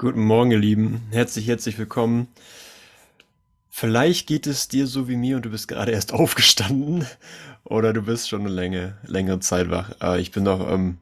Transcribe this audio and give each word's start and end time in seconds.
Guten 0.00 0.22
Morgen, 0.22 0.52
ihr 0.52 0.60
Lieben. 0.60 1.08
Herzlich, 1.10 1.48
herzlich 1.48 1.76
willkommen. 1.76 2.28
Vielleicht 3.68 4.28
geht 4.28 4.46
es 4.46 4.68
dir 4.68 4.86
so 4.86 5.08
wie 5.08 5.16
mir 5.16 5.34
und 5.34 5.44
du 5.44 5.50
bist 5.50 5.66
gerade 5.66 5.90
erst 5.90 6.12
aufgestanden 6.14 7.04
oder 7.64 7.92
du 7.92 8.02
bist 8.02 8.28
schon 8.28 8.42
eine 8.42 8.50
Länge, 8.50 8.96
längere 9.02 9.40
Zeit 9.40 9.70
wach. 9.70 9.90
Äh, 10.00 10.20
ich 10.20 10.30
bin 10.30 10.44
noch 10.44 10.70
ähm, 10.70 10.98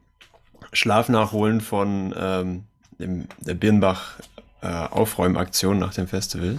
Schlaf 0.73 1.09
nachholen 1.09 1.61
von 1.61 2.11
ähm, 2.17 2.63
dem, 2.97 3.27
der 3.39 3.53
Birnbach 3.53 4.19
äh, 4.61 4.65
Aufräumaktion 4.65 5.77
nach 5.77 5.93
dem 5.93 6.07
Festival. 6.07 6.57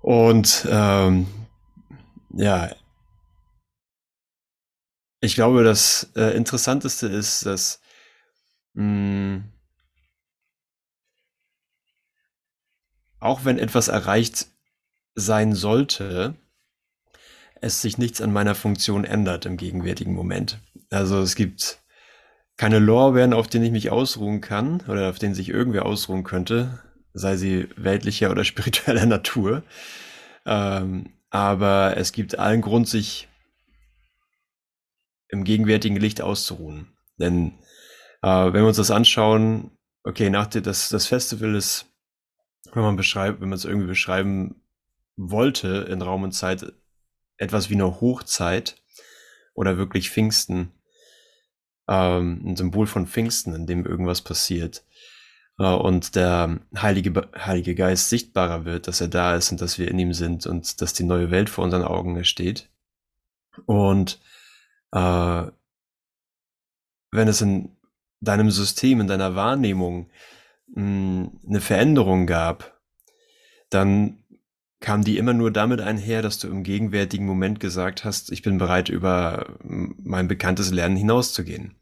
Und 0.00 0.66
ähm, 0.68 1.28
ja, 2.30 2.72
ich 5.20 5.36
glaube, 5.36 5.62
das 5.62 6.10
äh, 6.16 6.36
Interessanteste 6.36 7.06
ist, 7.06 7.46
dass 7.46 7.80
mh, 8.74 9.42
auch 13.20 13.44
wenn 13.44 13.58
etwas 13.58 13.88
erreicht 13.88 14.46
sein 15.14 15.54
sollte, 15.54 16.34
es 17.60 17.82
sich 17.82 17.98
nichts 17.98 18.20
an 18.20 18.32
meiner 18.32 18.54
Funktion 18.54 19.04
ändert 19.04 19.46
im 19.46 19.56
gegenwärtigen 19.56 20.14
Moment. 20.14 20.60
Also 20.90 21.20
es 21.20 21.34
gibt 21.34 21.80
keine 22.56 22.78
Lorbeeren, 22.78 23.32
auf 23.32 23.48
denen 23.48 23.64
ich 23.64 23.72
mich 23.72 23.90
ausruhen 23.90 24.40
kann 24.40 24.82
oder 24.88 25.10
auf 25.10 25.18
denen 25.18 25.34
sich 25.34 25.48
irgendwer 25.48 25.86
ausruhen 25.86 26.24
könnte, 26.24 26.82
sei 27.12 27.36
sie 27.36 27.68
weltlicher 27.76 28.30
oder 28.30 28.44
spiritueller 28.44 29.06
Natur. 29.06 29.62
Ähm, 30.46 31.12
aber 31.30 31.96
es 31.96 32.12
gibt 32.12 32.38
allen 32.38 32.62
Grund, 32.62 32.88
sich 32.88 33.28
im 35.28 35.44
gegenwärtigen 35.44 35.96
Licht 35.96 36.22
auszuruhen. 36.22 36.88
Denn 37.18 37.52
äh, 38.22 38.28
wenn 38.28 38.62
wir 38.62 38.68
uns 38.68 38.78
das 38.78 38.90
anschauen, 38.90 39.72
okay, 40.04 40.30
nach 40.30 40.46
der, 40.46 40.62
das, 40.62 40.88
das 40.88 41.06
Festival 41.06 41.54
ist, 41.54 41.86
wenn 42.74 42.82
man 42.82 42.96
beschreibt, 42.96 43.40
wenn 43.40 43.48
man 43.48 43.56
es 43.56 43.64
irgendwie 43.64 43.86
beschreiben 43.86 44.62
wollte 45.16 45.86
in 45.90 46.02
Raum 46.02 46.22
und 46.22 46.32
Zeit, 46.32 46.72
etwas 47.36 47.70
wie 47.70 47.74
eine 47.74 48.00
Hochzeit 48.00 48.76
oder 49.54 49.76
wirklich 49.76 50.10
Pfingsten, 50.10 50.72
ähm, 51.88 52.42
ein 52.44 52.56
Symbol 52.56 52.86
von 52.86 53.06
Pfingsten, 53.06 53.54
in 53.54 53.66
dem 53.66 53.86
irgendwas 53.86 54.22
passiert 54.22 54.84
äh, 55.58 55.64
und 55.64 56.14
der 56.14 56.60
Heilige, 56.76 57.28
Heilige 57.36 57.74
Geist 57.74 58.08
sichtbarer 58.08 58.64
wird, 58.64 58.86
dass 58.88 59.00
er 59.00 59.08
da 59.08 59.34
ist 59.34 59.50
und 59.50 59.60
dass 59.60 59.78
wir 59.78 59.88
in 59.88 59.98
ihm 59.98 60.14
sind 60.14 60.46
und 60.46 60.80
dass 60.80 60.92
die 60.92 61.04
neue 61.04 61.30
Welt 61.30 61.50
vor 61.50 61.64
unseren 61.64 61.84
Augen 61.84 62.24
steht. 62.24 62.68
Und 63.66 64.20
äh, 64.92 65.46
wenn 67.10 67.28
es 67.28 67.40
in 67.40 67.76
deinem 68.20 68.50
System, 68.50 69.00
in 69.00 69.06
deiner 69.06 69.34
Wahrnehmung 69.34 70.10
mh, 70.74 71.30
eine 71.46 71.60
Veränderung 71.60 72.26
gab, 72.26 72.80
dann 73.70 74.18
kam 74.80 75.02
die 75.02 75.18
immer 75.18 75.34
nur 75.34 75.50
damit 75.50 75.80
einher, 75.80 76.22
dass 76.22 76.38
du 76.38 76.48
im 76.48 76.62
gegenwärtigen 76.62 77.26
Moment 77.26 77.58
gesagt 77.58 78.04
hast, 78.04 78.30
ich 78.30 78.42
bin 78.42 78.58
bereit, 78.58 78.88
über 78.88 79.56
mein 79.60 80.28
bekanntes 80.28 80.70
Lernen 80.70 80.96
hinauszugehen. 80.96 81.74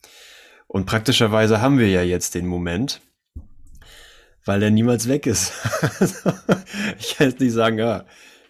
Und 0.67 0.87
praktischerweise 0.87 1.61
haben 1.61 1.78
wir 1.78 1.89
ja 1.89 2.03
jetzt 2.03 2.34
den 2.34 2.47
Moment, 2.47 3.01
weil 4.45 4.61
der 4.61 4.70
niemals 4.70 5.09
weg 5.09 5.27
ist. 5.27 5.53
ich 6.98 7.17
kann 7.17 7.28
jetzt 7.28 7.41
nicht 7.41 7.53
sagen, 7.53 7.78
ja, 7.78 8.06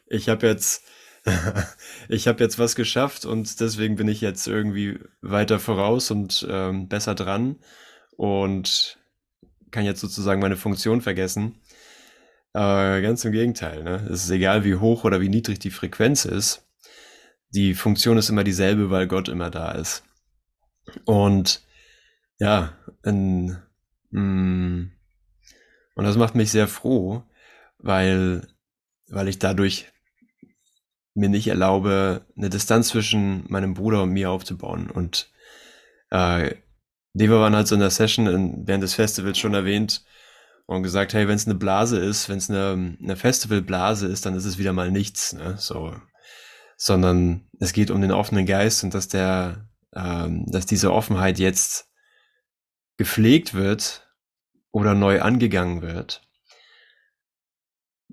ich 0.07 0.29
habe 0.29 0.47
jetzt, 0.47 0.85
ich 2.09 2.29
habe 2.29 2.43
jetzt 2.43 2.59
was 2.59 2.77
geschafft 2.77 3.25
und 3.25 3.61
deswegen 3.61 3.97
bin 3.97 4.09
ich 4.09 4.21
jetzt 4.21 4.47
irgendwie 4.47 5.01
weiter 5.21 5.59
voraus 5.59 6.11
und 6.11 6.47
ähm, 6.49 6.89
besser 6.89 7.17
dran 7.17 7.57
und 8.17 8.99
kann 9.71 9.85
jetzt 9.85 10.01
sozusagen 10.01 10.41
meine 10.41 10.57
Funktion 10.57 11.01
vergessen. 11.01 11.57
Äh, 12.55 13.03
ganz 13.03 13.25
im 13.25 13.33
Gegenteil. 13.33 13.83
Ne? 13.83 14.07
Es 14.11 14.25
ist 14.25 14.31
egal, 14.31 14.65
wie 14.65 14.77
hoch 14.77 15.05
oder 15.05 15.21
wie 15.21 15.29
niedrig 15.29 15.59
die 15.59 15.71
Frequenz 15.71 16.25
ist. 16.25 16.67
Die 17.51 17.75
Funktion 17.75 18.19
ist 18.19 18.29
immer 18.29 18.45
dieselbe, 18.45 18.91
weil 18.91 19.07
Gott 19.07 19.29
immer 19.29 19.51
da 19.51 19.73
ist. 19.73 20.05
Und 21.05 21.63
ja, 22.39 22.73
in, 23.05 23.57
mm, 24.11 24.91
und 25.95 26.05
das 26.05 26.17
macht 26.17 26.35
mich 26.35 26.51
sehr 26.51 26.69
froh, 26.69 27.23
weil, 27.79 28.47
weil 29.09 29.29
ich 29.29 29.39
dadurch 29.39 29.87
mir 31.15 31.29
nicht 31.29 31.49
erlaube, 31.49 32.27
eine 32.37 32.51
Distanz 32.51 32.89
zwischen 32.89 33.45
meinem 33.49 33.75
Bruder 33.75 34.03
und 34.03 34.11
mir 34.11 34.31
aufzubauen. 34.31 34.91
Und 34.91 35.31
äh, 36.11 36.55
Deva 37.17 37.41
waren 37.41 37.57
halt 37.57 37.67
so 37.67 37.75
in 37.75 37.81
der 37.81 37.91
Session 37.91 38.27
in, 38.27 38.67
während 38.67 38.83
des 38.83 38.95
Festivals 38.95 39.39
schon 39.39 39.55
erwähnt, 39.55 40.05
und 40.67 40.83
gesagt, 40.83 41.15
hey, 41.15 41.29
wenn 41.29 41.37
es 41.37 41.47
eine 41.47 41.55
Blase 41.55 41.99
ist, 41.99 42.29
wenn 42.29 42.39
es 42.39 42.51
eine, 42.51 42.97
eine 43.01 43.17
Festivalblase 43.17 44.07
ist, 44.09 44.27
dann 44.27 44.35
ist 44.35 44.45
es 44.45 44.59
wieder 44.59 44.73
mal 44.73 44.91
nichts, 44.91 45.33
ne? 45.33 45.57
So, 45.59 45.97
sondern 46.77 47.49
es 47.61 47.73
geht 47.73 47.91
um 47.91 48.01
den 48.01 48.13
offenen 48.13 48.47
Geist 48.47 48.85
und 48.85 48.93
dass 48.93 49.09
der, 49.09 49.69
ähm, 49.95 50.45
dass 50.47 50.67
diese 50.67 50.93
Offenheit 50.93 51.39
jetzt 51.39 51.89
gepflegt 52.97 53.55
wird 53.55 54.13
oder 54.73 54.95
neu 54.95 55.23
angegangen 55.23 55.83
wird, 55.83 56.23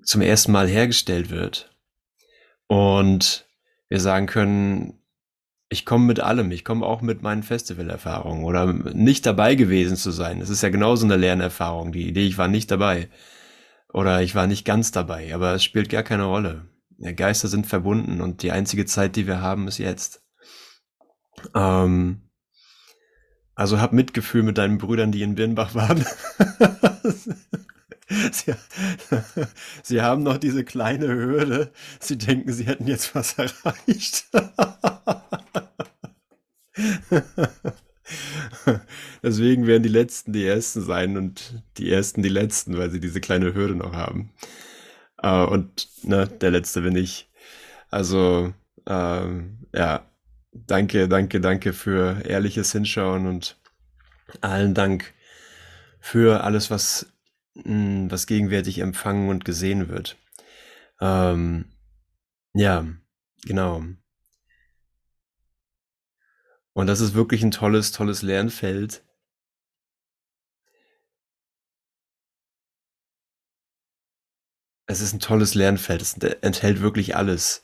zum 0.02 0.22
ersten 0.22 0.52
Mal 0.52 0.68
hergestellt 0.68 1.30
wird 1.30 1.76
und 2.68 3.48
wir 3.88 4.00
sagen 4.00 4.26
können, 4.26 5.03
ich 5.68 5.84
komme 5.86 6.06
mit 6.06 6.20
allem. 6.20 6.50
Ich 6.52 6.64
komme 6.64 6.86
auch 6.86 7.00
mit 7.00 7.22
meinen 7.22 7.42
Festivalerfahrungen 7.42 8.44
oder 8.44 8.72
nicht 8.72 9.26
dabei 9.26 9.54
gewesen 9.54 9.96
zu 9.96 10.10
sein. 10.10 10.40
Das 10.40 10.50
ist 10.50 10.62
ja 10.62 10.68
genauso 10.68 11.04
eine 11.04 11.16
Lernerfahrung. 11.16 11.92
Die 11.92 12.08
Idee, 12.08 12.26
ich 12.26 12.38
war 12.38 12.48
nicht 12.48 12.70
dabei 12.70 13.08
oder 13.92 14.22
ich 14.22 14.34
war 14.34 14.46
nicht 14.46 14.64
ganz 14.64 14.92
dabei, 14.92 15.34
aber 15.34 15.54
es 15.54 15.64
spielt 15.64 15.88
gar 15.88 16.02
keine 16.02 16.24
Rolle. 16.24 16.68
Geister 17.16 17.48
sind 17.48 17.66
verbunden 17.66 18.20
und 18.20 18.42
die 18.42 18.52
einzige 18.52 18.86
Zeit, 18.86 19.16
die 19.16 19.26
wir 19.26 19.40
haben, 19.40 19.68
ist 19.68 19.78
jetzt. 19.78 20.22
Ähm, 21.54 22.30
also 23.54 23.80
hab 23.80 23.92
Mitgefühl 23.92 24.42
mit 24.42 24.58
deinen 24.58 24.78
Brüdern, 24.78 25.12
die 25.12 25.22
in 25.22 25.34
Birnbach 25.34 25.74
waren. 25.74 26.04
Sie, 28.32 28.54
sie, 29.82 30.02
haben 30.02 30.22
noch 30.22 30.36
diese 30.36 30.62
kleine 30.62 31.08
Hürde. 31.08 31.72
Sie 32.00 32.18
denken, 32.18 32.52
sie 32.52 32.66
hätten 32.66 32.86
jetzt 32.86 33.14
was 33.14 33.38
erreicht. 33.38 34.26
Deswegen 39.22 39.66
werden 39.66 39.82
die 39.82 39.88
Letzten 39.88 40.32
die 40.32 40.46
Ersten 40.46 40.82
sein 40.82 41.16
und 41.16 41.62
die 41.78 41.90
Ersten 41.90 42.22
die 42.22 42.28
Letzten, 42.28 42.76
weil 42.76 42.90
sie 42.90 43.00
diese 43.00 43.20
kleine 43.20 43.54
Hürde 43.54 43.74
noch 43.74 43.94
haben. 43.94 44.32
Äh, 45.22 45.44
und 45.44 45.88
ne, 46.02 46.28
der 46.28 46.50
Letzte 46.50 46.82
bin 46.82 46.96
ich. 46.96 47.30
Also, 47.90 48.52
ähm, 48.86 49.66
ja, 49.72 50.06
danke, 50.52 51.08
danke, 51.08 51.40
danke 51.40 51.72
für 51.72 52.22
ehrliches 52.24 52.72
Hinschauen 52.72 53.26
und 53.26 53.56
allen 54.40 54.74
Dank 54.74 55.14
für 56.00 56.44
alles, 56.44 56.70
was, 56.70 57.06
mh, 57.54 57.64
hm, 57.64 58.10
was 58.10 58.26
gegenwärtig 58.26 58.80
empfangen 58.80 59.28
und 59.28 59.44
gesehen 59.44 59.88
wird. 59.88 60.16
Ähm, 61.00 61.66
ja, 62.52 62.86
genau. 63.44 63.82
Und 66.74 66.88
das 66.88 67.00
ist 67.00 67.14
wirklich 67.14 67.42
ein 67.42 67.52
tolles, 67.52 67.92
tolles 67.92 68.22
Lernfeld. 68.22 69.04
Es 74.86 75.00
ist 75.00 75.12
ein 75.12 75.20
tolles 75.20 75.54
Lernfeld. 75.54 76.02
Es 76.02 76.14
enthält 76.14 76.80
wirklich 76.80 77.16
alles. 77.16 77.62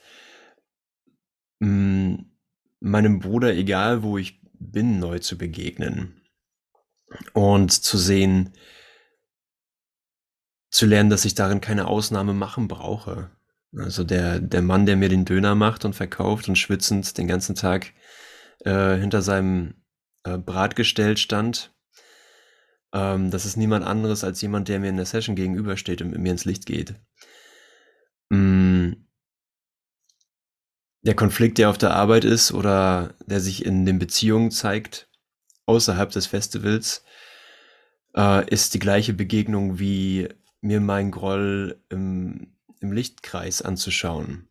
Hm, 1.61 2.31
meinem 2.79 3.19
Bruder, 3.19 3.53
egal 3.55 4.03
wo 4.03 4.17
ich 4.17 4.41
bin, 4.55 4.99
neu 5.01 5.19
zu 5.19 5.37
begegnen 5.37 6.23
und 7.35 7.73
zu 7.73 7.99
sehen, 7.99 8.53
zu 10.71 10.87
lernen, 10.87 11.11
dass 11.11 11.25
ich 11.25 11.35
darin 11.35 11.61
keine 11.61 11.89
Ausnahme 11.89 12.33
machen 12.33 12.69
brauche. 12.69 13.31
Also 13.77 14.05
der, 14.05 14.39
der 14.41 14.63
Mann, 14.63 14.87
der 14.87 14.97
mir 14.97 15.09
den 15.09 15.25
Döner 15.25 15.55
macht 15.57 15.85
und 15.85 15.95
verkauft 15.95 16.49
und 16.49 16.57
schwitzend 16.57 17.19
den 17.19 17.27
ganzen 17.27 17.57
Tag 17.57 17.93
äh, 18.65 18.97
hinter 18.97 19.23
seinem 19.23 19.75
äh, 20.25 20.39
Bratgestell 20.39 21.17
stand. 21.17 21.75
Ähm, 22.93 23.31
das 23.31 23.47
ist 23.47 23.57
niemand 23.57 23.85
anderes 23.85 24.25
als 24.25 24.41
jemand, 24.41 24.69
der 24.69 24.81
mir 24.81 24.89
in 24.89 24.97
der 24.97 25.07
Session 25.07 25.37
gegenübersteht 25.37 26.03
und 26.03 26.11
mit 26.11 26.21
mir 26.21 26.33
ins 26.33 26.45
Licht 26.45 26.67
geht. 26.67 26.95
Mm. 28.31 28.93
Der 31.03 31.15
Konflikt, 31.15 31.57
der 31.57 31.71
auf 31.71 31.79
der 31.79 31.95
Arbeit 31.95 32.27
ist 32.27 32.53
oder 32.53 33.15
der 33.25 33.41
sich 33.41 33.65
in 33.65 33.87
den 33.87 33.99
Beziehungen 33.99 34.51
zeigt, 34.51 35.09
außerhalb 35.65 36.11
des 36.11 36.27
Festivals, 36.27 37.05
äh, 38.15 38.47
ist 38.51 38.75
die 38.75 38.81
gleiche 38.81 39.15
Begegnung 39.15 39.79
wie 39.79 40.29
mir 40.61 40.81
mein 40.81 41.11
Groll 41.11 41.83
im, 41.89 42.55
im 42.81 42.93
Lichtkreis 42.93 43.63
anzuschauen 43.63 44.50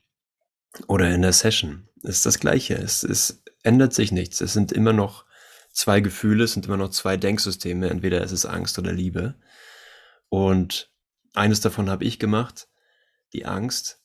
oder 0.88 1.10
in 1.10 1.22
der 1.22 1.34
Session. 1.34 1.88
Ist 2.04 2.26
das 2.26 2.40
gleiche. 2.40 2.76
Es 2.76 3.04
ist 3.04 3.44
ändert 3.64 3.94
sich 3.94 4.12
nichts. 4.12 4.42
Es 4.42 4.54
sind 4.54 4.72
immer 4.72 4.94
noch 4.94 5.26
zwei 5.72 6.00
Gefühle, 6.02 6.46
es 6.46 6.54
sind 6.54 6.66
immer 6.66 6.78
noch 6.78 6.90
zwei 6.90 7.18
Denksysteme. 7.18 7.90
Entweder 7.90 8.22
es 8.22 8.32
ist 8.32 8.46
Angst 8.46 8.80
oder 8.80 8.92
Liebe. 8.92 9.36
Und 10.30 10.92
eines 11.34 11.62
davon 11.62 11.90
habe 11.90 12.06
ich 12.06 12.20
gemacht, 12.20 12.68
die 13.34 13.46
Angst. 13.46 14.02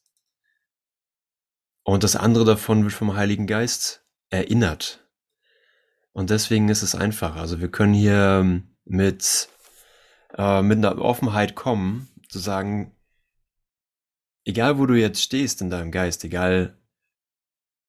Und 1.83 2.03
das 2.03 2.17
andere 2.17 2.45
davon 2.45 2.83
wird 2.83 2.95
vom 2.95 3.15
Heiligen 3.15 3.47
Geist 3.47 4.05
erinnert. 4.31 5.07
Und 6.13 6.31
deswegen 6.31 6.69
ist 6.69 6.83
es 6.83 6.95
einfach. 6.95 7.37
Also 7.37 7.61
wir 7.61 7.71
können 7.71 7.95
hier 7.95 8.63
mit, 8.85 9.49
äh, 10.37 10.63
mit 10.63 10.79
einer 10.79 10.99
Offenheit 10.99 11.55
kommen, 11.55 12.09
zu 12.29 12.39
sagen, 12.39 12.97
egal 14.45 14.79
wo 14.79 14.87
du 14.87 14.95
jetzt 14.95 15.23
stehst 15.23 15.61
in 15.61 15.71
deinem 15.71 15.91
Geist, 15.91 16.25
egal 16.25 16.79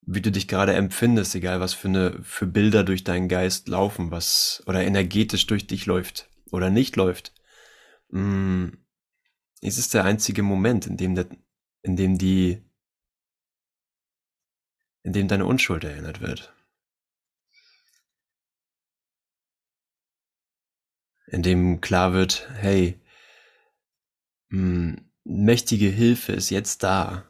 wie 0.07 0.21
du 0.21 0.31
dich 0.31 0.47
gerade 0.47 0.73
empfindest, 0.73 1.35
egal 1.35 1.59
was 1.59 1.73
für 1.73 1.87
eine 1.87 2.23
für 2.23 2.45
Bilder 2.45 2.83
durch 2.83 3.03
deinen 3.03 3.27
Geist 3.27 3.67
laufen, 3.67 4.11
was 4.11 4.63
oder 4.67 4.83
energetisch 4.83 5.47
durch 5.47 5.67
dich 5.67 5.85
läuft 5.87 6.29
oder 6.51 6.69
nicht 6.69 6.95
läuft, 6.95 7.33
mh, 8.09 8.21
mm, 8.21 8.85
es 9.61 9.77
ist 9.77 9.93
der 9.93 10.03
einzige 10.05 10.43
Moment, 10.43 10.85
in 10.85 10.97
dem, 10.97 11.15
der, 11.15 11.27
in 11.81 11.95
dem 11.95 12.17
die, 12.17 12.61
in 15.03 15.13
dem 15.13 15.27
deine 15.27 15.45
Unschuld 15.45 15.83
erinnert 15.83 16.21
wird. 16.21 16.53
In 21.27 21.41
dem 21.41 21.81
klar 21.81 22.13
wird, 22.13 22.47
hey, 22.53 23.01
mh, 24.49 24.59
mm, 24.61 25.04
mächtige 25.25 25.89
Hilfe 25.89 26.31
ist 26.31 26.49
jetzt 26.49 26.83
da. 26.83 27.29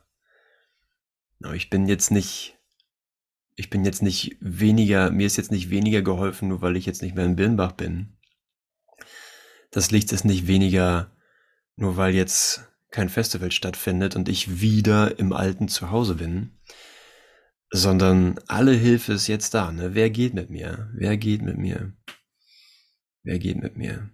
Ich 1.53 1.69
bin 1.69 1.88
jetzt 1.88 2.12
nicht, 2.12 2.57
ich 3.56 3.69
bin 3.69 3.86
jetzt 3.86 4.01
nicht 4.01 4.38
weniger, 4.39 5.12
mir 5.12 5.27
ist 5.27 5.38
jetzt 5.38 5.51
nicht 5.51 5.69
weniger 5.69 6.01
geholfen, 6.01 6.50
nur 6.50 6.62
weil 6.62 6.75
ich 6.75 6.86
jetzt 6.86 7.01
nicht 7.01 7.15
mehr 7.15 7.25
in 7.25 7.36
Birnbach 7.36 7.71
bin. 7.71 8.18
Das 9.71 9.92
Licht 9.92 10.12
ist 10.12 10.25
nicht 10.25 10.47
weniger, 10.47 11.15
nur 11.75 11.97
weil 11.97 12.13
jetzt 12.13 12.68
kein 12.92 13.09
Festival 13.09 13.51
stattfindet 13.51 14.15
und 14.15 14.30
ich 14.30 14.62
wieder 14.62 15.19
im 15.19 15.33
alten 15.33 15.68
Zuhause 15.68 16.15
bin, 16.15 16.57
sondern 17.69 18.39
alle 18.47 18.74
Hilfe 18.74 19.13
ist 19.13 19.27
jetzt 19.27 19.53
da. 19.53 19.71
Ne? 19.71 19.94
Wer 19.94 20.09
geht 20.09 20.33
mit 20.33 20.50
mir? 20.50 20.89
Wer 20.94 21.18
geht 21.18 21.42
mit 21.42 21.57
mir? 21.57 21.94
Wer 23.24 23.39
geht 23.39 23.57
mit 23.57 23.75
mir? 23.75 24.09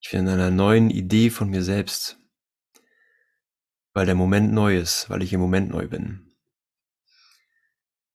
Ich 0.00 0.10
bin 0.10 0.20
in 0.20 0.28
einer 0.28 0.50
neuen 0.50 0.90
Idee 0.90 1.30
von 1.30 1.48
mir 1.48 1.62
selbst 1.62 2.18
weil 3.96 4.04
der 4.04 4.14
Moment 4.14 4.52
neu 4.52 4.76
ist, 4.76 5.08
weil 5.08 5.22
ich 5.22 5.32
im 5.32 5.40
Moment 5.40 5.70
neu 5.70 5.88
bin. 5.88 6.20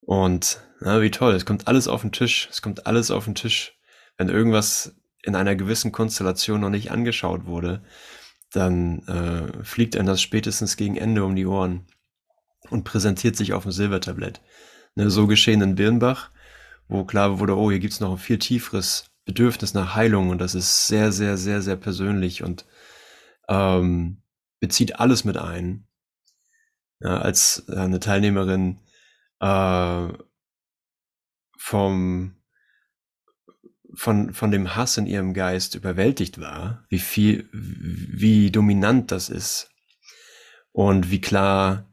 Und 0.01 0.61
na, 0.79 1.01
wie 1.01 1.09
toll, 1.09 1.33
es 1.33 1.43
kommt 1.43 1.67
alles 1.67 1.87
auf 1.87 2.01
den 2.01 2.11
Tisch, 2.11 2.47
es 2.51 2.61
kommt 2.61 2.85
alles 2.85 3.09
auf 3.09 3.25
den 3.25 3.33
Tisch. 3.33 3.79
Wenn 4.15 4.29
irgendwas 4.29 4.95
in 5.23 5.35
einer 5.35 5.55
gewissen 5.55 5.91
Konstellation 5.91 6.61
noch 6.61 6.69
nicht 6.69 6.91
angeschaut 6.91 7.47
wurde, 7.47 7.81
dann 8.51 8.99
äh, 9.07 9.63
fliegt 9.63 9.97
einem 9.97 10.05
das 10.05 10.21
spätestens 10.21 10.77
gegen 10.77 10.97
Ende 10.97 11.25
um 11.25 11.35
die 11.35 11.47
Ohren 11.47 11.87
und 12.69 12.83
präsentiert 12.83 13.35
sich 13.35 13.53
auf 13.53 13.63
dem 13.63 13.71
Silbertablett. 13.71 14.39
Ne, 14.93 15.09
so 15.09 15.25
geschehen 15.25 15.61
in 15.61 15.73
Birnbach, 15.73 16.29
wo 16.89 17.05
klar 17.05 17.39
wurde, 17.39 17.57
oh, 17.57 17.71
hier 17.71 17.79
gibt's 17.79 17.99
noch 17.99 18.11
ein 18.11 18.17
viel 18.19 18.37
tieferes 18.37 19.05
Bedürfnis 19.25 19.73
nach 19.73 19.95
Heilung 19.95 20.29
und 20.29 20.37
das 20.41 20.53
ist 20.53 20.85
sehr, 20.85 21.11
sehr, 21.11 21.37
sehr, 21.37 21.63
sehr 21.63 21.75
persönlich 21.75 22.43
und 22.43 22.67
ähm, 23.49 24.20
bezieht 24.61 24.99
alles 25.01 25.25
mit 25.25 25.35
ein. 25.35 25.85
Ja, 27.01 27.17
als 27.17 27.65
äh, 27.67 27.75
eine 27.75 27.99
Teilnehmerin 27.99 28.79
äh, 29.41 30.07
vom 31.57 32.37
von, 33.93 34.33
von 34.33 34.51
dem 34.51 34.75
Hass 34.75 34.97
in 34.97 35.05
ihrem 35.05 35.33
Geist 35.33 35.75
überwältigt 35.75 36.39
war, 36.39 36.85
wie 36.87 36.99
viel, 36.99 37.49
wie 37.51 38.49
dominant 38.49 39.11
das 39.11 39.27
ist 39.27 39.69
und 40.71 41.11
wie 41.11 41.19
klar 41.19 41.85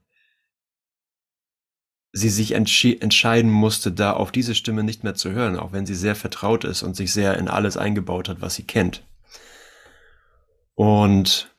sie 2.13 2.31
sich 2.31 2.53
entscheiden 2.53 3.51
musste, 3.51 3.93
da 3.93 4.13
auf 4.13 4.33
diese 4.33 4.55
Stimme 4.55 4.83
nicht 4.83 5.05
mehr 5.05 5.15
zu 5.15 5.31
hören, 5.33 5.57
auch 5.57 5.73
wenn 5.73 5.87
sie 5.87 5.95
sehr 5.95 6.15
vertraut 6.15 6.65
ist 6.65 6.83
und 6.83 6.97
sich 6.97 7.13
sehr 7.13 7.37
in 7.37 7.49
alles 7.49 7.77
eingebaut 7.77 8.29
hat, 8.29 8.41
was 8.41 8.55
sie 8.55 8.65
kennt. 8.65 9.05
Und 10.75 11.55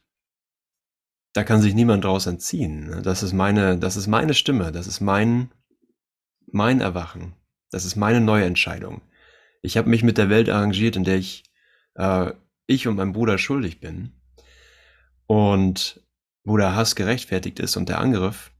da 1.33 1.43
kann 1.43 1.61
sich 1.61 1.73
niemand 1.73 2.03
draus 2.03 2.25
entziehen. 2.25 2.89
Ne? 2.89 3.01
Das 3.01 3.23
ist 3.23 3.33
meine, 3.33 3.77
das 3.77 3.95
ist 3.95 4.07
meine 4.07 4.33
Stimme, 4.33 4.71
das 4.71 4.87
ist 4.87 4.99
mein, 4.99 5.51
mein 6.51 6.81
Erwachen, 6.81 7.33
das 7.71 7.85
ist 7.85 7.95
meine 7.95 8.21
neue 8.21 8.45
Entscheidung. 8.45 9.01
Ich 9.61 9.77
habe 9.77 9.89
mich 9.89 10.03
mit 10.03 10.17
der 10.17 10.29
Welt 10.29 10.49
arrangiert, 10.49 10.95
in 10.95 11.03
der 11.03 11.17
ich, 11.17 11.43
äh, 11.95 12.31
ich 12.65 12.87
und 12.87 12.95
mein 12.95 13.13
Bruder 13.13 13.37
schuldig 13.37 13.79
bin 13.79 14.13
und 15.27 16.01
wo 16.43 16.57
der 16.57 16.75
Hass 16.75 16.95
gerechtfertigt 16.95 17.59
ist 17.59 17.77
und 17.77 17.89
der 17.89 17.99
Angriff. 17.99 18.51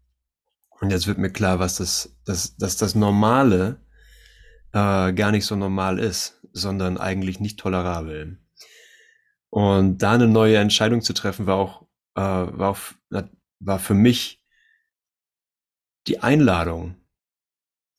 Und 0.80 0.92
jetzt 0.92 1.08
wird 1.08 1.18
mir 1.18 1.32
klar, 1.32 1.60
was 1.60 1.78
das, 1.78 2.16
das, 2.26 2.56
dass 2.58 2.78
das 2.78 2.96
Normale 2.96 3.82
äh, 4.74 5.14
gar 5.14 5.32
nicht 5.32 5.46
so 5.46 5.56
normal 5.56 6.00
ist, 6.00 6.40
sondern 6.54 6.98
eigentlich 6.98 7.40
nicht 7.40 7.60
tolerabel. 7.60 8.40
Und 9.50 10.00
da 10.00 10.14
eine 10.14 10.28
neue 10.28 10.58
Entscheidung 10.58 11.02
zu 11.02 11.14
treffen, 11.14 11.48
war 11.48 11.56
auch 11.56 11.89
äh, 12.16 12.22
war, 12.22 12.78
war 13.60 13.80
für 13.80 13.94
mich 13.94 14.44
die 16.08 16.20
Einladung, 16.20 16.96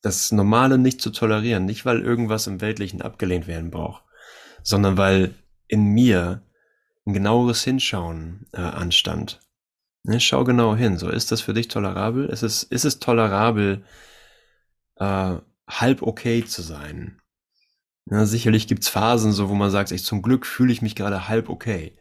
das 0.01 0.31
Normale 0.31 0.77
nicht 0.77 1.01
zu 1.01 1.11
tolerieren, 1.11 1.65
nicht 1.65 1.85
weil 1.85 2.01
irgendwas 2.01 2.47
im 2.47 2.59
Weltlichen 2.61 3.01
abgelehnt 3.01 3.47
werden 3.47 3.69
braucht, 3.69 4.03
sondern 4.63 4.97
weil 4.97 5.35
in 5.67 5.85
mir 5.85 6.43
ein 7.05 7.13
genaueres 7.13 7.63
Hinschauen 7.63 8.47
äh, 8.51 8.61
anstand. 8.61 9.39
Ne, 10.03 10.19
schau 10.19 10.43
genau 10.43 10.75
hin. 10.75 10.97
So 10.97 11.09
ist 11.09 11.31
das 11.31 11.41
für 11.41 11.53
dich 11.53 11.67
tolerabel? 11.67 12.25
Ist 12.25 12.43
es, 12.43 12.63
ist 12.63 12.85
es 12.85 12.99
tolerabel, 12.99 13.85
äh, 14.95 15.35
halb 15.67 16.01
okay 16.01 16.43
zu 16.43 16.61
sein? 16.61 17.21
Ja, 18.07 18.25
sicherlich 18.25 18.67
gibt's 18.67 18.89
Phasen, 18.89 19.31
so 19.31 19.49
wo 19.49 19.53
man 19.53 19.69
sagt, 19.69 19.91
ich 19.91 20.03
zum 20.03 20.21
Glück 20.21 20.45
fühle 20.45 20.73
ich 20.73 20.81
mich 20.81 20.95
gerade 20.95 21.27
halb 21.27 21.49
okay. 21.49 21.95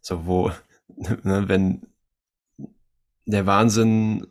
So 0.00 0.26
wo 0.26 0.52
ne, 1.22 1.48
wenn 1.48 1.86
der 3.26 3.46
Wahnsinn 3.46 4.26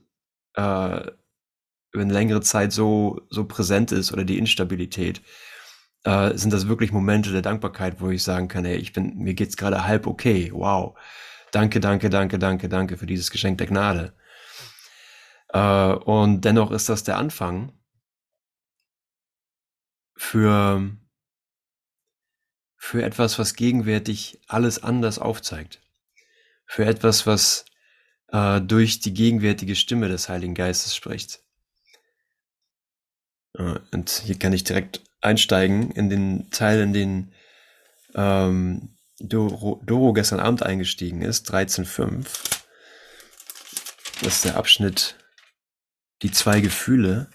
äh, 0.54 1.12
wenn 1.92 2.10
längere 2.10 2.42
Zeit 2.42 2.72
so, 2.72 3.22
so 3.30 3.46
präsent 3.46 3.92
ist 3.92 4.12
oder 4.12 4.24
die 4.24 4.38
Instabilität, 4.38 5.22
äh, 6.04 6.36
sind 6.38 6.54
das 6.54 6.68
wirklich 6.68 6.92
Momente 6.92 7.32
der 7.32 7.42
Dankbarkeit, 7.42 8.00
wo 8.00 8.10
ich 8.10 8.24
sagen 8.24 8.48
kann, 8.48 8.66
ey, 8.66 8.78
ich 8.78 8.94
bin, 8.94 9.18
mir 9.18 9.34
geht's 9.34 9.58
gerade 9.58 9.86
halb 9.86 10.08
okay, 10.08 10.52
wow. 10.54 10.98
Danke, 11.52 11.80
danke, 11.80 12.10
danke, 12.10 12.38
danke, 12.38 12.70
danke 12.70 12.98
für 12.98 13.08
dieses 13.08 13.32
Geschenk 13.32 13.58
der 13.58 13.68
Gnade. 13.68 14.14
Äh, 15.50 15.94
und 15.94 16.42
dennoch 16.42 16.72
ist 16.72 16.90
das 16.90 17.04
der 17.04 17.18
Anfang 17.18 17.74
für, 20.16 20.92
für 22.78 23.04
etwas, 23.04 23.40
was 23.40 23.56
gegenwärtig 23.56 24.40
alles 24.48 24.84
anders 24.84 25.18
aufzeigt 25.18 25.82
für 26.70 26.86
etwas, 26.86 27.26
was 27.26 27.66
äh, 28.28 28.62
durch 28.62 29.00
die 29.00 29.16
gegenwärtige 29.16 29.76
Stimme 29.76 30.08
des 30.08 30.30
Heiligen 30.30 30.54
Geistes 30.54 30.96
spricht. 30.96 31.42
Äh, 33.56 33.80
und 33.92 34.10
hier 34.24 34.38
kann 34.38 34.54
ich 34.54 34.64
direkt 34.64 35.02
einsteigen 35.20 35.90
in 35.90 36.12
den 36.12 36.52
Teil, 36.52 36.82
in 36.82 36.94
den 36.94 37.34
ähm, 38.14 38.96
Doro, 39.20 39.82
Doro 39.84 40.14
gestern 40.14 40.40
Abend 40.40 40.62
eingestiegen 40.62 41.24
ist, 41.24 41.52
13.5. 41.52 42.28
Das 44.22 44.36
ist 44.36 44.46
der 44.46 44.56
Abschnitt 44.56 45.18
Die 46.22 46.32
zwei 46.32 46.62
Gefühle. 46.62 47.32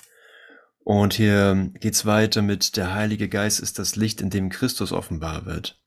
Und 0.85 1.14
hier 1.14 1.71
geht's 1.81 2.07
weiter 2.07 2.41
mit 2.41 2.76
der 2.76 2.95
Heilige 2.95 3.29
Geist 3.29 3.59
ist 3.59 3.81
das 3.81 3.97
Licht, 3.97 4.21
in 4.21 4.31
dem 4.31 4.49
Christus 4.49 4.93
offenbar 4.93 5.45
wird. 5.45 5.84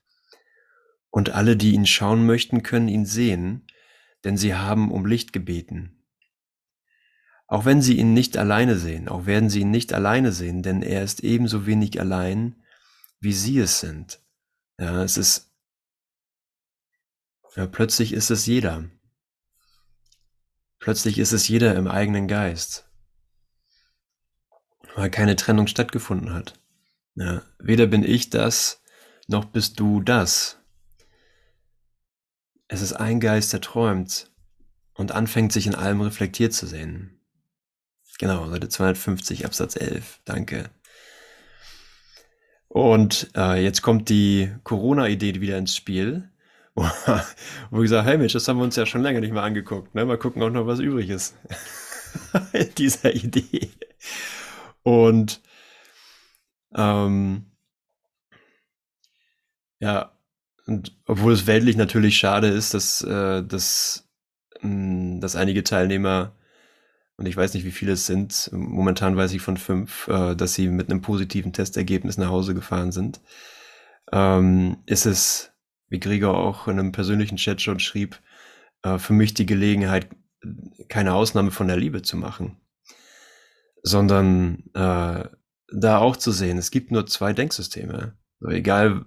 Und 1.18 1.30
alle, 1.30 1.56
die 1.56 1.72
ihn 1.72 1.84
schauen 1.84 2.26
möchten, 2.26 2.62
können 2.62 2.86
ihn 2.86 3.04
sehen, 3.04 3.66
denn 4.22 4.36
sie 4.36 4.54
haben 4.54 4.92
um 4.92 5.04
Licht 5.04 5.32
gebeten. 5.32 6.04
Auch 7.48 7.64
wenn 7.64 7.82
sie 7.82 7.98
ihn 7.98 8.14
nicht 8.14 8.36
alleine 8.36 8.76
sehen, 8.76 9.08
auch 9.08 9.26
werden 9.26 9.50
sie 9.50 9.62
ihn 9.62 9.72
nicht 9.72 9.92
alleine 9.92 10.30
sehen, 10.30 10.62
denn 10.62 10.80
er 10.80 11.02
ist 11.02 11.24
ebenso 11.24 11.66
wenig 11.66 12.00
allein, 12.00 12.62
wie 13.18 13.32
sie 13.32 13.58
es 13.58 13.80
sind. 13.80 14.20
Ja, 14.78 15.02
es 15.02 15.16
ist, 15.16 15.52
ja, 17.56 17.66
plötzlich 17.66 18.12
ist 18.12 18.30
es 18.30 18.46
jeder. 18.46 18.88
Plötzlich 20.78 21.18
ist 21.18 21.32
es 21.32 21.48
jeder 21.48 21.74
im 21.74 21.88
eigenen 21.88 22.28
Geist. 22.28 22.88
Weil 24.94 25.10
keine 25.10 25.34
Trennung 25.34 25.66
stattgefunden 25.66 26.32
hat. 26.32 26.60
Ja, 27.16 27.42
weder 27.58 27.88
bin 27.88 28.04
ich 28.04 28.30
das, 28.30 28.84
noch 29.26 29.46
bist 29.46 29.80
du 29.80 30.00
das. 30.00 30.58
Es 32.68 32.82
ist 32.82 32.92
ein 32.92 33.20
Geist, 33.20 33.52
der 33.52 33.60
träumt 33.60 34.30
und 34.94 35.12
anfängt, 35.12 35.52
sich 35.52 35.66
in 35.66 35.74
allem 35.74 36.00
reflektiert 36.00 36.52
zu 36.52 36.66
sehen. 36.66 37.20
Genau, 38.18 38.48
Seite 38.50 38.68
250, 38.68 39.46
Absatz 39.46 39.76
11. 39.76 40.20
Danke. 40.24 40.70
Und 42.68 43.30
äh, 43.36 43.62
jetzt 43.62 43.82
kommt 43.82 44.08
die 44.08 44.52
Corona-Idee 44.64 45.40
wieder 45.40 45.56
ins 45.56 45.74
Spiel, 45.74 46.30
Wo 47.70 47.82
ich 47.82 47.90
sage, 47.90 48.06
hey 48.06 48.18
Mensch, 48.18 48.32
das 48.32 48.46
haben 48.46 48.58
wir 48.58 48.64
uns 48.64 48.76
ja 48.76 48.86
schon 48.86 49.02
lange 49.02 49.20
nicht 49.20 49.32
mehr 49.32 49.42
angeguckt. 49.42 49.94
Ne? 49.94 50.04
Mal 50.04 50.18
gucken 50.18 50.42
auch 50.42 50.50
noch, 50.50 50.66
was 50.66 50.78
übrig 50.78 51.10
ist. 51.10 51.36
Dieser 52.78 53.14
Idee. 53.14 53.70
Und 54.82 55.40
ähm, 56.74 57.46
ja, 59.80 60.12
und 60.68 60.96
obwohl 61.06 61.32
es 61.32 61.46
weltlich 61.46 61.76
natürlich 61.76 62.18
schade 62.18 62.48
ist, 62.48 62.74
dass, 62.74 63.02
äh, 63.02 63.42
dass, 63.42 64.06
mh, 64.60 65.14
hm, 65.14 65.20
dass 65.20 65.34
einige 65.34 65.64
Teilnehmer, 65.64 66.36
und 67.16 67.26
ich 67.26 67.36
weiß 67.36 67.54
nicht, 67.54 67.64
wie 67.64 67.72
viele 67.72 67.92
es 67.92 68.06
sind, 68.06 68.50
momentan 68.52 69.16
weiß 69.16 69.32
ich 69.32 69.40
von 69.40 69.56
fünf, 69.56 70.08
äh, 70.08 70.36
dass 70.36 70.54
sie 70.54 70.68
mit 70.68 70.90
einem 70.90 71.00
positiven 71.00 71.54
Testergebnis 71.54 72.18
nach 72.18 72.28
Hause 72.28 72.54
gefahren 72.54 72.92
sind, 72.92 73.20
ähm, 74.12 74.76
ist 74.84 75.06
es, 75.06 75.52
wie 75.88 76.00
Gregor 76.00 76.36
auch 76.36 76.68
in 76.68 76.78
einem 76.78 76.92
persönlichen 76.92 77.38
Chat 77.38 77.62
schon 77.62 77.80
schrieb, 77.80 78.20
äh, 78.82 78.98
für 78.98 79.14
mich 79.14 79.32
die 79.32 79.46
Gelegenheit, 79.46 80.08
keine 80.88 81.14
Ausnahme 81.14 81.50
von 81.50 81.66
der 81.66 81.78
Liebe 81.78 82.02
zu 82.02 82.18
machen, 82.18 82.58
sondern 83.82 84.64
äh, 84.74 85.24
da 85.72 85.98
auch 85.98 86.16
zu 86.16 86.30
sehen, 86.30 86.58
es 86.58 86.70
gibt 86.70 86.90
nur 86.90 87.06
zwei 87.06 87.32
Denksysteme. 87.32 88.16
So, 88.40 88.48
egal, 88.50 89.06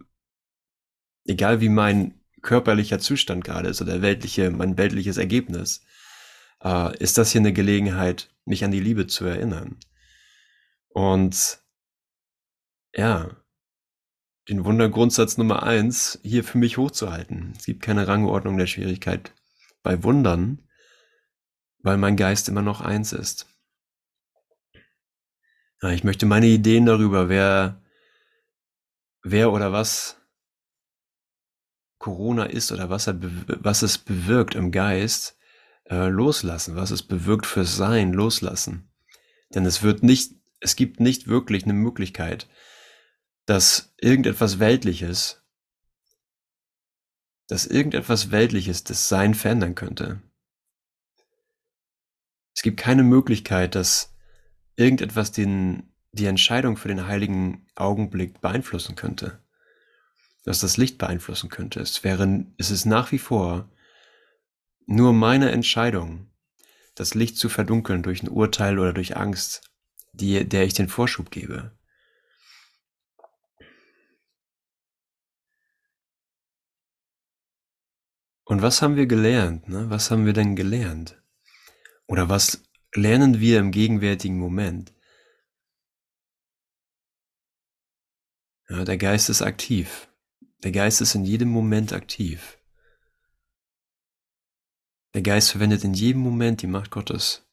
egal 1.26 1.62
wie 1.62 1.70
mein 1.70 2.20
körperlicher 2.42 3.00
Zustand 3.00 3.44
gerade 3.44 3.70
ist 3.70 3.82
oder 3.82 4.02
weltliche, 4.02 4.50
mein 4.52 4.78
weltliches 4.78 5.18
Ergebnis, 5.18 5.84
äh, 6.64 6.98
ist 6.98 7.18
das 7.18 7.32
hier 7.32 7.42
eine 7.42 7.54
Gelegenheit, 7.54 8.30
mich 8.46 8.64
an 8.64 8.72
die 8.72 8.80
Liebe 8.80 9.08
zu 9.08 9.26
erinnern. 9.26 9.78
Und 10.90 11.60
ja, 12.94 13.30
den 14.50 14.66
Wundergrundsatz 14.66 15.38
Nummer 15.38 15.64
eins 15.64 16.20
hier 16.24 16.44
für 16.44 16.58
mich 16.58 16.78
hochzuhalten. 16.78 17.54
Es 17.58 17.66
gibt 17.66 17.82
keine 17.82 18.08
Rangordnung 18.08 18.58
der 18.58 18.68
Schwierigkeit 18.68 19.34
bei 19.84 20.04
Wundern, 20.04 20.68
weil 21.80 21.98
mein 21.98 22.18
Geist 22.18 22.50
immer 22.50 22.62
noch 22.62 22.82
eins 22.82 23.14
ist. 23.14 23.48
Ich 25.84 26.04
möchte 26.04 26.28
meine 26.28 26.46
Ideen 26.46 26.86
darüber, 26.86 27.28
wer, 27.28 27.82
wer 29.24 29.52
oder 29.52 29.72
was 29.72 30.21
Corona 32.02 32.46
ist 32.46 32.72
oder 32.72 32.90
was, 32.90 33.06
er, 33.06 33.18
was 33.22 33.84
es 33.84 34.00
bewirkt 34.00 34.56
im 34.56 34.72
Geist, 34.72 35.38
äh, 35.88 36.08
loslassen, 36.08 36.76
was 36.76 36.90
es 36.90 37.04
bewirkt 37.04 37.46
fürs 37.46 37.78
Sein, 37.78 38.12
loslassen. 38.12 38.90
Denn 39.54 39.68
es 39.68 39.84
wird 39.84 40.02
nicht, 40.02 40.34
es 40.60 40.76
gibt 40.76 41.00
nicht 41.00 41.28
wirklich 41.28 41.64
eine 41.64 41.74
Möglichkeit, 41.74 42.50
dass 43.46 43.94
irgendetwas 43.98 44.58
Weltliches, 44.58 45.44
dass 47.48 47.68
irgendetwas 47.68 48.32
Weltliches 48.32 48.84
das 48.84 49.08
Sein 49.08 49.36
verändern 49.36 49.76
könnte. 49.76 50.22
Es 52.56 52.64
gibt 52.64 52.80
keine 52.80 53.04
Möglichkeit, 53.04 53.76
dass 53.76 54.16
irgendetwas 54.76 55.32
den, 55.32 55.94
die 56.14 56.26
Entscheidung 56.26 56.78
für 56.78 56.88
den 56.88 57.06
heiligen 57.06 57.68
Augenblick 57.76 58.42
beeinflussen 58.42 58.96
könnte. 58.96 59.41
Dass 60.44 60.60
das 60.60 60.78
Licht 60.78 60.98
beeinflussen 60.98 61.50
könnte. 61.50 61.80
Es 61.80 62.04
wäre, 62.04 62.46
es 62.58 62.72
ist 62.72 62.86
nach 62.86 63.12
wie 63.12 63.20
vor 63.20 63.70
nur 64.86 65.14
meine 65.14 65.52
Entscheidung, 65.52 66.32
das 66.96 67.14
Licht 67.14 67.38
zu 67.38 67.50
verdunkeln 67.50 68.04
durch 68.04 68.24
ein 68.24 68.30
Urteil 68.30 68.80
oder 68.80 68.94
durch 68.94 69.16
Angst, 69.18 69.72
die, 70.14 70.48
der 70.48 70.66
ich 70.66 70.74
den 70.74 70.90
Vorschub 70.90 71.32
gebe. 71.32 71.72
Und 78.44 78.62
was 78.62 78.82
haben 78.82 78.98
wir 78.98 79.06
gelernt? 79.06 79.70
Ne? 79.70 79.90
Was 79.90 80.12
haben 80.12 80.26
wir 80.26 80.34
denn 80.34 80.58
gelernt? 80.58 81.24
Oder 82.06 82.28
was 82.28 82.64
lernen 82.94 83.40
wir 83.40 83.60
im 83.60 83.72
gegenwärtigen 83.72 84.38
Moment? 84.38 84.94
Ja, 88.68 88.84
der 88.84 88.98
Geist 88.98 89.30
ist 89.30 89.42
aktiv. 89.42 90.11
Der 90.64 90.72
Geist 90.72 91.02
ist 91.02 91.16
in 91.16 91.26
jedem 91.26 91.50
Moment 91.50 91.92
aktiv. 91.92 92.60
Der 95.14 95.24
Geist 95.24 95.52
verwendet 95.52 95.84
in 95.84 95.94
jedem 95.94 96.22
Moment 96.22 96.62
die 96.62 96.68
Macht 96.68 96.92
Gottes. 96.92 97.48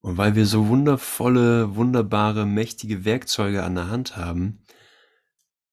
Und 0.00 0.16
weil 0.16 0.34
wir 0.34 0.46
so 0.46 0.68
wundervolle, 0.68 1.74
wunderbare, 1.74 2.46
mächtige 2.46 3.04
Werkzeuge 3.04 3.64
an 3.64 3.74
der 3.74 3.88
Hand 3.88 4.16
haben, 4.16 4.64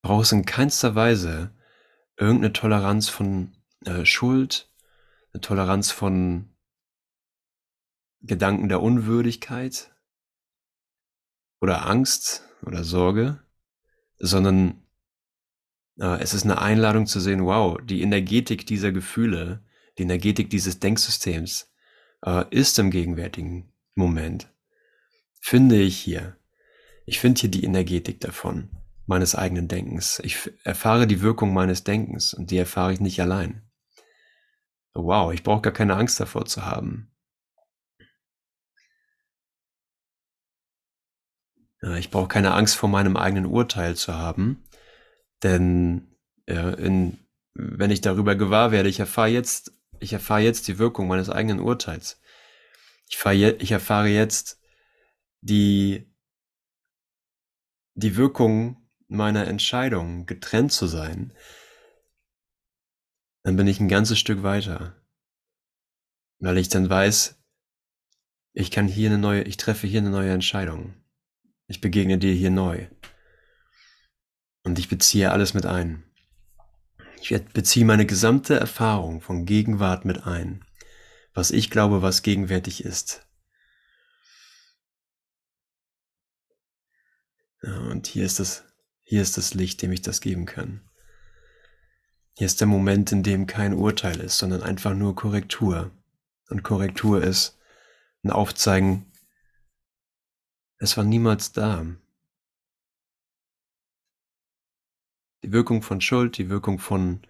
braucht 0.02 0.26
es 0.26 0.32
in 0.32 0.46
keinster 0.46 0.96
Weise 0.96 1.56
irgendeine 2.18 2.52
Toleranz 2.52 3.10
von 3.10 3.56
äh, 3.86 4.06
Schuld, 4.06 4.72
eine 5.32 5.42
Toleranz 5.42 5.92
von 5.92 6.54
Gedanken 8.22 8.70
der 8.70 8.82
Unwürdigkeit 8.82 9.96
oder 11.62 11.86
Angst 11.86 12.44
oder 12.64 12.84
Sorge, 12.84 13.44
sondern 14.26 14.82
äh, 16.00 16.22
es 16.22 16.34
ist 16.34 16.46
eine 16.46 16.62
Einladung 16.62 17.08
zu 17.08 17.20
sehen, 17.20 17.44
wow, 17.46 17.78
die 17.84 18.02
Energetik 18.02 18.66
dieser 18.66 18.94
Gefühle, 18.94 19.62
die 19.98 20.04
Energetik 20.04 20.50
dieses 20.50 20.80
Denksystems 20.80 21.70
äh, 22.26 22.46
ist 22.50 22.80
im 22.80 22.90
gegenwärtigen 22.90 23.74
Moment. 23.96 24.50
Finde 25.42 25.80
ich 25.82 25.98
hier. 25.98 26.38
Ich 27.06 27.20
finde 27.20 27.42
hier 27.42 27.52
die 27.52 27.66
Energetik 27.66 28.22
davon 28.22 28.70
meines 29.06 29.36
eigenen 29.36 29.68
Denkens. 29.68 30.22
Ich 30.24 30.50
erfahre 30.64 31.06
die 31.06 31.22
Wirkung 31.22 31.54
meines 31.54 31.84
Denkens 31.84 32.34
und 32.34 32.50
die 32.50 32.58
erfahre 32.58 32.94
ich 32.94 33.02
nicht 33.02 33.20
allein. 33.20 33.62
Wow, 34.94 35.34
ich 35.34 35.44
brauche 35.44 35.64
gar 35.64 35.74
keine 35.74 35.98
Angst 35.98 36.18
davor 36.22 36.46
zu 36.46 36.66
haben. 36.66 37.12
Ich 41.98 42.12
brauche 42.12 42.30
keine 42.30 42.54
Angst 42.54 42.78
vor 42.78 42.88
meinem 42.88 43.18
eigenen 43.18 43.46
Urteil 43.46 43.96
zu 43.96 44.14
haben, 44.14 44.64
denn 45.44 46.16
ja, 46.48 46.70
in, 46.72 47.18
wenn 47.54 47.92
ich 47.92 48.00
darüber 48.00 48.36
gewahr 48.36 48.72
werde, 48.72 48.88
ich 48.88 49.02
erfahre 49.02 49.28
jetzt, 49.28 49.74
ich 50.00 50.14
erfahre 50.14 50.42
jetzt 50.42 50.70
die 50.70 50.80
Wirkung 50.80 51.08
meines 51.08 51.30
eigenen 51.30 51.60
Urteils. 51.60 52.22
Ich, 53.10 53.22
je, 53.22 53.52
ich 53.60 53.72
erfahre 53.72 54.08
jetzt 54.08 54.62
die, 55.42 56.10
die 57.96 58.16
Wirkung 58.16 58.90
meiner 59.10 59.46
Entscheidung, 59.48 60.26
getrennt 60.26 60.72
zu 60.72 60.88
sein, 60.88 61.34
dann 63.44 63.58
bin 63.58 63.68
ich 63.68 63.82
ein 63.82 63.90
ganzes 63.90 64.20
Stück 64.20 64.42
weiter. 64.42 64.96
Weil 66.40 66.58
ich 66.58 66.70
dann 66.70 66.90
weiß, 66.90 67.44
ich 68.54 68.72
kann 68.72 68.88
hier 68.88 69.10
eine 69.10 69.20
neue, 69.20 69.44
ich 69.44 69.58
treffe 69.58 69.86
hier 69.86 70.00
eine 70.00 70.12
neue 70.12 70.32
Entscheidung. 70.32 71.03
Ich 71.68 71.82
begegne 71.82 72.18
dir 72.18 72.34
hier 72.34 72.52
neu. 72.52 72.88
Und 74.64 74.80
ich 74.80 74.90
beziehe 74.90 75.32
alles 75.32 75.54
mit 75.54 75.66
ein. 75.66 76.04
Ich 77.22 77.30
beziehe 77.54 77.86
meine 77.86 78.06
gesamte 78.06 78.60
Erfahrung 78.60 79.22
von 79.22 79.46
Gegenwart 79.46 80.06
mit 80.06 80.26
ein. 80.26 80.66
Was 81.34 81.52
ich 81.52 81.70
glaube, 81.70 82.02
was 82.02 82.22
gegenwärtig 82.22 82.84
ist. 82.84 83.28
Ja, 87.62 87.78
und 87.78 88.08
hier 88.08 88.26
ist 88.26 88.40
das 88.40 88.66
hier 89.04 89.22
ist 89.22 89.38
das 89.38 89.54
Licht, 89.54 89.82
dem 89.82 89.92
ich 89.92 90.02
das 90.02 90.22
geben 90.22 90.46
kann. 90.46 90.82
Hier 92.36 92.48
ist 92.48 92.62
der 92.62 92.68
Moment, 92.68 93.12
in 93.12 93.22
dem 93.22 93.46
kein 93.46 93.74
Urteil 93.74 94.20
ist, 94.22 94.38
sondern 94.38 94.64
einfach 94.64 94.96
nur 94.96 95.16
Korrektur. 95.16 95.92
Und 96.50 96.64
Korrektur 96.64 97.24
ist 97.24 97.60
ein 98.24 98.32
Aufzeigen, 98.32 99.13
es 100.78 100.98
war 100.98 101.04
niemals 101.04 101.52
da. 101.52 101.86
Die 105.44 105.52
Wirkung 105.52 105.82
von 105.82 106.02
Schuld, 106.02 106.38
die 106.38 106.50
Wirkung 106.50 106.80
von, 106.80 107.22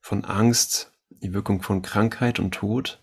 von 0.00 0.24
Angst, 0.24 0.92
die 1.08 1.32
Wirkung 1.32 1.62
von 1.62 1.82
Krankheit 1.82 2.38
und 2.38 2.52
Tod 2.52 3.02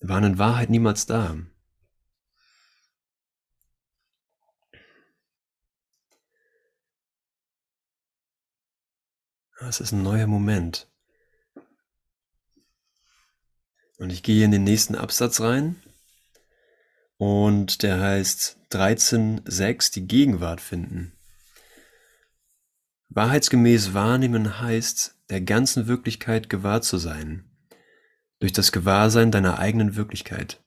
waren 0.00 0.24
in 0.24 0.38
Wahrheit 0.38 0.70
niemals 0.70 1.06
da. 1.06 1.36
Es 9.60 9.80
ist 9.80 9.92
ein 9.92 10.02
neuer 10.02 10.26
Moment. 10.26 10.89
Und 14.00 14.10
ich 14.10 14.22
gehe 14.22 14.46
in 14.46 14.50
den 14.50 14.64
nächsten 14.64 14.94
Absatz 14.94 15.42
rein. 15.42 15.76
Und 17.18 17.82
der 17.82 18.00
heißt 18.00 18.56
13.6, 18.72 19.92
die 19.92 20.06
Gegenwart 20.06 20.62
finden. 20.62 21.12
Wahrheitsgemäß 23.10 23.92
wahrnehmen 23.92 24.58
heißt, 24.58 25.16
der 25.28 25.42
ganzen 25.42 25.86
Wirklichkeit 25.86 26.48
gewahr 26.48 26.80
zu 26.80 26.96
sein. 26.96 27.44
Durch 28.38 28.54
das 28.54 28.72
Gewahrsein 28.72 29.30
deiner 29.30 29.58
eigenen 29.58 29.96
Wirklichkeit. 29.96 30.62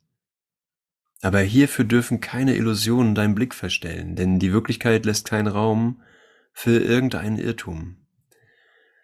Aber 1.24 1.40
hierfür 1.40 1.86
dürfen 1.86 2.22
keine 2.22 2.56
Illusionen 2.56 3.16
deinen 3.16 3.34
Blick 3.34 3.56
verstellen, 3.56 4.16
denn 4.16 4.38
die 4.38 4.54
Wirklichkeit 4.54 5.08
lässt 5.08 5.26
keinen 5.26 5.48
Raum 5.48 6.04
für 6.52 6.78
irgendeinen 6.78 7.40
Irrtum. 7.40 7.98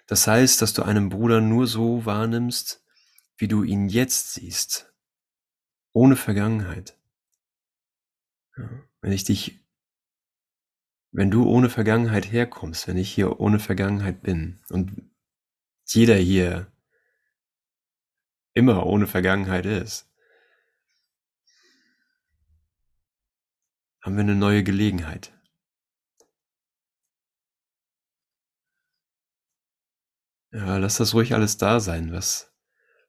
Das 0.05 0.27
heißt, 0.27 0.61
dass 0.61 0.73
du 0.73 0.83
einen 0.83 1.09
Bruder 1.09 1.41
nur 1.41 1.65
so 1.65 2.05
wahrnimmst, 2.05 2.83
wie 3.39 3.47
du 3.47 3.63
ihn 3.63 3.87
jetzt 3.87 4.33
siehst, 4.33 4.93
ohne 5.93 6.17
Vergangenheit. 6.17 6.97
Ja, 8.57 8.69
wenn 9.01 9.13
ich 9.13 9.23
dich, 9.23 9.65
wenn 11.11 11.31
du 11.31 11.47
ohne 11.47 11.69
Vergangenheit 11.69 12.31
herkommst, 12.31 12.87
wenn 12.87 12.97
ich 12.97 13.11
hier 13.11 13.39
ohne 13.39 13.59
Vergangenheit 13.59 14.21
bin 14.21 14.61
und 14.69 15.09
jeder 15.85 16.15
hier 16.15 16.71
immer 18.53 18.85
ohne 18.85 19.07
Vergangenheit 19.07 19.65
ist, 19.65 20.11
haben 24.01 24.15
wir 24.15 24.21
eine 24.21 24.35
neue 24.35 24.63
Gelegenheit. 24.63 25.33
Ja, 30.51 30.77
lass 30.77 30.97
das 30.97 31.13
ruhig 31.13 31.33
alles 31.33 31.57
da 31.57 31.79
sein, 31.79 32.11
was, 32.11 32.48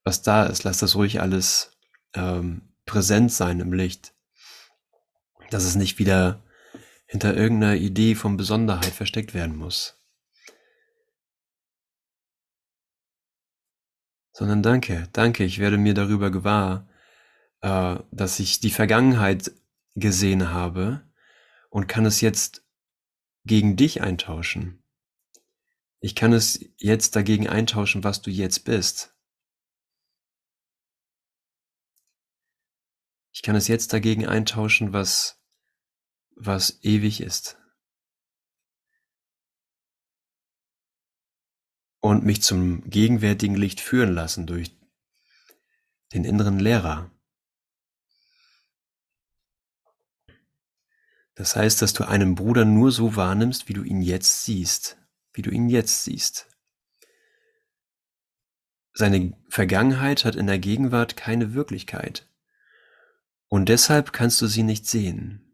was 0.05 0.23
da 0.23 0.45
ist. 0.47 0.65
Lass 0.65 0.79
das 0.79 0.95
ruhig 0.97 1.21
alles 1.21 1.73
ähm, 2.15 2.63
präsent 2.87 3.33
sein 3.33 3.61
im 3.61 3.73
Licht. 3.73 4.15
Dass 5.51 5.65
es 5.65 5.75
nicht 5.75 5.99
wieder 5.99 6.43
hinter 7.07 7.37
irgendeiner 7.37 7.75
Idee 7.75 8.15
von 8.15 8.37
Besonderheit 8.37 8.93
versteckt 8.93 9.35
werden 9.35 9.57
muss. 9.57 10.01
Sondern 14.33 14.63
danke, 14.63 15.09
danke, 15.13 15.45
ich 15.45 15.59
werde 15.59 15.77
mir 15.77 15.93
darüber 15.93 16.31
gewahr, 16.31 16.89
äh, 17.63 17.97
dass 18.11 18.39
ich 18.39 18.61
die 18.61 18.71
Vergangenheit 18.71 19.51
gesehen 19.97 20.51
habe 20.51 21.03
und 21.69 21.89
kann 21.89 22.07
es 22.07 22.21
jetzt 22.21 22.65
gegen 23.45 23.77
dich 23.77 24.03
eintauschen. 24.03 24.83
Ich 26.01 26.15
kann 26.15 26.33
es 26.33 26.65
jetzt 26.79 27.17
dagegen 27.17 27.49
eintauschen, 27.49 28.05
was 28.05 28.23
du 28.23 28.31
jetzt 28.31 28.65
bist. 28.65 29.15
Ich 33.33 33.43
kann 33.43 33.55
es 33.57 33.69
jetzt 33.69 33.93
dagegen 33.93 34.27
eintauschen, 34.27 34.93
was, 34.93 35.41
was 36.35 36.83
ewig 36.83 37.21
ist. 37.21 37.59
Und 42.01 42.25
mich 42.25 42.43
zum 42.43 42.89
gegenwärtigen 42.89 43.55
Licht 43.55 43.81
führen 43.81 44.15
lassen 44.15 44.47
durch 44.47 44.77
den 46.13 46.25
inneren 46.25 46.59
Lehrer. 46.59 47.11
Das 51.35 51.57
heißt, 51.57 51.81
dass 51.81 51.93
du 51.93 52.05
einen 52.05 52.35
Bruder 52.35 52.65
nur 52.65 52.91
so 52.91 53.17
wahrnimmst, 53.17 53.69
wie 53.69 53.73
du 53.73 53.83
ihn 53.83 54.03
jetzt 54.03 54.45
siehst, 54.45 54.99
wie 55.33 55.43
du 55.43 55.51
ihn 55.51 55.69
jetzt 55.69 56.05
siehst. 56.05 56.49
Seine 58.93 59.37
Vergangenheit 59.49 60.25
hat 60.25 60.37
in 60.37 60.47
der 60.47 60.59
Gegenwart 60.59 61.17
keine 61.17 61.55
Wirklichkeit. 61.55 62.30
Und 63.51 63.69
deshalb 63.69 64.13
kannst 64.13 64.41
du 64.41 64.47
sie 64.47 64.63
nicht 64.63 64.87
sehen. 64.87 65.45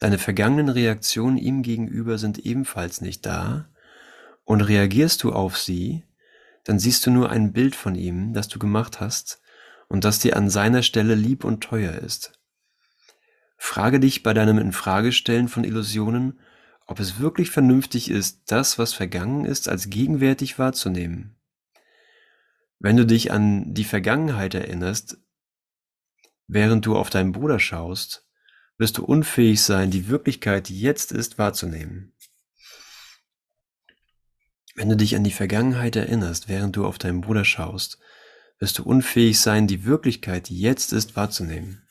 Deine 0.00 0.18
vergangenen 0.18 0.68
Reaktionen 0.68 1.38
ihm 1.38 1.62
gegenüber 1.62 2.18
sind 2.18 2.40
ebenfalls 2.40 3.00
nicht 3.00 3.24
da, 3.24 3.70
und 4.44 4.62
reagierst 4.62 5.22
du 5.22 5.32
auf 5.32 5.56
sie, 5.56 6.04
dann 6.64 6.80
siehst 6.80 7.06
du 7.06 7.12
nur 7.12 7.30
ein 7.30 7.52
Bild 7.52 7.76
von 7.76 7.94
ihm, 7.94 8.32
das 8.32 8.48
du 8.48 8.58
gemacht 8.58 8.98
hast, 8.98 9.40
und 9.86 10.04
das 10.04 10.18
dir 10.18 10.36
an 10.36 10.50
seiner 10.50 10.82
Stelle 10.82 11.14
lieb 11.14 11.44
und 11.44 11.62
teuer 11.62 11.94
ist. 11.94 12.32
Frage 13.56 14.00
dich 14.00 14.24
bei 14.24 14.34
deinem 14.34 14.58
Infragestellen 14.58 15.46
von 15.46 15.62
Illusionen, 15.62 16.40
ob 16.86 16.98
es 16.98 17.20
wirklich 17.20 17.50
vernünftig 17.50 18.10
ist, 18.10 18.50
das, 18.50 18.80
was 18.80 18.94
vergangen 18.94 19.44
ist, 19.44 19.68
als 19.68 19.90
gegenwärtig 19.90 20.58
wahrzunehmen. 20.58 21.36
Wenn 22.80 22.96
du 22.96 23.04
dich 23.04 23.30
an 23.30 23.74
die 23.74 23.84
Vergangenheit 23.84 24.54
erinnerst, 24.54 25.18
während 26.46 26.86
du 26.86 26.96
auf 26.96 27.10
deinen 27.10 27.32
Bruder 27.32 27.60
schaust, 27.60 28.26
wirst 28.78 28.96
du 28.96 29.04
unfähig 29.04 29.62
sein, 29.62 29.90
die 29.90 30.08
Wirklichkeit, 30.08 30.70
die 30.70 30.80
jetzt 30.80 31.12
ist, 31.12 31.36
wahrzunehmen. 31.36 32.14
Wenn 34.74 34.88
du 34.88 34.96
dich 34.96 35.14
an 35.14 35.24
die 35.24 35.30
Vergangenheit 35.30 35.94
erinnerst, 35.94 36.48
während 36.48 36.74
du 36.74 36.86
auf 36.86 36.96
deinen 36.96 37.20
Bruder 37.20 37.44
schaust, 37.44 37.98
wirst 38.58 38.78
du 38.78 38.82
unfähig 38.84 39.38
sein, 39.38 39.66
die 39.66 39.84
Wirklichkeit, 39.84 40.48
die 40.48 40.58
jetzt 40.58 40.94
ist, 40.94 41.16
wahrzunehmen. 41.16 41.86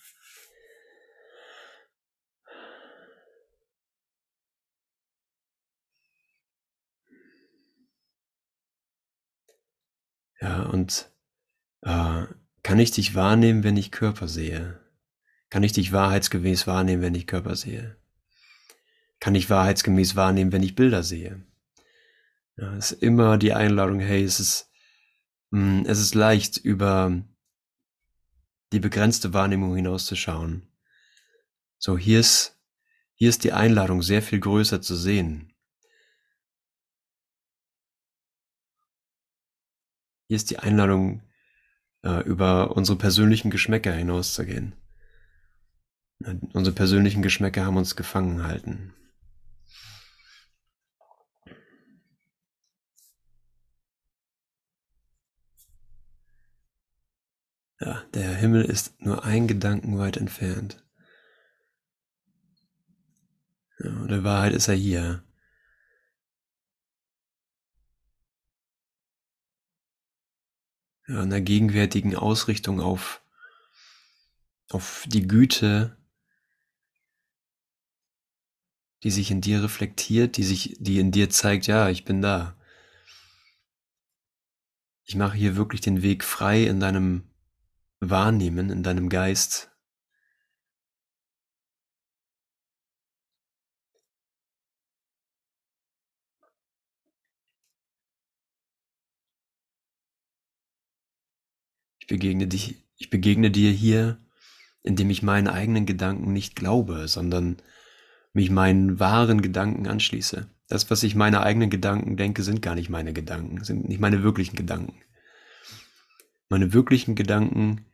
Ja, 10.41 10.63
und 10.63 11.11
äh, 11.81 12.23
kann 12.63 12.79
ich 12.79 12.91
dich 12.91 13.15
wahrnehmen, 13.15 13.63
wenn 13.63 13.77
ich 13.77 13.91
Körper 13.91 14.27
sehe? 14.27 14.79
Kann 15.49 15.63
ich 15.63 15.73
dich 15.73 15.91
wahrheitsgemäß 15.91 16.67
wahrnehmen, 16.67 17.01
wenn 17.01 17.15
ich 17.15 17.27
Körper 17.27 17.55
sehe? 17.55 17.97
Kann 19.19 19.35
ich 19.35 19.49
wahrheitsgemäß 19.49 20.15
wahrnehmen, 20.15 20.51
wenn 20.51 20.63
ich 20.63 20.75
Bilder 20.75 21.03
sehe? 21.03 21.43
Ja, 22.57 22.75
es 22.75 22.91
ist 22.91 23.01
immer 23.01 23.37
die 23.37 23.53
Einladung, 23.53 23.99
hey, 23.99 24.23
es 24.23 24.39
ist 24.39 24.69
hm, 25.51 25.85
es 25.87 25.99
ist 25.99 26.15
leicht, 26.15 26.57
über 26.57 27.23
die 28.71 28.79
begrenzte 28.79 29.33
Wahrnehmung 29.33 29.75
hinauszuschauen. 29.75 30.67
So, 31.79 31.97
hier 31.97 32.19
ist, 32.19 32.55
hier 33.15 33.29
ist 33.29 33.43
die 33.43 33.53
Einladung, 33.53 34.01
sehr 34.03 34.21
viel 34.21 34.39
größer 34.39 34.81
zu 34.81 34.95
sehen. 34.95 35.48
Hier 40.29 40.35
ist 40.35 40.51
die 40.51 40.59
Einladung, 40.59 41.23
äh, 42.03 42.23
über 42.23 42.77
unsere 42.77 42.99
persönlichen 42.99 43.49
Geschmäcker 43.49 43.91
hinauszugehen. 43.91 44.75
Unsere 46.53 46.75
persönlichen 46.75 47.23
Geschmäcker 47.23 47.65
haben 47.65 47.77
uns 47.77 47.95
gefangen 47.95 48.43
halten. 48.43 48.93
Ja, 57.79 58.03
der 58.13 58.35
Himmel 58.35 58.65
ist 58.65 59.01
nur 59.01 59.23
ein 59.23 59.47
Gedanken 59.47 59.97
weit 59.97 60.17
entfernt. 60.17 60.85
Ja, 63.79 64.05
in 64.05 64.23
Wahrheit 64.23 64.53
ist 64.53 64.67
er 64.67 64.75
hier. 64.75 65.23
In 71.09 71.31
der 71.31 71.41
gegenwärtigen 71.41 72.15
Ausrichtung 72.15 72.79
auf, 72.79 73.21
auf 74.69 75.03
die 75.07 75.27
Güte, 75.27 75.97
die 79.03 79.09
sich 79.11 79.31
in 79.31 79.41
dir 79.41 79.63
reflektiert, 79.63 80.37
die 80.37 80.43
sich, 80.43 80.77
die 80.79 80.99
in 80.99 81.11
dir 81.11 81.29
zeigt, 81.29 81.65
ja, 81.67 81.89
ich 81.89 82.05
bin 82.05 82.21
da. 82.21 82.55
Ich 85.03 85.15
mache 85.15 85.35
hier 85.35 85.55
wirklich 85.55 85.81
den 85.81 86.03
Weg 86.03 86.23
frei 86.23 86.63
in 86.63 86.79
deinem 86.79 87.23
Wahrnehmen 87.99 88.69
in 88.69 88.83
deinem 88.83 89.09
Geist 89.09 89.71
begegne 102.09 102.47
dich, 102.47 102.83
ich 102.97 103.09
begegne 103.09 103.49
dir 103.49 103.71
hier, 103.71 104.17
indem 104.83 105.09
ich 105.09 105.23
meinen 105.23 105.47
eigenen 105.47 105.85
Gedanken 105.85 106.33
nicht 106.33 106.55
glaube, 106.55 107.07
sondern 107.07 107.57
mich 108.33 108.49
meinen 108.49 108.99
wahren 108.99 109.41
Gedanken 109.41 109.87
anschließe. 109.87 110.49
Das, 110.67 110.89
was 110.91 111.03
ich 111.03 111.15
meine 111.15 111.41
eigenen 111.41 111.69
Gedanken 111.69 112.17
denke, 112.17 112.43
sind 112.43 112.61
gar 112.61 112.75
nicht 112.75 112.89
meine 112.89 113.13
Gedanken, 113.13 113.63
sind 113.63 113.87
nicht 113.87 114.01
meine 114.01 114.23
wirklichen 114.23 114.55
Gedanken. 114.55 115.01
Meine 116.49 116.73
wirklichen 116.73 117.15
Gedanken 117.15 117.85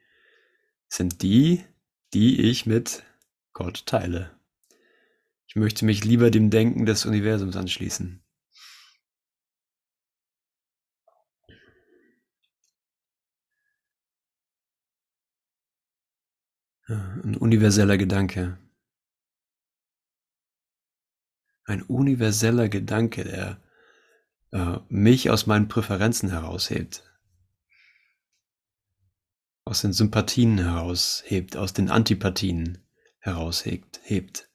sind 0.87 1.21
die, 1.21 1.63
die 2.13 2.41
ich 2.41 2.65
mit 2.65 3.03
Gott 3.53 3.85
teile. 3.85 4.31
Ich 5.47 5.55
möchte 5.55 5.85
mich 5.85 6.03
lieber 6.03 6.31
dem 6.31 6.49
Denken 6.49 6.85
des 6.85 7.05
Universums 7.05 7.55
anschließen. 7.55 8.24
Ein 16.87 17.35
universeller 17.35 17.97
Gedanke. 17.97 18.59
Ein 21.63 21.81
universeller 21.81 22.69
Gedanke, 22.69 23.23
der 23.23 23.61
äh, 24.51 24.79
mich 24.89 25.31
aus 25.31 25.47
meinen 25.47 25.67
Präferenzen 25.67 26.29
heraushebt. 26.29 27.03
aus 29.67 29.81
den 29.81 29.93
Sympathien 29.93 30.59
heraushebt, 30.59 31.57
aus 31.57 31.73
den 31.73 31.89
Antipathien 31.89 32.77
heraushebt. 33.17 33.99
Hebt. 34.03 34.47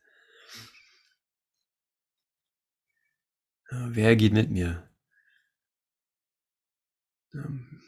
Wer 3.71 4.15
geht 4.17 4.33
mit 4.33 4.51
mir? 4.51 4.89
Ähm, 7.35 7.83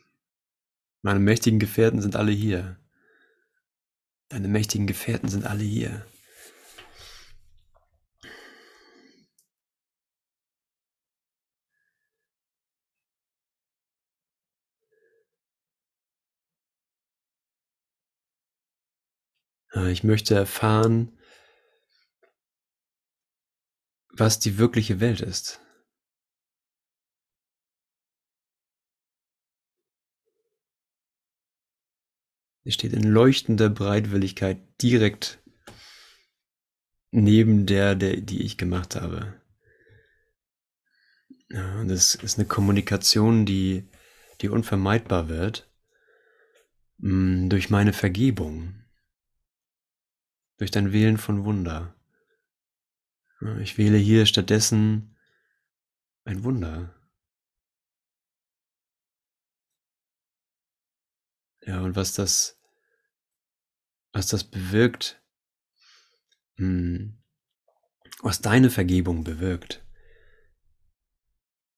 meine 1.03 1.21
mächtigen 1.21 1.61
Gefährten 1.61 2.01
sind 2.01 2.17
alle 2.17 2.33
hier. 2.33 2.82
Deine 4.33 4.49
mächtigen 4.49 4.87
Gefährten 4.87 5.29
sind 5.29 5.45
alle 5.45 5.63
hier. 5.63 6.07
Ich 19.91 20.03
möchte 20.03 20.35
erfahren, 20.35 21.19
was 24.15 24.39
die 24.39 24.57
wirkliche 24.57 24.99
Welt 25.01 25.21
ist. 25.21 25.61
Steht 32.73 32.93
in 32.93 33.05
leuchtender 33.05 33.69
Bereitwilligkeit 33.69 34.59
direkt 34.81 35.39
neben 37.11 37.67
der, 37.67 37.95
der, 37.95 38.21
die 38.21 38.43
ich 38.43 38.57
gemacht 38.57 38.97
habe. 38.97 39.41
Ja, 41.51 41.85
das 41.85 42.15
ist 42.15 42.39
eine 42.39 42.49
Kommunikation, 42.49 43.45
die, 43.45 43.89
die 44.41 44.49
unvermeidbar 44.49 45.29
wird 45.29 45.69
mh, 46.99 47.45
mm, 47.45 47.49
durch 47.51 47.71
meine 47.71 47.93
Vergebung, 47.93 48.75
durch 50.57 50.71
dein 50.71 50.93
Wählen 50.93 51.19
von 51.19 51.45
Wunder. 51.45 51.95
Ja, 53.41 53.59
ich 53.59 53.77
wähle 53.77 53.99
hier 53.99 54.27
stattdessen 54.27 55.17
ein 56.25 56.45
Wunder. 56.45 56.95
Ja, 61.65 61.81
und 61.81 61.95
was 61.97 62.15
das, 62.15 62.61
was 64.13 64.27
das 64.29 64.45
bewirkt, 64.45 65.21
hm, 66.57 67.19
was 68.23 68.41
deine 68.41 68.71
Vergebung 68.71 69.25
bewirkt, 69.25 69.85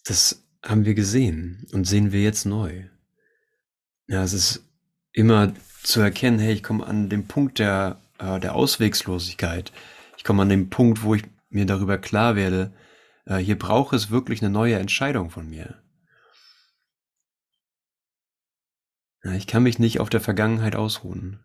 das 0.04 0.44
haben 0.62 0.84
wir 0.84 0.94
gesehen 0.94 1.66
und 1.72 1.84
sehen 1.86 2.12
wir 2.12 2.22
jetzt 2.22 2.44
neu. 2.44 2.84
Ja, 4.06 4.22
es 4.22 4.32
ist 4.32 4.64
immer 5.12 5.54
zu 5.82 6.00
erkennen, 6.00 6.38
hey, 6.38 6.52
ich 6.52 6.62
komme 6.62 6.86
an 6.86 7.08
den 7.08 7.26
Punkt 7.26 7.58
der, 7.58 8.00
äh, 8.18 8.40
der 8.40 8.54
Auswegslosigkeit. 8.54 9.72
Ich 10.16 10.24
komme 10.24 10.42
an 10.42 10.48
den 10.48 10.70
Punkt, 10.70 11.02
wo 11.02 11.14
ich 11.14 11.24
mir 11.48 11.66
darüber 11.66 11.98
klar 11.98 12.36
werde, 12.36 12.72
äh, 13.26 13.38
hier 13.38 13.58
braucht 13.58 13.94
es 13.94 14.10
wirklich 14.10 14.42
eine 14.42 14.50
neue 14.50 14.76
Entscheidung 14.76 15.30
von 15.30 15.48
mir. 15.48 15.80
Ich 19.36 19.46
kann 19.46 19.62
mich 19.62 19.78
nicht 19.78 20.00
auf 20.00 20.10
der 20.10 20.20
Vergangenheit 20.20 20.76
ausruhen. 20.76 21.42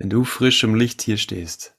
Wenn 0.00 0.08
du 0.08 0.24
frisch 0.24 0.64
im 0.64 0.74
Licht 0.76 1.02
hier 1.02 1.18
stehst 1.18 1.76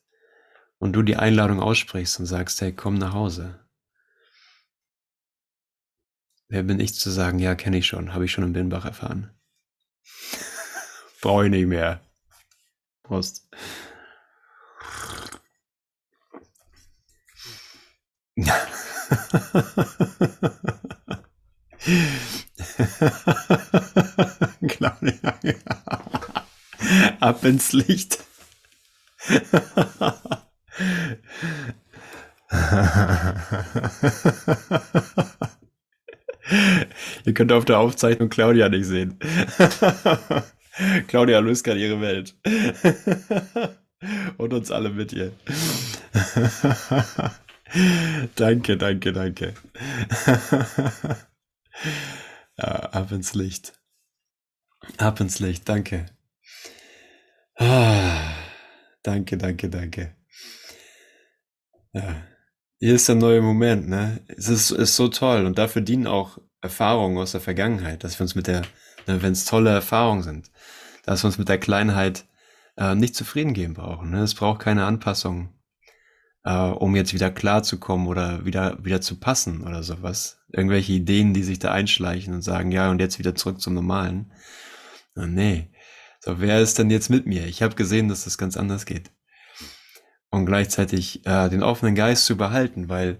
und 0.77 0.93
du 0.93 1.01
die 1.01 1.15
Einladung 1.15 1.60
aussprichst 1.60 2.19
und 2.19 2.27
sagst, 2.27 2.62
hey, 2.62 2.71
komm 2.71 2.93
nach 2.93 3.13
Hause. 3.13 3.67
Wer 6.47 6.62
bin 6.62 6.79
ich 6.79 6.93
zu 6.93 7.10
sagen, 7.10 7.39
ja, 7.39 7.55
kenne 7.55 7.79
ich 7.79 7.88
schon, 7.88 8.13
habe 8.13 8.25
ich 8.25 8.31
schon 8.31 8.43
im 8.43 8.53
Binnenbach 8.53 8.86
erfahren. 8.86 9.31
Brauche 11.19 11.45
ich 11.45 11.49
nicht 11.49 11.65
mehr. 11.65 11.99
Prost. 13.01 13.49
Claudia. 24.67 25.39
Ab 27.19 27.43
ins 27.43 27.73
Licht. 27.73 28.19
Ihr 37.25 37.34
könnt 37.34 37.51
auf 37.51 37.65
der 37.65 37.80
Aufzeichnung 37.80 38.30
Claudia 38.30 38.69
nicht 38.69 38.86
sehen. 38.86 39.19
Claudia 41.08 41.39
löst 41.39 41.63
gerade 41.63 41.80
ihre 41.80 42.01
Welt. 42.01 42.36
Und 44.38 44.54
uns 44.54 44.71
alle 44.71 44.89
mit 44.89 45.13
ihr. 45.13 45.32
danke, 48.36 48.77
danke, 48.77 49.13
danke. 49.13 49.54
Ja, 52.58 52.65
ab 52.65 53.12
ins 53.12 53.34
Licht. 53.34 53.73
Ab 54.97 55.19
ins 55.19 55.39
Licht, 55.39 55.69
danke. 55.69 56.06
Ah, 57.62 58.34
danke, 59.04 59.38
danke, 59.38 59.69
danke. 59.69 60.15
Ja, 61.93 62.24
hier 62.80 62.95
ist 62.95 63.08
der 63.08 63.15
neue 63.15 63.41
Moment, 63.41 63.88
ne? 63.88 64.21
Es 64.28 64.47
ist, 64.47 64.71
ist 64.71 64.95
so 64.95 65.10
toll 65.10 65.45
und 65.45 65.58
dafür 65.60 65.84
dienen 65.84 66.08
auch 66.08 66.39
Erfahrungen 66.62 67.17
aus 67.19 67.34
der 67.34 67.41
Vergangenheit, 67.41 68.04
dass 68.04 68.17
wir 68.17 68.24
uns 68.24 68.34
mit 68.34 68.47
der, 68.47 68.62
ne, 69.06 69.21
wenn 69.21 69.34
es 69.34 69.45
tolle 69.45 69.69
Erfahrungen 69.69 70.24
sind, 70.24 70.52
dass 71.06 71.24
wir 71.24 71.28
uns 71.28 71.38
mit 71.38 71.50
der 71.50 71.60
Kleinheit 71.60 72.26
äh, 72.78 72.95
nicht 72.95 73.15
zufrieden 73.15 73.54
geben 73.54 73.76
brauchen. 73.76 74.10
Ne? 74.10 74.24
Es 74.24 74.34
braucht 74.34 74.62
keine 74.62 74.86
Anpassung 74.86 75.54
äh, 76.43 76.52
um 76.52 76.95
jetzt 76.95 77.13
wieder 77.13 77.32
klarzukommen 77.32 78.08
oder 78.08 78.45
wieder, 78.45 78.84
wieder 78.84 79.02
zu 79.02 79.19
passen 79.19 79.62
oder 79.62 79.84
sowas. 79.84 80.39
Irgendwelche 80.50 80.93
Ideen, 80.93 81.34
die 81.34 81.43
sich 81.43 81.60
da 81.60 81.71
einschleichen 81.71 82.34
und 82.34 82.41
sagen, 82.41 82.71
ja, 82.71 82.89
und 82.89 83.00
jetzt 83.00 83.19
wieder 83.19 83.36
zurück 83.36 83.62
zum 83.62 83.76
Normalen. 83.76 84.32
Na, 85.15 85.28
nee. 85.28 85.69
So, 86.23 86.39
wer 86.39 86.62
ist 86.62 86.77
denn 86.77 86.91
jetzt 86.91 87.10
mit 87.10 87.25
mir? 87.25 87.47
Ich 87.47 87.63
habe 87.63 87.73
gesehen, 87.73 88.07
dass 88.07 88.25
das 88.25 88.38
ganz 88.38 88.55
anders 88.55 88.86
geht. 88.86 89.10
Und 90.29 90.45
gleichzeitig 90.45 91.25
äh, 91.25 91.49
den 91.49 91.63
offenen 91.63 91.95
Geist 91.95 92.25
zu 92.25 92.38
behalten, 92.38 92.89
weil 92.89 93.19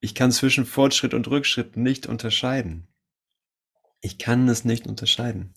ich 0.00 0.14
kann 0.14 0.30
zwischen 0.30 0.66
Fortschritt 0.66 1.14
und 1.14 1.26
Rückschritt 1.26 1.78
nicht 1.78 2.06
unterscheiden. 2.06 2.86
Ich 4.02 4.18
kann 4.18 4.46
es 4.48 4.66
nicht 4.66 4.86
unterscheiden. 4.86 5.54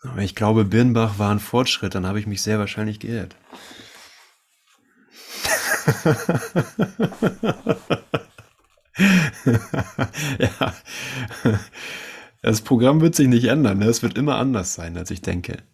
Aber 0.00 0.22
ich 0.22 0.34
glaube, 0.34 0.64
Birnbach 0.64 1.18
war 1.18 1.30
ein 1.30 1.40
Fortschritt, 1.40 1.94
dann 1.94 2.06
habe 2.06 2.18
ich 2.18 2.26
mich 2.26 2.40
sehr 2.40 2.58
wahrscheinlich 2.58 2.98
geirrt. 2.98 3.36
ja. 10.38 10.74
Das 12.46 12.60
Programm 12.60 13.00
wird 13.00 13.16
sich 13.16 13.26
nicht 13.26 13.46
ändern. 13.46 13.78
Ne? 13.80 13.86
Es 13.86 14.04
wird 14.04 14.16
immer 14.16 14.36
anders 14.36 14.72
sein, 14.72 14.96
als 14.96 15.10
ich 15.10 15.20
denke. 15.20 15.64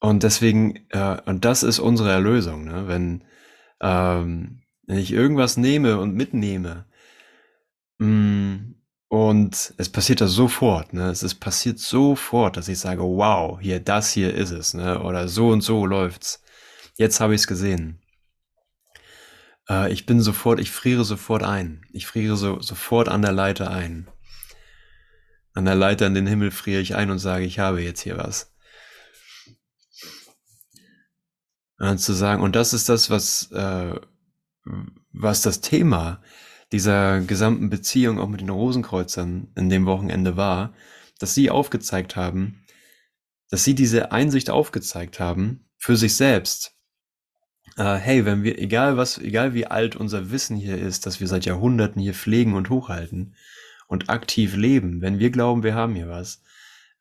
Und 0.00 0.22
deswegen, 0.22 0.86
äh, 0.90 1.16
und 1.24 1.46
das 1.46 1.62
ist 1.62 1.78
unsere 1.78 2.10
Erlösung. 2.10 2.64
Ne? 2.64 2.86
Wenn, 2.86 3.24
ähm, 3.80 4.60
wenn 4.86 4.98
ich 4.98 5.12
irgendwas 5.14 5.56
nehme 5.56 5.98
und 5.98 6.12
mitnehme, 6.14 6.84
mh, 7.96 8.06
mm, 8.06 8.74
und 9.08 9.74
es 9.78 9.88
passiert 9.88 10.20
das 10.20 10.32
sofort, 10.32 10.92
ne? 10.92 11.08
Es 11.10 11.22
ist 11.22 11.36
passiert 11.36 11.78
sofort, 11.78 12.56
dass 12.56 12.68
ich 12.68 12.78
sage, 12.78 13.02
wow, 13.02 13.58
hier, 13.60 13.80
das 13.80 14.12
hier 14.12 14.34
ist 14.34 14.50
es, 14.50 14.74
ne? 14.74 15.00
Oder 15.02 15.28
so 15.28 15.48
und 15.50 15.62
so 15.62 15.86
läuft's. 15.86 16.42
Jetzt 16.96 17.20
habe 17.20 17.34
ich 17.34 17.42
es 17.42 17.46
gesehen. 17.46 18.00
Äh, 19.70 19.92
ich 19.92 20.04
bin 20.06 20.20
sofort, 20.20 20.60
ich 20.60 20.70
friere 20.70 21.04
sofort 21.04 21.44
ein. 21.44 21.86
Ich 21.92 22.06
friere 22.06 22.36
so, 22.36 22.60
sofort 22.60 23.08
an 23.08 23.22
der 23.22 23.32
Leiter 23.32 23.70
ein. 23.70 24.08
An 25.56 25.64
der 25.64 25.74
Leiter 25.74 26.06
in 26.06 26.12
den 26.12 26.26
Himmel 26.26 26.50
friere 26.50 26.82
ich 26.82 26.96
ein 26.96 27.10
und 27.10 27.18
sage, 27.18 27.46
ich 27.46 27.58
habe 27.58 27.82
jetzt 27.82 28.02
hier 28.02 28.18
was. 28.18 28.54
Und 31.78 31.96
zu 31.96 32.12
sagen, 32.12 32.42
und 32.42 32.54
das 32.54 32.74
ist 32.74 32.90
das, 32.90 33.08
was, 33.08 33.50
äh, 33.52 33.98
was 35.12 35.40
das 35.40 35.62
Thema 35.62 36.22
dieser 36.72 37.22
gesamten 37.22 37.70
Beziehung 37.70 38.20
auch 38.20 38.28
mit 38.28 38.42
den 38.42 38.50
Rosenkreuzern 38.50 39.50
in 39.56 39.70
dem 39.70 39.86
Wochenende 39.86 40.36
war, 40.36 40.74
dass 41.18 41.32
sie 41.32 41.48
aufgezeigt 41.48 42.16
haben, 42.16 42.62
dass 43.48 43.64
sie 43.64 43.74
diese 43.74 44.12
Einsicht 44.12 44.50
aufgezeigt 44.50 45.20
haben 45.20 45.70
für 45.78 45.96
sich 45.96 46.16
selbst, 46.16 46.74
äh, 47.78 47.94
hey, 47.94 48.26
wenn 48.26 48.42
wir, 48.42 48.58
egal 48.58 48.98
was, 48.98 49.16
egal 49.16 49.54
wie 49.54 49.66
alt 49.66 49.96
unser 49.96 50.30
Wissen 50.30 50.58
hier 50.58 50.76
ist, 50.76 51.06
dass 51.06 51.18
wir 51.18 51.28
seit 51.28 51.46
Jahrhunderten 51.46 52.02
hier 52.02 52.12
pflegen 52.12 52.52
und 52.52 52.68
hochhalten 52.68 53.34
und 53.86 54.10
aktiv 54.10 54.56
leben, 54.56 55.00
wenn 55.00 55.18
wir 55.18 55.30
glauben, 55.30 55.62
wir 55.62 55.74
haben 55.74 55.94
hier 55.94 56.08
was, 56.08 56.42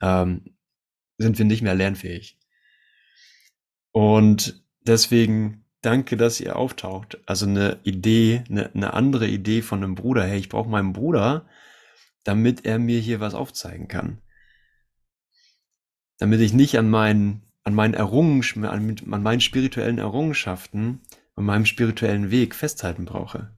ähm, 0.02 0.56
sind 1.18 1.38
wir 1.38 1.46
nicht 1.46 1.62
mehr 1.62 1.76
lernfähig. 1.76 2.38
Und 3.92 4.64
deswegen 4.82 5.66
danke, 5.82 6.18
dass 6.18 6.42
ihr 6.42 6.56
auftaucht. 6.56 7.20
Also 7.26 7.46
eine 7.46 7.80
Idee, 7.84 8.44
eine, 8.50 8.74
eine 8.74 8.94
andere 8.94 9.28
Idee 9.28 9.62
von 9.62 9.84
einem 9.84 9.96
Bruder. 9.96 10.26
Hey, 10.26 10.40
ich 10.40 10.50
brauche 10.50 10.70
meinen 10.70 10.94
Bruder, 10.94 11.48
damit 12.24 12.66
er 12.66 12.80
mir 12.80 13.00
hier 13.00 13.20
was 13.20 13.36
aufzeigen 13.36 13.88
kann. 13.88 14.20
Damit 16.18 16.42
ich 16.42 16.54
nicht 16.54 16.78
an 16.78 16.90
meinen, 16.90 17.44
an 17.64 17.74
meinen 17.74 17.94
Errungenschaften, 17.94 18.66
an, 18.66 19.22
meinen 19.22 19.42
spirituellen 19.42 20.00
Errungenschaften 20.00 21.02
und 21.36 21.46
meinem 21.46 21.66
spirituellen 21.66 22.32
Weg 22.32 22.56
festhalten 22.56 23.06
brauche. 23.06 23.55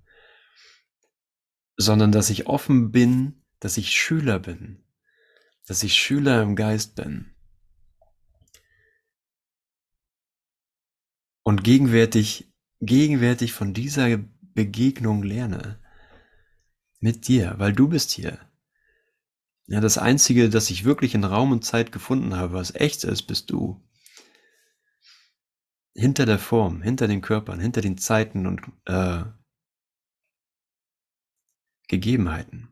Sondern 1.77 2.11
dass 2.11 2.29
ich 2.29 2.47
offen 2.47 2.91
bin, 2.91 3.43
dass 3.59 3.77
ich 3.77 3.91
Schüler 3.91 4.39
bin. 4.39 4.83
Dass 5.65 5.83
ich 5.83 5.93
Schüler 5.93 6.41
im 6.41 6.55
Geist 6.55 6.95
bin. 6.95 7.37
und 11.47 11.63
gegenwärtig, 11.63 12.51
gegenwärtig 12.81 13.53
von 13.53 13.73
dieser 13.73 14.17
Begegnung 14.53 15.23
lerne. 15.23 15.79
Mit 16.99 17.29
dir, 17.29 17.55
weil 17.57 17.71
du 17.71 17.87
bist 17.87 18.11
hier. 18.11 18.37
Ja, 19.67 19.79
das 19.79 19.97
Einzige, 19.97 20.49
das 20.49 20.69
ich 20.69 20.83
wirklich 20.83 21.15
in 21.15 21.23
Raum 21.23 21.53
und 21.53 21.63
Zeit 21.63 21.93
gefunden 21.93 22.35
habe, 22.35 22.51
was 22.51 22.75
echt 22.75 23.05
ist, 23.05 23.27
bist 23.27 23.49
du. 23.49 23.81
Hinter 25.95 26.25
der 26.25 26.37
Form, 26.37 26.81
hinter 26.81 27.07
den 27.07 27.21
Körpern, 27.21 27.61
hinter 27.61 27.79
den 27.79 27.97
Zeiten 27.97 28.45
und 28.45 28.59
äh, 28.83 29.23
Gegebenheiten. 31.87 32.69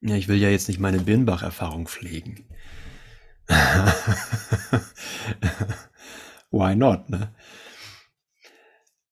Ja, 0.00 0.16
ich 0.16 0.26
will 0.26 0.36
ja 0.36 0.48
jetzt 0.48 0.66
nicht 0.66 0.80
meine 0.80 0.98
Birnbach-Erfahrung 0.98 1.86
pflegen. 1.86 2.44
Why 6.50 6.74
not, 6.74 7.08
ne? 7.08 7.32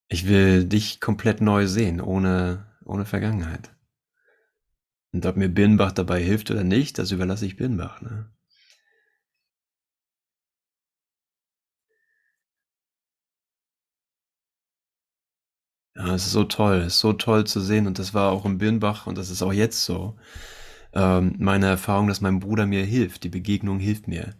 Ich 0.09 0.27
will 0.27 0.65
dich 0.65 1.01
komplett 1.01 1.41
neu 1.41 1.69
sehen, 1.69 2.01
ohne, 2.01 2.67
ohne 2.85 3.05
Vergangenheit. 3.05 3.71
Und 5.13 5.25
ob 5.27 5.37
mir 5.37 5.49
Birnbach 5.49 5.93
dabei 5.93 6.21
hilft 6.21 6.51
oder 6.51 6.65
nicht, 6.65 6.99
das 6.99 7.13
überlasse 7.13 7.47
ich 7.47 7.57
Birnbach, 7.57 8.01
ne? 8.01 8.29
Ja, 15.97 16.15
es 16.15 16.27
ist 16.27 16.33
so 16.33 16.45
toll, 16.45 16.85
ist 16.87 17.01
so 17.01 17.13
toll 17.13 17.47
zu 17.47 17.61
sehen 17.61 17.87
und 17.87 17.99
das 17.99 18.15
war 18.15 18.31
auch 18.31 18.45
im 18.45 18.59
Birnbach 18.59 19.07
und 19.07 19.19
das 19.19 19.29
ist 19.29 19.43
auch 19.43 19.53
jetzt 19.53 19.85
so 19.85 20.17
ähm, 20.93 21.35
meine 21.39 21.67
Erfahrung, 21.67 22.07
dass 22.07 22.21
mein 22.21 22.41
Bruder 22.41 22.67
mir 22.67 22.85
hilft. 22.85 23.25
Die 23.25 23.29
Begegnung 23.29 23.79
hilft 23.79 24.09
mir. 24.09 24.35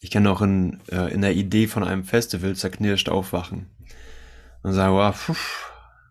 Ich 0.00 0.10
kann 0.10 0.26
auch 0.26 0.42
in, 0.42 0.80
äh, 0.90 1.12
in 1.12 1.22
der 1.22 1.34
Idee 1.34 1.66
von 1.66 1.82
einem 1.82 2.04
Festival 2.04 2.54
zerknirscht 2.54 3.08
aufwachen 3.08 3.66
und 4.62 4.72
sagen, 4.72 4.94
wow, 4.94 5.14
pfuh, 5.14 5.34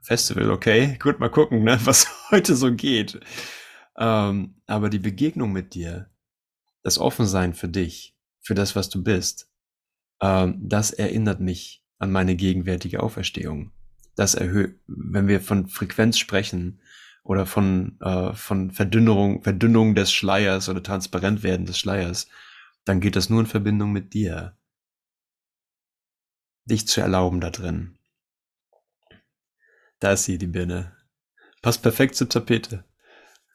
Festival, 0.01 0.51
okay, 0.51 0.97
gut, 1.01 1.19
mal 1.19 1.29
gucken, 1.29 1.63
ne, 1.63 1.79
was 1.85 2.07
heute 2.31 2.55
so 2.55 2.73
geht. 2.73 3.19
Ähm, 3.97 4.55
aber 4.67 4.89
die 4.89 4.99
Begegnung 4.99 5.51
mit 5.51 5.73
dir, 5.73 6.09
das 6.83 6.99
Offensein 6.99 7.53
für 7.53 7.67
dich, 7.69 8.15
für 8.41 8.53
das, 8.53 8.75
was 8.75 8.89
du 8.89 9.03
bist, 9.03 9.49
ähm, 10.21 10.57
das 10.61 10.91
erinnert 10.91 11.39
mich 11.39 11.83
an 11.99 12.11
meine 12.11 12.35
gegenwärtige 12.35 13.01
Auferstehung. 13.01 13.71
Das 14.17 14.35
erhöht, 14.35 14.77
wenn 14.87 15.29
wir 15.29 15.39
von 15.39 15.67
Frequenz 15.67 16.17
sprechen, 16.17 16.81
oder 17.27 17.45
von, 17.45 17.99
äh, 17.99 18.33
von 18.33 18.71
Verdünnerung, 18.71 19.43
Verdünnung 19.43 19.95
des 19.95 20.13
Schleiers 20.13 20.69
oder 20.69 20.81
Transparentwerden 20.81 21.65
des 21.65 21.77
Schleiers, 21.77 22.29
dann 22.85 23.01
geht 23.01 23.17
das 23.17 23.29
nur 23.29 23.41
in 23.41 23.47
Verbindung 23.47 23.91
mit 23.91 24.13
dir. 24.13 24.57
Dich 26.63 26.87
zu 26.87 27.01
erlauben 27.01 27.41
da 27.41 27.49
drin. 27.49 27.99
Da 29.99 30.13
ist 30.13 30.23
sie, 30.23 30.37
die 30.37 30.47
Birne. 30.47 30.95
Passt 31.61 31.81
perfekt 31.81 32.15
zur 32.15 32.29
Tapete. 32.29 32.85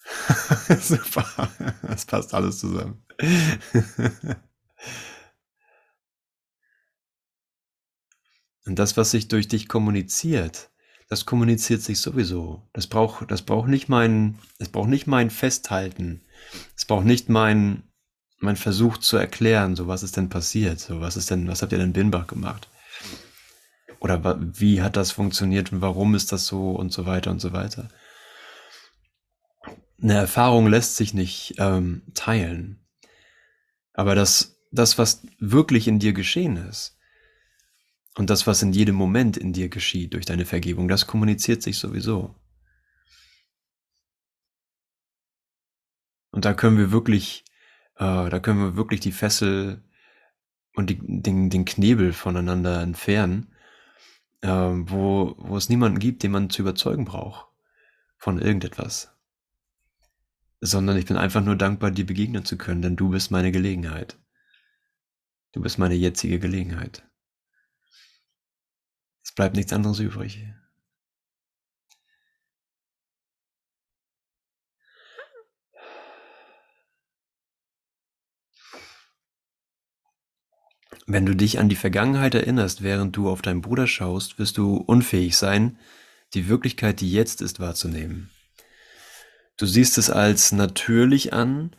Super. 0.81 1.48
Das 1.83 2.05
passt 2.05 2.35
alles 2.35 2.59
zusammen. 2.59 3.03
Und 8.64 8.79
das, 8.79 8.96
was 8.96 9.11
sich 9.11 9.29
durch 9.29 9.48
dich 9.48 9.68
kommuniziert, 9.68 10.70
das 11.09 11.27
kommuniziert 11.27 11.83
sich 11.83 12.01
sowieso. 12.01 12.62
Das 12.72 12.87
braucht, 12.87 13.31
das 13.31 13.42
braucht 13.42 13.68
nicht 13.68 13.88
mein, 13.88 14.38
es 14.59 14.68
braucht 14.68 14.88
nicht 14.88 15.07
mein 15.07 15.31
Festhalten. 15.31 16.22
Es 16.77 16.85
braucht 16.85 17.05
nicht 17.05 17.29
mein, 17.29 17.83
mein 18.38 18.57
Versuch 18.57 18.98
zu 18.98 19.16
erklären, 19.16 19.77
so 19.77 19.88
was 19.88 20.03
ist 20.03 20.16
denn 20.16 20.29
passiert, 20.29 20.81
so 20.81 21.01
was 21.01 21.16
ist 21.16 21.31
denn, 21.31 21.48
was 21.48 21.62
habt 21.62 21.72
ihr 21.72 21.79
denn 21.79 21.92
Binbach 21.92 22.27
gemacht? 22.27 22.68
Oder 24.01 24.38
wie 24.59 24.83
hat 24.83 24.96
das 24.96 25.12
funktioniert 25.12 25.70
und 25.70 25.81
warum 25.81 26.14
ist 26.14 26.33
das 26.33 26.46
so 26.46 26.70
und 26.70 26.92
so 26.92 27.07
weiter 27.07 27.31
und 27.31 27.40
so 27.40 27.53
weiter. 27.53 27.88
Eine 30.03 30.14
Erfahrung 30.14 30.66
lässt 30.66 30.96
sich 30.96 31.14
nicht 31.14 31.55
ähm, 31.59 32.03
teilen. 32.14 32.85
Aber 33.92 34.14
das, 34.14 34.57
das, 34.72 34.98
was 34.98 35.22
wirklich 35.38 35.87
in 35.87 36.01
dir 36.01 36.12
geschehen 36.12 36.57
ist, 36.57 36.98
und 38.16 38.29
das, 38.29 38.46
was 38.46 38.62
in 38.62 38.72
jedem 38.72 38.94
Moment 38.94 39.37
in 39.37 39.53
dir 39.53 39.68
geschieht 39.68 40.14
durch 40.14 40.27
deine 40.27 40.44
Vergebung, 40.44 40.88
das 40.88 41.07
kommuniziert 41.07 41.62
sich 41.62 41.79
sowieso. 41.79 42.35
Und 46.31 46.44
da 46.44 46.55
können 46.55 46.79
wir 46.79 46.92
wirklich, 46.92 47.44
äh, 47.96 48.31
da 48.31 48.40
können 48.40 48.61
wir 48.61 48.77
wirklich 48.77 49.01
die 49.01 49.12
Fessel 49.12 49.83
und 50.75 50.90
die, 50.90 50.98
den, 51.03 51.51
den 51.51 51.64
Knebel 51.64 52.12
voneinander 52.12 52.83
entfernen, 52.83 53.55
äh, 54.40 54.48
wo, 54.48 55.35
wo 55.38 55.57
es 55.57 55.68
niemanden 55.68 55.98
gibt, 55.98 56.22
den 56.22 56.33
man 56.33 56.51
zu 56.51 56.62
überzeugen 56.62 57.05
braucht 57.05 57.46
von 58.16 58.40
irgendetwas. 58.40 59.14
Sondern 60.61 60.96
ich 60.96 61.07
bin 61.07 61.16
einfach 61.16 61.42
nur 61.42 61.57
dankbar, 61.57 61.90
dir 61.90 62.07
begegnen 62.07 62.44
zu 62.44 62.57
können, 62.57 62.83
denn 62.83 62.96
du 62.96 63.11
bist 63.11 63.31
meine 63.31 63.53
Gelegenheit. 63.53 64.18
Du 65.53 65.61
bist 65.61 65.79
meine 65.79 65.94
jetzige 65.94 66.38
Gelegenheit. 66.38 67.05
Es 69.33 69.37
bleibt 69.37 69.57
nichts 69.57 69.73
anderes 69.73 69.99
übrig. 69.99 70.47
Wenn 81.07 81.25
du 81.25 81.35
dich 81.35 81.59
an 81.59 81.71
die 81.71 81.77
Vergangenheit 81.77 82.35
erinnerst, 82.35 82.83
während 82.83 83.16
du 83.16 83.31
auf 83.31 83.40
deinen 83.40 83.62
Bruder 83.62 83.87
schaust, 83.87 84.38
wirst 84.38 84.59
du 84.59 84.77
unfähig 84.77 85.38
sein, 85.38 85.79
die 86.35 86.49
Wirklichkeit, 86.49 87.01
die 87.01 87.11
jetzt 87.11 87.40
ist, 87.40 87.59
wahrzunehmen. 87.59 88.29
Du 89.57 89.64
siehst 89.64 89.97
es 89.97 90.11
als 90.11 90.53
natürlich 90.53 91.33
an, 91.33 91.75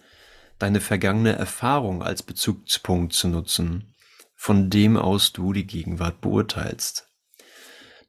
deine 0.58 0.82
vergangene 0.82 1.34
Erfahrung 1.34 2.02
als 2.02 2.24
Bezugspunkt 2.24 3.14
zu 3.14 3.28
nutzen, 3.28 3.94
von 4.34 4.72
dem 4.72 4.98
aus 4.98 5.34
du 5.34 5.54
die 5.54 5.68
Gegenwart 5.68 6.20
beurteilst. 6.20 7.13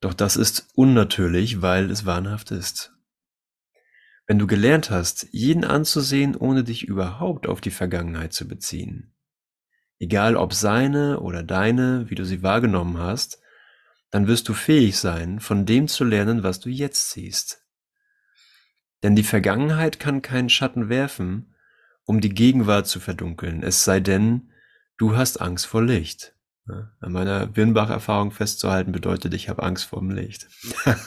Doch 0.04 0.12
das 0.12 0.36
ist 0.36 0.68
unnatürlich, 0.74 1.62
weil 1.62 1.90
es 1.90 2.04
wahnhaft 2.04 2.50
ist. 2.50 2.92
Wenn 4.26 4.38
du 4.38 4.46
gelernt 4.46 4.90
hast, 4.90 5.28
jeden 5.30 5.64
anzusehen, 5.64 6.36
ohne 6.36 6.62
dich 6.62 6.86
überhaupt 6.86 7.46
auf 7.46 7.62
die 7.62 7.70
Vergangenheit 7.70 8.34
zu 8.34 8.46
beziehen, 8.46 9.14
egal 9.98 10.36
ob 10.36 10.52
seine 10.52 11.20
oder 11.20 11.42
deine, 11.42 12.10
wie 12.10 12.16
du 12.16 12.26
sie 12.26 12.42
wahrgenommen 12.42 12.98
hast, 12.98 13.40
dann 14.10 14.26
wirst 14.26 14.46
du 14.50 14.52
fähig 14.52 14.98
sein, 14.98 15.40
von 15.40 15.64
dem 15.64 15.88
zu 15.88 16.04
lernen, 16.04 16.42
was 16.42 16.60
du 16.60 16.68
jetzt 16.68 17.12
siehst. 17.12 17.64
Denn 19.02 19.16
die 19.16 19.24
Vergangenheit 19.24 20.00
kann 20.00 20.20
keinen 20.20 20.50
Schatten 20.50 20.90
werfen, 20.90 21.54
um 22.04 22.20
die 22.20 22.34
Gegenwart 22.34 22.86
zu 22.88 23.00
verdunkeln, 23.00 23.62
es 23.62 23.84
sei 23.84 24.00
denn, 24.00 24.52
du 24.98 25.16
hast 25.16 25.40
Angst 25.40 25.64
vor 25.64 25.82
Licht. 25.82 26.34
Ja, 26.66 26.90
an 27.00 27.12
meiner 27.12 27.46
Birnbach-Erfahrung 27.46 28.30
festzuhalten 28.30 28.92
bedeutet, 28.92 29.34
ich 29.34 29.50
habe 29.50 29.62
Angst 29.62 29.84
vor 29.84 29.98
dem 30.00 30.10
Licht. 30.10 30.48
ja, 30.86 31.02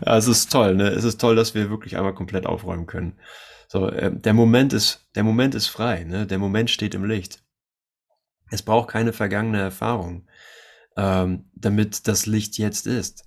es 0.16 0.28
ist 0.28 0.52
toll, 0.52 0.74
ne? 0.74 0.88
Es 0.88 1.04
ist 1.04 1.18
toll, 1.20 1.36
dass 1.36 1.54
wir 1.54 1.70
wirklich 1.70 1.96
einmal 1.96 2.14
komplett 2.14 2.44
aufräumen 2.44 2.86
können. 2.86 3.18
So, 3.66 3.88
äh, 3.88 4.14
der 4.14 4.34
Moment 4.34 4.74
ist, 4.74 5.08
der 5.14 5.24
Moment 5.24 5.54
ist 5.54 5.68
frei, 5.68 6.04
ne? 6.04 6.26
Der 6.26 6.38
Moment 6.38 6.68
steht 6.68 6.94
im 6.94 7.04
Licht. 7.04 7.42
Es 8.50 8.62
braucht 8.62 8.90
keine 8.90 9.14
vergangene 9.14 9.60
Erfahrung, 9.60 10.28
ähm, 10.98 11.50
damit 11.54 12.06
das 12.06 12.26
Licht 12.26 12.58
jetzt 12.58 12.86
ist. 12.86 13.24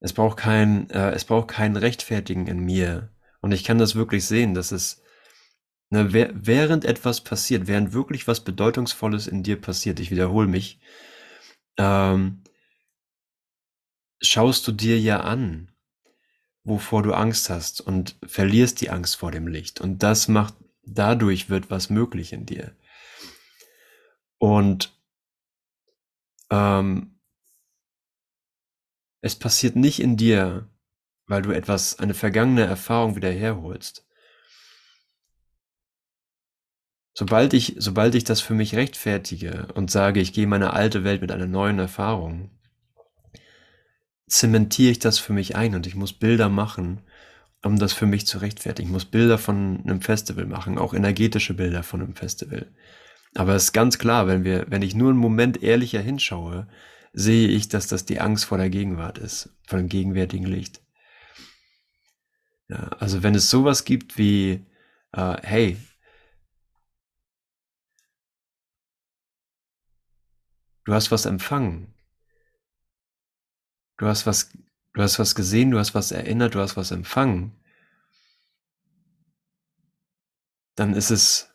Es 0.00 0.12
braucht 0.12 0.36
kein, 0.36 0.90
äh, 0.90 1.12
es 1.12 1.24
braucht 1.24 1.48
kein 1.48 1.76
Rechtfertigen 1.76 2.46
in 2.46 2.60
mir. 2.60 3.10
Und 3.40 3.52
ich 3.52 3.64
kann 3.64 3.78
das 3.78 3.94
wirklich 3.94 4.26
sehen, 4.26 4.52
dass 4.52 4.72
es, 4.72 5.02
Ne, 5.92 6.12
während 6.12 6.84
etwas 6.84 7.20
passiert, 7.22 7.66
während 7.66 7.92
wirklich 7.92 8.28
was 8.28 8.44
Bedeutungsvolles 8.44 9.26
in 9.26 9.42
dir 9.42 9.60
passiert, 9.60 9.98
ich 9.98 10.12
wiederhole 10.12 10.46
mich, 10.46 10.78
ähm, 11.78 12.44
schaust 14.22 14.68
du 14.68 14.72
dir 14.72 15.00
ja 15.00 15.20
an, 15.20 15.72
wovor 16.62 17.02
du 17.02 17.12
Angst 17.12 17.50
hast 17.50 17.80
und 17.80 18.16
verlierst 18.24 18.80
die 18.80 18.90
Angst 18.90 19.16
vor 19.16 19.32
dem 19.32 19.48
Licht. 19.48 19.80
Und 19.80 20.04
das 20.04 20.28
macht, 20.28 20.54
dadurch 20.84 21.50
wird 21.50 21.70
was 21.70 21.90
möglich 21.90 22.32
in 22.32 22.46
dir. 22.46 22.76
Und 24.38 24.96
ähm, 26.50 27.18
es 29.22 29.36
passiert 29.36 29.74
nicht 29.74 30.00
in 30.00 30.16
dir, 30.16 30.68
weil 31.26 31.42
du 31.42 31.50
etwas, 31.50 31.98
eine 31.98 32.14
vergangene 32.14 32.64
Erfahrung 32.64 33.16
wieder 33.16 33.30
herholst. 33.30 34.06
Sobald 37.20 37.52
ich, 37.52 37.74
sobald 37.76 38.14
ich 38.14 38.24
das 38.24 38.40
für 38.40 38.54
mich 38.54 38.76
rechtfertige 38.76 39.68
und 39.74 39.90
sage, 39.90 40.20
ich 40.20 40.32
gehe 40.32 40.46
meine 40.46 40.72
alte 40.72 41.04
Welt 41.04 41.20
mit 41.20 41.30
einer 41.30 41.46
neuen 41.46 41.78
Erfahrung, 41.78 42.48
zementiere 44.26 44.92
ich 44.92 45.00
das 45.00 45.18
für 45.18 45.34
mich 45.34 45.54
ein 45.54 45.74
und 45.74 45.86
ich 45.86 45.94
muss 45.94 46.14
Bilder 46.14 46.48
machen, 46.48 47.02
um 47.62 47.78
das 47.78 47.92
für 47.92 48.06
mich 48.06 48.26
zu 48.26 48.38
rechtfertigen. 48.38 48.88
Ich 48.88 48.92
muss 48.92 49.04
Bilder 49.04 49.36
von 49.36 49.82
einem 49.84 50.00
Festival 50.00 50.46
machen, 50.46 50.78
auch 50.78 50.94
energetische 50.94 51.52
Bilder 51.52 51.82
von 51.82 52.00
einem 52.00 52.14
Festival. 52.14 52.72
Aber 53.34 53.54
es 53.54 53.64
ist 53.64 53.72
ganz 53.74 53.98
klar, 53.98 54.26
wenn 54.26 54.42
wir, 54.44 54.64
wenn 54.70 54.80
ich 54.80 54.94
nur 54.94 55.10
einen 55.10 55.18
Moment 55.18 55.62
ehrlicher 55.62 56.00
hinschaue, 56.00 56.68
sehe 57.12 57.48
ich, 57.48 57.68
dass 57.68 57.86
das 57.86 58.06
die 58.06 58.18
Angst 58.18 58.46
vor 58.46 58.56
der 58.56 58.70
Gegenwart 58.70 59.18
ist, 59.18 59.50
vor 59.66 59.78
dem 59.78 59.90
gegenwärtigen 59.90 60.46
Licht. 60.46 60.80
Ja, 62.70 62.92
also 62.98 63.22
wenn 63.22 63.34
es 63.34 63.50
sowas 63.50 63.84
gibt 63.84 64.16
wie, 64.16 64.64
äh, 65.12 65.36
hey, 65.42 65.76
du 70.84 70.94
hast 70.94 71.10
was 71.10 71.26
empfangen, 71.26 71.94
du 73.98 74.06
hast 74.06 74.26
was, 74.26 74.50
du 74.94 75.02
hast 75.02 75.18
was 75.18 75.34
gesehen, 75.34 75.70
du 75.70 75.78
hast 75.78 75.94
was 75.94 76.12
erinnert, 76.12 76.54
du 76.54 76.60
hast 76.60 76.76
was 76.76 76.90
empfangen, 76.90 77.52
dann 80.74 80.94
ist 80.94 81.10
es, 81.10 81.50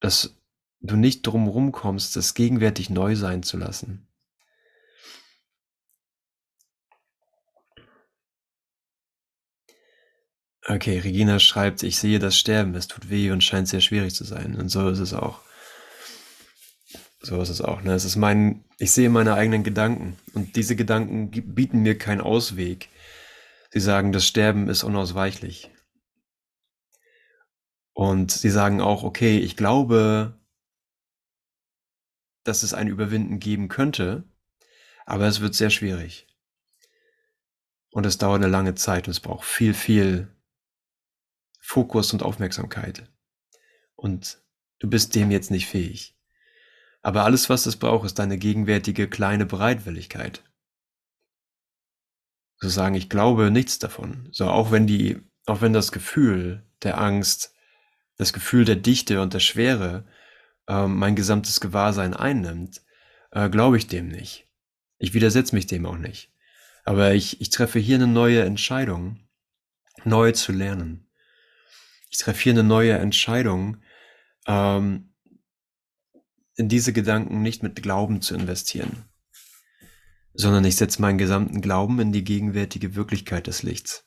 dass 0.00 0.36
du 0.80 0.96
nicht 0.96 1.26
drumherum 1.26 1.72
kommst, 1.72 2.16
das 2.16 2.34
gegenwärtig 2.34 2.90
neu 2.90 3.16
sein 3.16 3.42
zu 3.42 3.56
lassen. 3.56 4.06
Okay, 10.68 10.98
Regina 10.98 11.38
schreibt, 11.38 11.84
ich 11.84 11.96
sehe 11.96 12.18
das 12.18 12.36
Sterben, 12.36 12.74
es 12.74 12.88
tut 12.88 13.08
weh 13.08 13.30
und 13.30 13.44
scheint 13.44 13.68
sehr 13.68 13.80
schwierig 13.80 14.14
zu 14.14 14.24
sein. 14.24 14.56
Und 14.56 14.68
so 14.68 14.88
ist 14.88 14.98
es 14.98 15.14
auch. 15.14 15.45
So 17.26 17.42
ist 17.42 17.48
es 17.48 17.60
auch. 17.60 17.82
Ne? 17.82 17.92
Es 17.92 18.04
ist 18.04 18.14
mein, 18.14 18.64
ich 18.78 18.92
sehe 18.92 19.10
meine 19.10 19.34
eigenen 19.34 19.64
Gedanken 19.64 20.16
und 20.32 20.54
diese 20.54 20.76
Gedanken 20.76 21.32
bieten 21.32 21.80
mir 21.80 21.98
keinen 21.98 22.20
Ausweg. 22.20 22.88
Sie 23.72 23.80
sagen, 23.80 24.12
das 24.12 24.24
Sterben 24.24 24.68
ist 24.68 24.84
unausweichlich. 24.84 25.72
Und 27.94 28.30
sie 28.30 28.50
sagen 28.50 28.80
auch, 28.80 29.02
okay, 29.02 29.38
ich 29.40 29.56
glaube, 29.56 30.38
dass 32.44 32.62
es 32.62 32.74
ein 32.74 32.86
Überwinden 32.86 33.40
geben 33.40 33.66
könnte, 33.66 34.22
aber 35.04 35.26
es 35.26 35.40
wird 35.40 35.56
sehr 35.56 35.70
schwierig. 35.70 36.28
Und 37.90 38.06
es 38.06 38.18
dauert 38.18 38.36
eine 38.36 38.52
lange 38.52 38.76
Zeit 38.76 39.08
und 39.08 39.10
es 39.10 39.20
braucht 39.20 39.44
viel, 39.44 39.74
viel 39.74 40.32
Fokus 41.58 42.12
und 42.12 42.22
Aufmerksamkeit. 42.22 43.10
Und 43.96 44.40
du 44.78 44.88
bist 44.88 45.16
dem 45.16 45.32
jetzt 45.32 45.50
nicht 45.50 45.66
fähig. 45.66 46.15
Aber 47.06 47.22
alles, 47.22 47.48
was 47.48 47.66
es 47.66 47.76
braucht, 47.76 48.04
ist 48.04 48.18
deine 48.18 48.36
gegenwärtige 48.36 49.06
kleine 49.08 49.46
Bereitwilligkeit. 49.46 50.42
Zu 52.58 52.68
sagen, 52.68 52.96
ich 52.96 53.08
glaube 53.08 53.52
nichts 53.52 53.78
davon. 53.78 54.28
So, 54.32 54.48
auch 54.48 54.72
wenn 54.72 54.88
die, 54.88 55.20
auch 55.46 55.60
wenn 55.60 55.72
das 55.72 55.92
Gefühl 55.92 56.66
der 56.82 57.00
Angst, 57.00 57.54
das 58.16 58.32
Gefühl 58.32 58.64
der 58.64 58.74
Dichte 58.74 59.20
und 59.22 59.34
der 59.34 59.40
Schwere 59.40 60.04
äh, 60.66 60.88
mein 60.88 61.14
gesamtes 61.14 61.60
Gewahrsein 61.60 62.12
einnimmt, 62.12 62.82
äh, 63.30 63.48
glaube 63.50 63.76
ich 63.76 63.86
dem 63.86 64.08
nicht. 64.08 64.48
Ich 64.98 65.14
widersetze 65.14 65.54
mich 65.54 65.68
dem 65.68 65.86
auch 65.86 65.98
nicht. 65.98 66.32
Aber 66.84 67.14
ich, 67.14 67.40
ich 67.40 67.50
treffe 67.50 67.78
hier 67.78 67.96
eine 67.96 68.08
neue 68.08 68.42
Entscheidung, 68.42 69.20
neu 70.02 70.32
zu 70.32 70.50
lernen 70.50 71.06
ich 72.10 72.18
treffe 72.18 72.42
hier 72.44 72.52
eine 72.52 72.64
neue 72.64 72.92
Entscheidung, 72.92 73.78
ähm, 74.46 75.12
in 76.56 76.68
diese 76.68 76.92
Gedanken 76.92 77.42
nicht 77.42 77.62
mit 77.62 77.82
Glauben 77.82 78.22
zu 78.22 78.34
investieren, 78.34 79.04
sondern 80.32 80.64
ich 80.64 80.76
setze 80.76 81.00
meinen 81.00 81.18
gesamten 81.18 81.60
Glauben 81.60 82.00
in 82.00 82.12
die 82.12 82.24
gegenwärtige 82.24 82.94
Wirklichkeit 82.94 83.46
des 83.46 83.62
Lichts. 83.62 84.04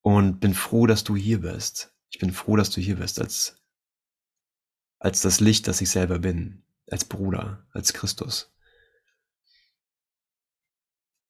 Und 0.00 0.40
bin 0.40 0.54
froh, 0.54 0.86
dass 0.86 1.04
du 1.04 1.16
hier 1.16 1.40
bist. 1.40 1.94
Ich 2.10 2.18
bin 2.18 2.32
froh, 2.32 2.56
dass 2.56 2.70
du 2.70 2.80
hier 2.80 2.96
bist 2.96 3.20
als, 3.20 3.60
als 4.98 5.20
das 5.20 5.40
Licht, 5.40 5.68
das 5.68 5.80
ich 5.80 5.90
selber 5.90 6.18
bin, 6.18 6.64
als 6.90 7.04
Bruder, 7.04 7.66
als 7.72 7.92
Christus. 7.92 8.52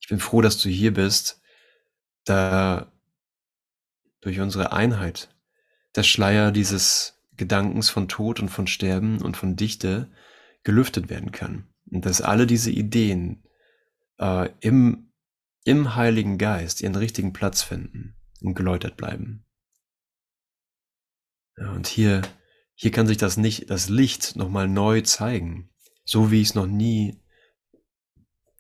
Ich 0.01 0.09
bin 0.09 0.21
froh, 0.21 0.41
dass 0.41 0.59
du 0.59 0.69
hier 0.69 0.95
bist, 0.95 1.43
da 2.25 2.93
durch 4.21 4.41
unsere 4.41 4.73
Einheit 4.73 5.35
der 5.95 6.03
Schleier 6.03 6.53
dieses 6.53 7.18
Gedankens 7.39 7.89
von 7.89 8.09
Tod 8.09 8.41
und 8.41 8.51
von 8.51 8.67
Sterben 8.67 9.23
und 9.23 9.37
von 9.37 9.57
Dichte 9.57 10.11
gelüftet 10.65 11.09
werden 11.09 11.33
kann. 11.33 11.69
Und 11.91 12.05
dass 12.05 12.21
alle 12.21 12.47
diese 12.47 12.71
Ideen 12.71 13.43
äh, 14.19 14.51
im, 14.61 15.13
im 15.65 15.95
Heiligen 15.95 16.37
Geist 16.37 16.83
ihren 16.83 16.97
richtigen 16.97 17.33
Platz 17.33 17.63
finden 17.63 18.17
und 18.43 18.55
geläutert 18.55 18.97
bleiben. 18.97 19.47
Ja, 21.57 21.73
und 21.73 21.87
hier, 21.87 22.23
hier 22.75 22.91
kann 22.91 23.07
sich 23.07 23.17
das 23.17 23.37
nicht, 23.37 23.71
das 23.71 23.89
Licht 23.89 24.37
nochmal 24.37 24.69
neu 24.69 25.01
zeigen, 25.01 25.71
so 26.05 26.31
wie 26.31 26.43
es 26.43 26.55
noch 26.55 26.67
nie, 26.67 27.23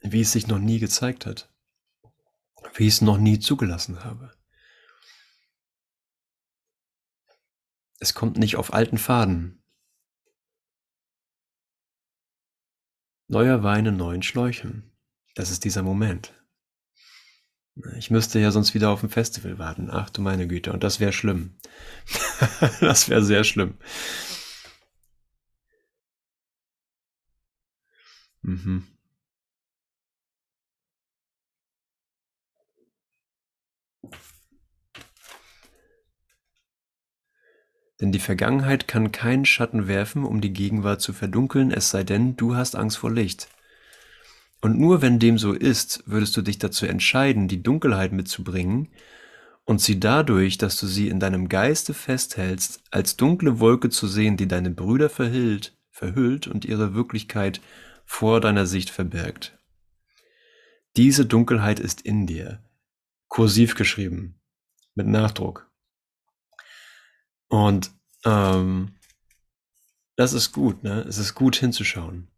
wie 0.00 0.22
es 0.22 0.32
sich 0.32 0.46
noch 0.46 0.58
nie 0.58 0.78
gezeigt 0.78 1.26
hat, 1.26 1.52
wie 2.74 2.86
ich 2.86 2.94
es 2.94 3.00
noch 3.02 3.18
nie 3.18 3.38
zugelassen 3.38 4.04
habe. 4.04 4.37
Es 8.00 8.14
kommt 8.14 8.38
nicht 8.38 8.56
auf 8.56 8.72
alten 8.72 8.98
Faden. 8.98 9.62
Neuer 13.26 13.62
Wein 13.62 13.86
in 13.86 13.96
neuen 13.96 14.22
Schläuchen. 14.22 14.90
Das 15.34 15.50
ist 15.50 15.64
dieser 15.64 15.82
Moment. 15.82 16.34
Ich 17.96 18.10
müsste 18.10 18.38
ja 18.40 18.50
sonst 18.50 18.74
wieder 18.74 18.90
auf 18.90 19.02
ein 19.02 19.08
Festival 19.08 19.58
warten. 19.58 19.88
Ach 19.90 20.10
du 20.10 20.20
meine 20.20 20.48
Güte. 20.48 20.72
Und 20.72 20.82
das 20.82 20.98
wäre 21.00 21.12
schlimm. 21.12 21.56
das 22.80 23.08
wäre 23.08 23.22
sehr 23.22 23.44
schlimm. 23.44 23.74
Mhm. 28.42 28.86
Denn 38.00 38.12
die 38.12 38.20
Vergangenheit 38.20 38.86
kann 38.86 39.10
keinen 39.10 39.44
Schatten 39.44 39.88
werfen, 39.88 40.24
um 40.24 40.40
die 40.40 40.52
Gegenwart 40.52 41.00
zu 41.00 41.12
verdunkeln, 41.12 41.72
es 41.72 41.90
sei 41.90 42.04
denn, 42.04 42.36
du 42.36 42.54
hast 42.54 42.76
Angst 42.76 42.98
vor 42.98 43.10
Licht. 43.10 43.48
Und 44.60 44.78
nur 44.78 45.02
wenn 45.02 45.18
dem 45.18 45.38
so 45.38 45.52
ist, 45.52 46.02
würdest 46.06 46.36
du 46.36 46.42
dich 46.42 46.58
dazu 46.58 46.86
entscheiden, 46.86 47.48
die 47.48 47.62
Dunkelheit 47.62 48.12
mitzubringen 48.12 48.88
und 49.64 49.80
sie 49.80 50.00
dadurch, 50.00 50.58
dass 50.58 50.78
du 50.78 50.86
sie 50.86 51.08
in 51.08 51.20
deinem 51.20 51.48
Geiste 51.48 51.94
festhältst, 51.94 52.82
als 52.90 53.16
dunkle 53.16 53.60
Wolke 53.60 53.90
zu 53.90 54.06
sehen, 54.06 54.36
die 54.36 54.48
deine 54.48 54.70
Brüder 54.70 55.10
verhüllt, 55.10 55.76
verhüllt 55.90 56.46
und 56.46 56.64
ihre 56.64 56.94
Wirklichkeit 56.94 57.60
vor 58.04 58.40
deiner 58.40 58.66
Sicht 58.66 58.90
verbirgt. 58.90 59.58
Diese 60.96 61.26
Dunkelheit 61.26 61.78
ist 61.78 62.00
in 62.00 62.26
dir, 62.26 62.62
kursiv 63.28 63.74
geschrieben, 63.74 64.40
mit 64.94 65.06
Nachdruck. 65.06 65.70
Und 67.48 67.92
ähm, 68.24 68.92
das 70.16 70.32
ist 70.32 70.52
gut, 70.52 70.82
ne? 70.82 71.04
Es 71.08 71.18
ist 71.18 71.34
gut 71.34 71.56
hinzuschauen. 71.56 72.28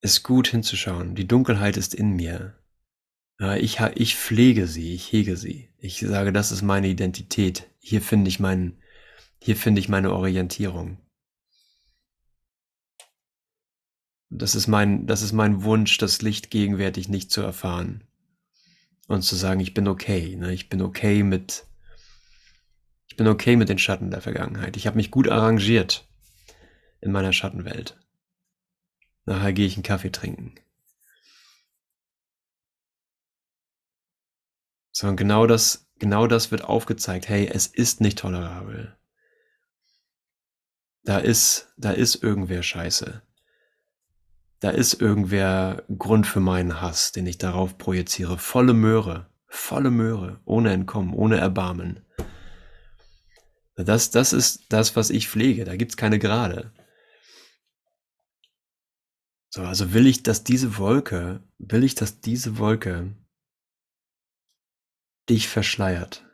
Es 0.00 0.14
ist 0.14 0.22
gut 0.22 0.48
hinzuschauen. 0.48 1.14
Die 1.14 1.26
Dunkelheit 1.26 1.76
ist 1.76 1.94
in 1.94 2.10
mir. 2.14 2.56
Ich, 3.58 3.80
ich 3.80 4.16
pflege 4.16 4.68
sie, 4.68 4.94
ich 4.94 5.12
hege 5.12 5.36
sie. 5.36 5.68
Ich 5.78 5.98
sage, 5.98 6.32
das 6.32 6.52
ist 6.52 6.62
meine 6.62 6.86
Identität. 6.86 7.68
Hier 7.80 8.00
finde 8.00 8.28
ich 8.28 8.38
meinen, 8.38 8.78
hier 9.40 9.56
finde 9.56 9.80
ich 9.80 9.88
meine 9.88 10.12
Orientierung. 10.12 10.98
Das 14.30 14.54
ist 14.54 14.68
mein, 14.68 15.06
das 15.06 15.22
ist 15.22 15.32
mein 15.32 15.64
Wunsch, 15.64 15.98
das 15.98 16.22
Licht 16.22 16.50
gegenwärtig 16.50 17.08
nicht 17.08 17.32
zu 17.32 17.42
erfahren. 17.42 18.04
Und 19.08 19.22
zu 19.22 19.34
sagen, 19.34 19.58
ich 19.58 19.74
bin 19.74 19.88
okay, 19.88 20.36
ne? 20.36 20.52
ich 20.52 20.68
bin 20.68 20.80
okay 20.80 21.24
mit, 21.24 21.66
ich 23.12 23.16
bin 23.16 23.28
okay 23.28 23.56
mit 23.56 23.68
den 23.68 23.76
Schatten 23.76 24.10
der 24.10 24.22
Vergangenheit. 24.22 24.74
Ich 24.78 24.86
habe 24.86 24.96
mich 24.96 25.10
gut 25.10 25.28
arrangiert 25.28 26.08
in 27.02 27.12
meiner 27.12 27.34
Schattenwelt. 27.34 28.00
Nachher 29.26 29.52
gehe 29.52 29.66
ich 29.66 29.74
einen 29.74 29.82
Kaffee 29.82 30.10
trinken. 30.10 30.54
Sondern 34.92 35.18
genau 35.18 35.46
das, 35.46 35.90
genau 35.98 36.26
das 36.26 36.50
wird 36.50 36.64
aufgezeigt. 36.64 37.28
Hey, 37.28 37.46
es 37.52 37.66
ist 37.66 38.00
nicht 38.00 38.18
tolerabel. 38.18 38.96
Da 41.04 41.18
ist, 41.18 41.70
da 41.76 41.90
ist 41.90 42.22
irgendwer 42.22 42.62
scheiße. 42.62 43.20
Da 44.60 44.70
ist 44.70 45.02
irgendwer 45.02 45.84
Grund 45.98 46.26
für 46.26 46.40
meinen 46.40 46.80
Hass, 46.80 47.12
den 47.12 47.26
ich 47.26 47.36
darauf 47.36 47.76
projiziere. 47.76 48.38
Volle 48.38 48.72
Möhre, 48.72 49.26
volle 49.48 49.90
Möhre, 49.90 50.40
ohne 50.46 50.72
Entkommen, 50.72 51.12
ohne 51.12 51.36
Erbarmen. 51.36 52.06
Das, 53.76 54.10
das 54.10 54.32
ist 54.32 54.66
das, 54.68 54.96
was 54.96 55.10
ich 55.10 55.28
pflege. 55.28 55.64
Da 55.64 55.76
gibt's 55.76 55.96
keine 55.96 56.18
Gerade. 56.18 56.72
So, 59.50 59.62
also 59.62 59.92
will 59.92 60.06
ich, 60.06 60.22
dass 60.22 60.44
diese 60.44 60.78
Wolke, 60.78 61.42
will 61.58 61.84
ich, 61.84 61.94
dass 61.94 62.20
diese 62.20 62.58
Wolke 62.58 63.14
dich 65.28 65.48
verschleiert. 65.48 66.24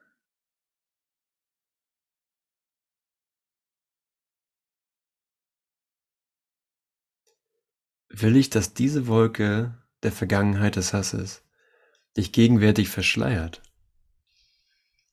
Will 8.09 8.36
ich, 8.36 8.51
dass 8.51 8.74
diese 8.74 9.07
Wolke 9.07 9.80
der 10.03 10.12
Vergangenheit 10.12 10.76
des 10.76 10.93
Hasses 10.93 11.43
dich 12.16 12.32
gegenwärtig 12.32 12.89
verschleiert? 12.89 13.62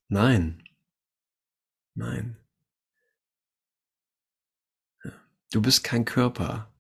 Nein. 0.08 0.65
Nein. 1.96 2.38
Du 5.52 5.62
bist 5.62 5.84
kein 5.84 6.04
Körper. 6.04 6.74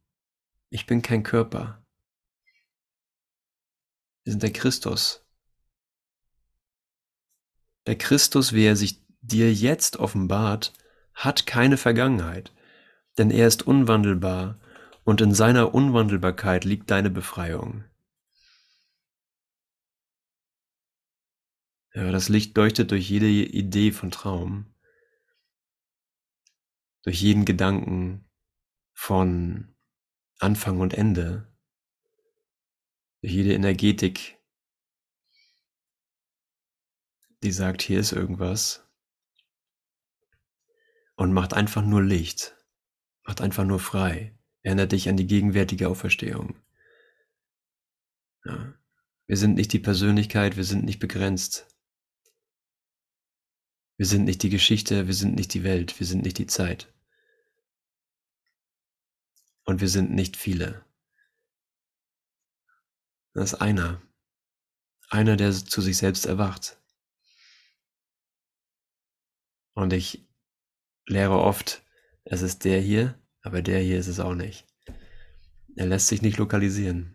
Ich 0.70 0.86
bin 0.86 1.01
kein 1.01 1.24
Körper. 1.24 1.86
Wir 4.24 4.32
sind 4.34 4.43
der 4.43 4.51
Christus. 4.51 5.26
Der 7.88 7.97
Christus, 7.97 8.51
wie 8.51 8.66
er 8.66 8.76
sich 8.76 9.05
dir 9.22 9.53
jetzt 9.53 9.97
offenbart, 9.97 10.74
hat 11.13 11.45
keine 11.45 11.78
Vergangenheit, 11.78 12.51
denn 13.18 13.32
er 13.32 13.47
ist 13.47 13.66
unwandelbar 13.66 14.59
und 15.05 15.22
in 15.22 15.34
seiner 15.34 15.74
Unwandelbarkeit 15.74 16.66
liegt 16.66 16.91
deine 16.91 17.09
Befreiung. 17.09 17.86
Ja, 21.93 22.11
das 22.11 22.28
Licht 22.28 22.57
leuchtet 22.57 22.91
durch 22.91 23.09
jede 23.09 23.28
Idee 23.28 23.93
von 23.93 24.11
Traum, 24.11 24.74
durch 27.06 27.22
jeden 27.22 27.45
Gedanken 27.45 28.28
von 28.91 29.76
Anfang 30.39 30.80
und 30.80 30.95
Ende, 30.95 31.47
durch 33.22 33.32
jede 33.32 33.53
Energetik, 33.53 34.39
die 37.43 37.51
sagt, 37.51 37.84
hier 37.84 37.99
ist 37.99 38.12
irgendwas 38.12 38.89
und 41.16 41.32
macht 41.32 41.53
einfach 41.53 41.86
nur 41.86 42.01
Licht, 42.01 42.58
macht 43.24 43.39
einfach 43.39 43.66
nur 43.66 43.80
frei, 43.80 44.36
erinnert 44.64 44.91
dich 44.91 45.08
an 45.08 45.16
die 45.16 45.28
gegenwärtige 45.28 45.88
Auferstehung. 45.88 46.60
Ja. 48.45 48.74
Wir 49.28 49.38
sind 49.38 49.56
nicht 49.56 49.74
die 49.74 49.80
Persönlichkeit, 49.80 50.58
wir 50.58 50.64
sind 50.64 50.86
nicht 50.86 50.99
begrenzt. 50.99 51.68
Wir 53.97 54.06
sind 54.06 54.26
nicht 54.26 54.43
die 54.43 54.49
Geschichte, 54.49 55.08
wir 55.08 55.14
sind 55.14 55.36
nicht 55.36 55.53
die 55.53 55.64
Welt, 55.64 55.99
wir 55.99 56.06
sind 56.06 56.24
nicht 56.24 56.38
die 56.38 56.47
Zeit. 56.47 56.95
Und 59.66 59.82
wir 59.82 59.89
sind 59.89 60.11
nicht 60.11 60.38
viele. 60.38 60.86
Das 63.34 63.53
ist 63.53 63.61
einer. 63.61 64.01
Einer, 65.09 65.36
der 65.36 65.51
zu 65.51 65.82
sich 65.82 65.97
selbst 65.97 66.26
erwacht. 66.26 66.82
Und 69.74 69.91
ich 69.91 70.28
lehre 71.05 71.39
oft, 71.39 71.84
es 72.24 72.41
ist 72.41 72.63
der 72.63 72.80
hier, 72.80 73.20
aber 73.41 73.61
der 73.61 73.80
hier 73.82 73.99
ist 73.99 74.07
es 74.07 74.20
auch 74.20 74.34
nicht. 74.34 74.66
Er 75.76 75.88
lässt 75.88 76.07
sich 76.07 76.22
nicht 76.22 76.38
lokalisieren. 76.38 77.14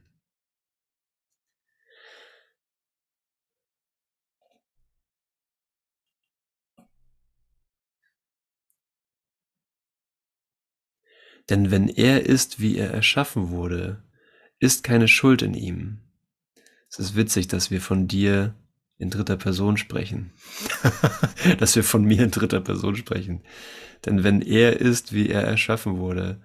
Denn 11.50 11.72
wenn 11.72 11.88
er 11.88 12.26
ist, 12.26 12.60
wie 12.60 12.76
er 12.76 12.92
erschaffen 12.92 13.50
wurde, 13.50 14.04
ist 14.60 14.84
keine 14.84 15.08
Schuld 15.08 15.42
in 15.42 15.54
ihm. 15.54 15.98
Es 16.88 17.00
ist 17.00 17.16
witzig, 17.16 17.48
dass 17.48 17.70
wir 17.70 17.80
von 17.80 18.06
dir 18.06 18.54
in 18.98 19.10
dritter 19.10 19.36
Person 19.36 19.76
sprechen. 19.76 20.32
dass 21.58 21.74
wir 21.74 21.82
von 21.82 22.04
mir 22.04 22.22
in 22.22 22.30
dritter 22.30 22.60
Person 22.60 22.94
sprechen. 22.94 23.42
Denn 24.06 24.22
wenn 24.22 24.42
er 24.42 24.80
ist, 24.80 25.12
wie 25.12 25.28
er 25.28 25.42
erschaffen 25.42 25.98
wurde, 25.98 26.40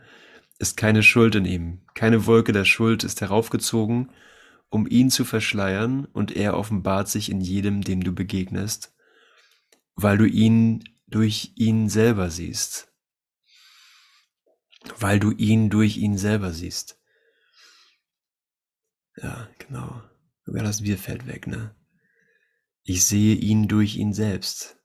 ist 0.57 0.75
keine 0.75 1.03
Schuld 1.03 1.35
in 1.35 1.45
ihm. 1.45 1.81
Keine 1.93 2.25
Wolke 2.25 2.51
der 2.51 2.65
Schuld 2.65 3.03
ist 3.03 3.21
heraufgezogen, 3.21 4.09
um 4.69 4.87
ihn 4.87 5.11
zu 5.11 5.23
verschleiern, 5.23 6.05
und 6.05 6.35
er 6.35 6.57
offenbart 6.57 7.09
sich 7.09 7.29
in 7.29 7.41
jedem, 7.41 7.81
dem 7.81 8.03
du 8.03 8.13
begegnest, 8.13 8.93
weil 9.95 10.17
du 10.17 10.25
ihn 10.25 10.83
durch 11.07 11.51
ihn 11.55 11.89
selber 11.89 12.31
siehst 12.31 12.94
weil 14.99 15.19
du 15.19 15.31
ihn 15.31 15.69
durch 15.69 15.97
ihn 15.97 16.17
selber 16.17 16.51
siehst. 16.51 16.99
Ja, 19.17 19.49
genau. 19.59 20.01
Sogar 20.45 20.63
das 20.63 20.83
Wir 20.83 20.97
fällt 20.97 21.27
weg, 21.27 21.47
ne? 21.47 21.75
Ich 22.83 23.05
sehe 23.05 23.35
ihn 23.35 23.67
durch 23.67 23.95
ihn 23.95 24.13
selbst. 24.13 24.77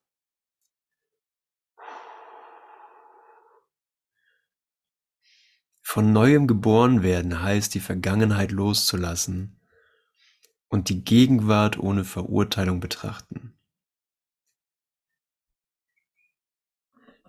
Von 5.83 6.13
neuem 6.13 6.47
geboren 6.47 7.03
werden 7.03 7.43
heißt, 7.43 7.75
die 7.75 7.81
Vergangenheit 7.81 8.53
loszulassen 8.53 9.61
und 10.69 10.89
die 10.89 11.03
Gegenwart 11.03 11.79
ohne 11.79 12.05
Verurteilung 12.05 12.79
betrachten. 12.79 13.59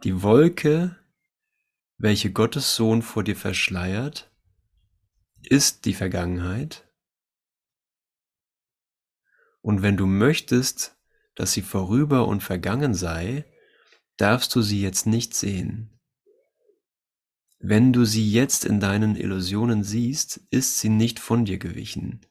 Die 0.04 0.22
Wolke 0.22 1.01
welche 2.02 2.32
Gottes 2.32 2.76
Sohn 2.76 3.04
vor 3.04 3.24
dir 3.24 3.36
verschleiert, 3.36 4.32
ist 5.44 5.86
die 5.86 5.94
Vergangenheit. 5.94 6.90
Und 9.62 9.84
wenn 9.84 9.98
du 9.98 10.08
möchtest, 10.08 10.98
dass 11.36 11.54
sie 11.54 11.62
vorüber 11.62 12.28
und 12.28 12.42
vergangen 12.42 12.96
sei, 12.96 13.46
darfst 14.18 14.56
du 14.56 14.64
sie 14.64 14.82
jetzt 14.82 15.06
nicht 15.06 15.36
sehen. 15.36 16.00
Wenn 17.60 17.94
du 17.94 18.04
sie 18.06 18.32
jetzt 18.32 18.66
in 18.66 18.80
deinen 18.80 19.16
Illusionen 19.16 19.84
siehst, 19.84 20.38
ist 20.50 20.80
sie 20.80 20.90
nicht 20.90 21.20
von 21.20 21.46
dir 21.46 21.60
gewichen, 21.60 22.26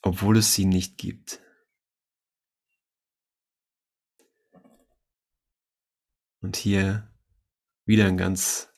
obwohl 0.00 0.38
es 0.38 0.54
sie 0.54 0.64
nicht 0.64 0.96
gibt. 0.96 1.42
Und 6.40 6.56
hier 6.56 7.11
wieder 7.84 8.06
ein 8.06 8.16
ganz 8.16 8.68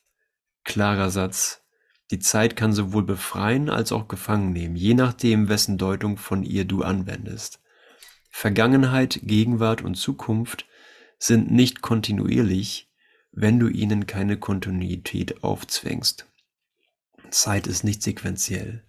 klarer 0.64 1.10
Satz. 1.10 1.62
Die 2.10 2.18
Zeit 2.18 2.56
kann 2.56 2.72
sowohl 2.72 3.04
befreien 3.04 3.70
als 3.70 3.92
auch 3.92 4.08
gefangen 4.08 4.52
nehmen, 4.52 4.76
je 4.76 4.94
nachdem, 4.94 5.48
wessen 5.48 5.78
Deutung 5.78 6.16
von 6.16 6.42
ihr 6.42 6.64
du 6.64 6.82
anwendest. 6.82 7.60
Vergangenheit, 8.30 9.20
Gegenwart 9.22 9.82
und 9.82 9.94
Zukunft 9.94 10.66
sind 11.18 11.50
nicht 11.50 11.82
kontinuierlich, 11.82 12.90
wenn 13.32 13.58
du 13.58 13.68
ihnen 13.68 14.06
keine 14.06 14.36
Kontinuität 14.36 15.42
aufzwängst. 15.42 16.26
Zeit 17.30 17.66
ist 17.66 17.84
nicht 17.84 18.02
sequenziell. 18.02 18.84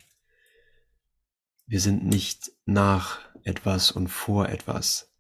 Wir 1.68 1.80
sind 1.80 2.05
nicht 2.05 2.51
nach 2.66 3.20
etwas 3.43 3.91
und 3.91 4.07
vor 4.07 4.49
etwas. 4.49 5.11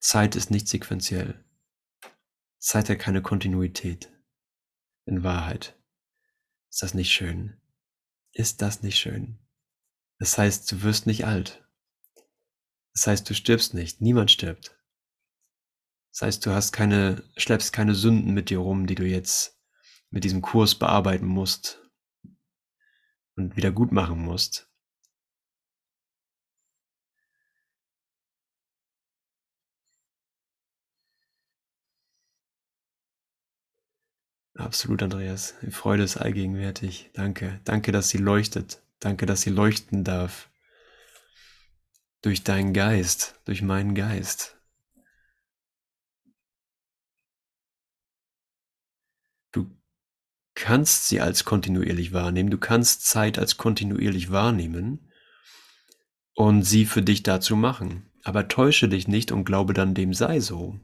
Zeit 0.00 0.36
ist 0.36 0.50
nicht 0.50 0.68
sequenziell. 0.68 1.44
Zeit 2.58 2.90
hat 2.90 2.98
keine 2.98 3.22
Kontinuität 3.22 4.10
in 5.08 5.24
Wahrheit. 5.24 5.76
Ist 6.70 6.82
das 6.82 6.94
nicht 6.94 7.10
schön? 7.10 7.60
Ist 8.32 8.62
das 8.62 8.82
nicht 8.82 8.98
schön? 8.98 9.38
Das 10.18 10.36
heißt, 10.36 10.70
du 10.70 10.82
wirst 10.82 11.06
nicht 11.06 11.26
alt. 11.26 11.64
Das 12.92 13.06
heißt, 13.06 13.28
du 13.28 13.34
stirbst 13.34 13.74
nicht. 13.74 14.00
Niemand 14.00 14.30
stirbt. 14.30 14.76
Das 16.10 16.22
heißt, 16.22 16.46
du 16.46 16.50
hast 16.50 16.72
keine, 16.72 17.22
schleppst 17.36 17.72
keine 17.72 17.94
Sünden 17.94 18.34
mit 18.34 18.50
dir 18.50 18.58
rum, 18.58 18.86
die 18.86 18.96
du 18.96 19.04
jetzt 19.04 19.58
mit 20.10 20.24
diesem 20.24 20.42
Kurs 20.42 20.74
bearbeiten 20.74 21.26
musst 21.26 21.80
und 23.36 23.56
wieder 23.56 23.70
gut 23.70 23.92
machen 23.92 24.18
musst. 24.18 24.67
Absolut, 34.58 35.02
Andreas. 35.02 35.54
Die 35.62 35.70
Freude 35.70 36.02
ist 36.02 36.16
allgegenwärtig. 36.16 37.10
Danke. 37.14 37.60
Danke, 37.64 37.92
dass 37.92 38.08
sie 38.08 38.18
leuchtet. 38.18 38.82
Danke, 39.00 39.24
dass 39.24 39.42
sie 39.42 39.50
leuchten 39.50 40.04
darf. 40.04 40.48
durch 42.22 42.42
deinen 42.42 42.72
Geist, 42.72 43.40
durch 43.44 43.62
meinen 43.62 43.94
Geist. 43.94 44.56
Du 49.52 49.70
kannst 50.54 51.06
sie 51.06 51.20
als 51.20 51.44
kontinuierlich 51.44 52.12
wahrnehmen, 52.12 52.50
du 52.50 52.58
kannst 52.58 53.06
Zeit 53.06 53.38
als 53.38 53.56
kontinuierlich 53.56 54.32
wahrnehmen 54.32 55.12
und 56.34 56.64
sie 56.64 56.86
für 56.86 57.02
dich 57.02 57.22
dazu 57.22 57.54
machen. 57.54 58.10
Aber 58.24 58.48
täusche 58.48 58.88
dich 58.88 59.06
nicht 59.06 59.30
und 59.30 59.44
glaube 59.44 59.72
dann, 59.72 59.94
dem 59.94 60.12
sei 60.12 60.40
so. 60.40 60.80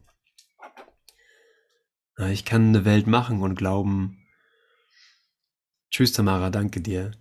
Ich 2.19 2.45
kann 2.45 2.69
eine 2.69 2.85
Welt 2.85 3.07
machen 3.07 3.43
und 3.43 3.57
glauben, 3.57 4.25
tschüss 5.91 6.13
Tamara, 6.13 6.51
danke 6.51 6.81
dir. 6.81 7.13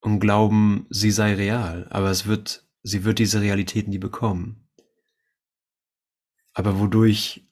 Und 0.00 0.18
glauben, 0.18 0.86
sie 0.90 1.10
sei 1.10 1.34
real, 1.34 1.86
aber 1.90 2.10
es 2.10 2.26
wird, 2.26 2.66
sie 2.82 3.04
wird 3.04 3.18
diese 3.18 3.40
Realität 3.40 3.86
nie 3.86 3.98
bekommen. 3.98 4.68
Aber 6.54 6.80
wodurch, 6.80 7.46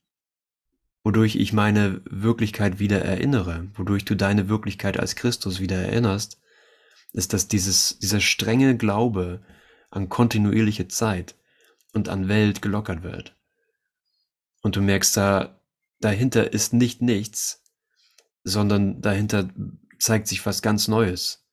wodurch 1.05 1.37
ich 1.37 1.53
meine 1.53 2.03
Wirklichkeit 2.07 2.81
wieder 2.81 3.03
erinnere, 3.03 3.69
wodurch 3.75 4.05
du 4.05 4.17
deine 4.17 4.49
Wirklichkeit 4.49 4.99
als 4.99 5.15
Christus 5.15 5.61
wieder 5.61 5.77
erinnerst, 5.77 6.41
ist, 7.13 7.33
dass 7.33 7.47
dieses, 7.47 7.99
dieser 8.01 8.21
strenge 8.21 8.77
Glaube 8.77 9.45
an 9.91 10.09
kontinuierliche 10.09 10.89
Zeit 10.89 11.37
und 11.93 12.09
an 12.09 12.29
Welt 12.29 12.63
gelockert 12.63 13.03
wird. 13.03 13.37
Und 14.63 14.77
du 14.77 14.83
merkst 14.83 15.17
da, 15.17 15.58
dahinter 16.01 16.53
ist 16.53 16.73
nicht 16.73 17.03
nichts, 17.03 17.63
sondern 18.45 19.01
dahinter 19.01 19.49
zeigt 19.99 20.29
sich 20.29 20.45
was 20.47 20.63
ganz 20.63 20.89
Neues. 20.89 21.45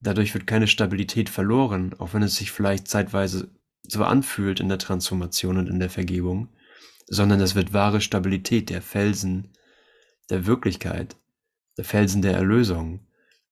Dadurch 0.00 0.34
wird 0.34 0.46
keine 0.46 0.66
Stabilität 0.66 1.28
verloren, 1.28 1.94
auch 1.98 2.14
wenn 2.14 2.22
es 2.22 2.36
sich 2.36 2.50
vielleicht 2.50 2.88
zeitweise 2.88 3.54
so 3.82 4.04
anfühlt 4.04 4.60
in 4.60 4.68
der 4.68 4.78
Transformation 4.78 5.58
und 5.58 5.68
in 5.68 5.78
der 5.78 5.90
Vergebung, 5.90 6.48
sondern 7.06 7.40
es 7.40 7.54
wird 7.54 7.72
wahre 7.72 8.00
Stabilität, 8.00 8.70
der 8.70 8.82
Felsen 8.82 9.52
der 10.30 10.46
Wirklichkeit, 10.46 11.16
der 11.76 11.84
Felsen 11.84 12.22
der 12.22 12.34
Erlösung 12.34 13.06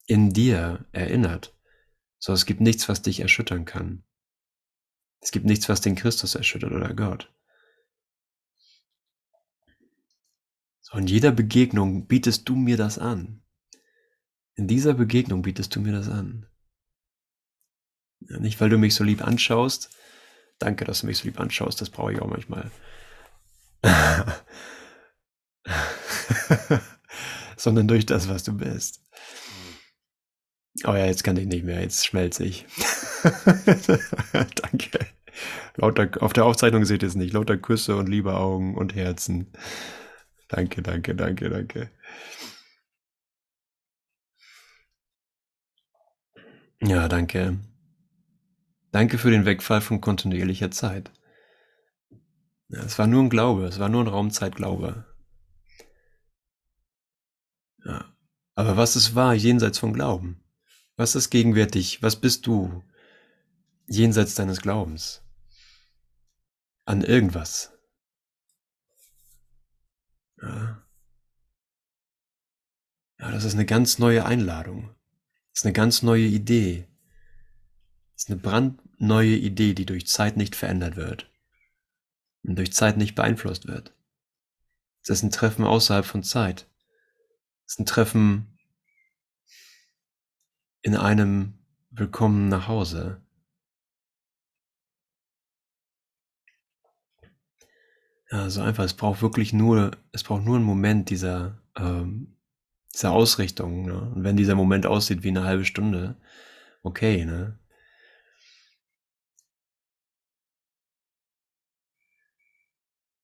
in 0.07 0.33
dir 0.33 0.87
erinnert. 0.93 1.55
So, 2.19 2.33
es 2.33 2.47
gibt 2.47 2.61
nichts, 2.61 2.89
was 2.89 3.03
dich 3.03 3.21
erschüttern 3.21 3.65
kann. 3.65 4.05
Es 5.21 5.31
gibt 5.33 5.47
nichts, 5.47 5.69
was 5.69 5.81
den 5.81 5.97
Christus 5.97 6.35
erschüttert 6.35 6.73
oder 6.73 6.95
Gott. 6.95 7.33
So, 10.91 10.99
in 10.99 11.07
jeder 11.07 11.33
Begegnung 11.33 12.07
bietest 12.07 12.49
du 12.49 12.57
mir 12.57 12.77
das 12.77 12.99
an. 12.99 13.43
In 14.55 14.67
dieser 14.67 14.95
Begegnung 14.95 15.43
bietest 15.43 15.75
du 15.75 15.81
mir 15.81 15.93
das 15.93 16.09
an. 16.09 16.47
Ja, 18.29 18.39
nicht, 18.39 18.61
weil 18.61 18.69
du 18.69 18.79
mich 18.79 18.95
so 18.95 19.05
lieb 19.05 19.27
anschaust. 19.27 19.91
Danke, 20.59 20.85
dass 20.85 21.01
du 21.01 21.07
mich 21.07 21.19
so 21.19 21.25
lieb 21.25 21.41
anschaust. 21.41 21.81
Das 21.81 21.91
brauche 21.91 22.13
ich 22.13 22.21
auch 22.21 22.29
manchmal. 22.29 22.71
Sondern 27.57 27.89
durch 27.89 28.05
das, 28.07 28.29
was 28.29 28.43
du 28.45 28.57
bist. 28.57 29.03
Oh 30.85 30.93
ja, 30.93 31.07
jetzt 31.07 31.25
kann 31.25 31.37
ich 31.37 31.47
nicht 31.47 31.65
mehr. 31.65 31.81
Jetzt 31.81 32.05
schmelze 32.07 32.45
ich. 32.45 32.67
Danke. 34.33 35.07
Lauter, 35.77 36.11
auf 36.23 36.33
der 36.33 36.45
Aufzeichnung 36.45 36.85
seht 36.85 37.03
ihr 37.03 37.09
es 37.09 37.15
nicht. 37.15 37.33
Lauter 37.33 37.57
Küsse 37.57 37.97
und 37.97 38.09
liebe 38.09 38.37
Augen 38.37 38.75
und 38.77 38.95
Herzen. 38.95 39.53
Danke, 40.51 40.83
danke, 40.83 41.15
danke, 41.15 41.49
danke. 41.49 41.91
Ja, 46.83 47.09
danke. 47.09 47.59
Danke 48.91 49.19
für 49.19 49.31
den 49.31 49.45
Wegfall 49.45 49.81
von 49.81 50.01
kontinuierlicher 50.01 50.73
Zeit. 50.73 51.13
Ja, 52.69 52.81
es 52.83 52.99
war 52.99 53.07
nur 53.07 53.23
ein 53.23 53.31
Glaube, 53.31 53.67
es 53.67 53.79
war 53.79 53.89
nur 53.89 54.03
ein 54.03 54.09
Raumzeitglaube. 54.09 55.05
Ja. 57.85 58.13
Aber 58.55 58.77
was 58.77 58.97
es 58.97 59.15
war 59.15 59.35
jenseits 59.35 59.79
von 59.79 59.93
Glauben? 59.93 60.43
Was 60.97 61.15
ist 61.15 61.31
gegenwärtig? 61.31 62.03
Was 62.03 62.17
bist 62.17 62.47
du 62.47 62.83
jenseits 63.87 64.35
deines 64.35 64.61
Glaubens? 64.61 65.23
An 66.85 67.03
irgendwas. 67.03 67.73
Ja. 70.43 70.83
ja, 73.19 73.31
das 73.31 73.45
ist 73.45 73.55
eine 73.55 73.67
ganz 73.67 73.99
neue 73.99 74.25
Einladung. 74.25 74.95
Das 75.53 75.61
ist 75.61 75.67
eine 75.67 75.73
ganz 75.73 76.03
neue 76.03 76.27
Idee. 76.27 76.87
Das 78.15 78.25
ist 78.25 78.31
eine 78.31 78.41
brandneue 78.41 79.37
Idee, 79.37 79.75
die 79.75 79.87
durch 79.87 80.07
Zeit 80.07 80.37
nicht 80.37 80.57
verändert 80.57 80.97
wird 80.97 81.31
und 82.43 82.57
durch 82.57 82.73
Zeit 82.73 82.97
nicht 82.97 83.15
beeinflusst 83.15 83.67
wird. 83.67 83.95
Es 85.03 85.11
ist 85.11 85.23
ein 85.23 85.31
Treffen 85.31 85.65
außerhalb 85.65 86.05
von 86.05 86.23
Zeit. 86.23 86.67
Es 87.67 87.75
ist 87.75 87.81
ein 87.81 87.87
Treffen 87.87 88.59
in 90.83 90.97
einem 90.97 91.59
Willkommen 91.91 92.49
nach 92.49 92.69
Hause. 92.69 93.21
Ja, 98.31 98.49
so 98.51 98.61
einfach. 98.63 98.85
Es 98.85 98.95
braucht 98.95 99.23
wirklich 99.23 99.53
nur, 99.53 99.93
es 100.13 100.23
braucht 100.25 100.45
nur 100.45 100.57
einen 100.57 100.65
Moment 100.65 101.11
dieser, 101.11 101.59
ähm, 101.77 102.37
dieser 102.95 103.13
Ausrichtung. 103.13 103.87
Ne? 103.87 104.01
Und 104.15 104.25
wenn 104.25 104.37
dieser 104.37 104.55
Moment 104.55 104.87
aussieht 104.87 105.23
wie 105.25 105.29
eine 105.29 105.45
halbe 105.45 105.65
Stunde, 105.65 106.17
okay, 106.83 107.25
ne? 107.25 107.59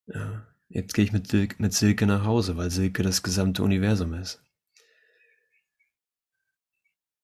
Ja, 0.09 0.45
jetzt 0.69 0.95
gehe 0.95 1.05
ich 1.05 1.13
mit, 1.13 1.33
mit 1.61 1.73
Silke 1.73 2.07
nach 2.07 2.25
Hause, 2.25 2.57
weil 2.57 2.71
Silke 2.73 3.03
das 3.05 3.23
gesamte 3.23 3.63
Universum 3.63 4.15
ist. 4.15 4.43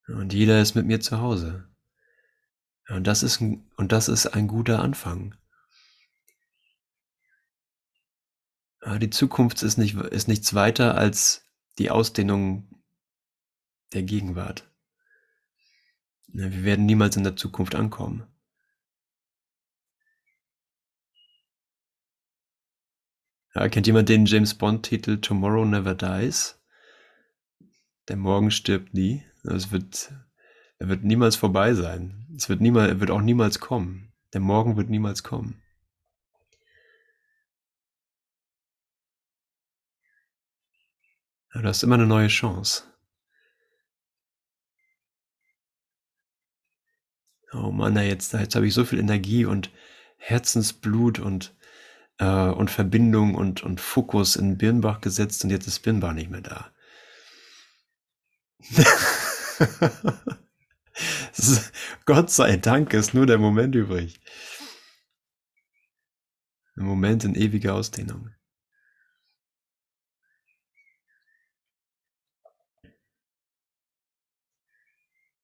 Und 0.07 0.31
jeder 0.31 0.61
ist 0.61 0.75
mit 0.75 0.85
mir 0.85 1.01
zu 1.01 1.19
Hause. 1.19 1.67
Und 2.87 3.05
das 3.07 3.21
ist, 3.23 3.41
ein, 3.41 3.69
und 3.75 3.91
das 3.91 4.07
ist 4.07 4.27
ein 4.27 4.47
guter 4.47 4.81
Anfang. 4.81 5.35
Die 8.85 9.09
Zukunft 9.09 9.63
ist, 9.63 9.77
nicht, 9.77 9.95
ist 9.95 10.27
nichts 10.27 10.53
weiter 10.53 10.95
als 10.95 11.45
die 11.77 11.89
Ausdehnung 11.89 12.67
der 13.93 14.03
Gegenwart. 14.03 14.69
Wir 16.27 16.63
werden 16.63 16.85
niemals 16.85 17.15
in 17.15 17.23
der 17.23 17.35
Zukunft 17.35 17.75
ankommen. 17.75 18.27
Ja, 23.55 23.69
kennt 23.69 23.87
jemand 23.87 24.09
den 24.09 24.25
James 24.25 24.55
Bond-Titel 24.55 25.21
Tomorrow 25.21 25.63
Never 25.63 25.93
Dies? 25.93 26.59
Der 28.09 28.17
Morgen 28.17 28.51
stirbt 28.51 28.93
nie. 28.93 29.23
Es 29.43 29.71
wird, 29.71 30.11
er 30.79 30.89
wird 30.89 31.03
niemals 31.03 31.35
vorbei 31.35 31.73
sein. 31.73 32.27
Es 32.35 32.49
wird, 32.49 32.59
niemals, 32.59 32.89
er 32.89 32.99
wird 32.99 33.11
auch 33.11 33.21
niemals 33.21 33.59
kommen. 33.59 34.11
Der 34.33 34.41
Morgen 34.41 34.75
wird 34.75 34.89
niemals 34.89 35.23
kommen. 35.23 35.62
Du 41.53 41.63
hast 41.63 41.83
immer 41.83 41.95
eine 41.95 42.07
neue 42.07 42.29
Chance. 42.29 42.83
Oh 47.51 47.71
Mann, 47.71 47.95
jetzt, 47.95 48.33
jetzt 48.33 48.55
habe 48.55 48.65
ich 48.65 48.73
so 48.73 48.83
viel 48.83 48.99
Energie 48.99 49.45
und 49.45 49.69
Herzensblut 50.17 51.19
und, 51.19 51.55
äh, 52.17 52.25
und 52.25 52.71
Verbindung 52.71 53.35
und, 53.35 53.61
und 53.61 53.79
Fokus 53.79 54.35
in 54.35 54.57
Birnbach 54.57 55.01
gesetzt 55.01 55.43
und 55.43 55.51
jetzt 55.51 55.67
ist 55.67 55.81
Birnbach 55.81 56.13
nicht 56.13 56.31
mehr 56.31 56.41
da. 56.41 56.71
Gott 62.05 62.31
sei 62.31 62.57
Dank 62.57 62.93
ist 62.93 63.13
nur 63.13 63.27
der 63.27 63.37
Moment 63.37 63.75
übrig. 63.75 64.19
Ein 66.75 66.85
Moment 66.85 67.23
in 67.23 67.35
ewiger 67.35 67.75
Ausdehnung. 67.75 68.31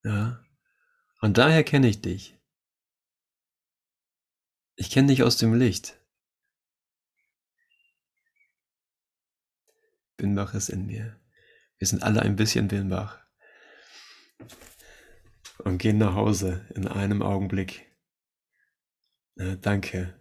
Ja. 0.03 0.43
Und 1.21 1.37
daher 1.37 1.63
kenne 1.63 1.87
ich 1.87 2.01
dich. 2.01 2.37
Ich 4.75 4.89
kenne 4.89 5.07
dich 5.07 5.23
aus 5.23 5.37
dem 5.37 5.53
Licht. 5.53 5.99
Binbach 10.15 10.53
ist 10.53 10.69
in 10.69 10.85
mir. 10.85 11.19
Wir 11.77 11.87
sind 11.87 12.03
alle 12.03 12.21
ein 12.21 12.35
bisschen 12.35 12.67
Binbach. 12.67 13.25
Und 15.59 15.77
gehen 15.77 15.97
nach 15.97 16.15
Hause 16.15 16.65
in 16.75 16.87
einem 16.87 17.21
Augenblick. 17.21 17.85
Ja, 19.35 19.55
danke. 19.55 20.17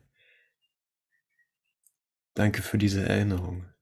Danke 2.35 2.63
für 2.63 2.79
diese 2.79 3.05
Erinnerung. 3.05 3.73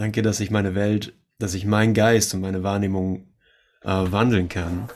Danke, 0.00 0.22
dass 0.22 0.40
ich 0.40 0.50
meine 0.50 0.74
Welt, 0.74 1.12
dass 1.38 1.52
ich 1.52 1.66
meinen 1.66 1.92
Geist 1.92 2.32
und 2.32 2.40
meine 2.40 2.62
Wahrnehmung 2.62 3.34
äh, 3.82 3.90
wandeln 3.90 4.48
kann. 4.48 4.88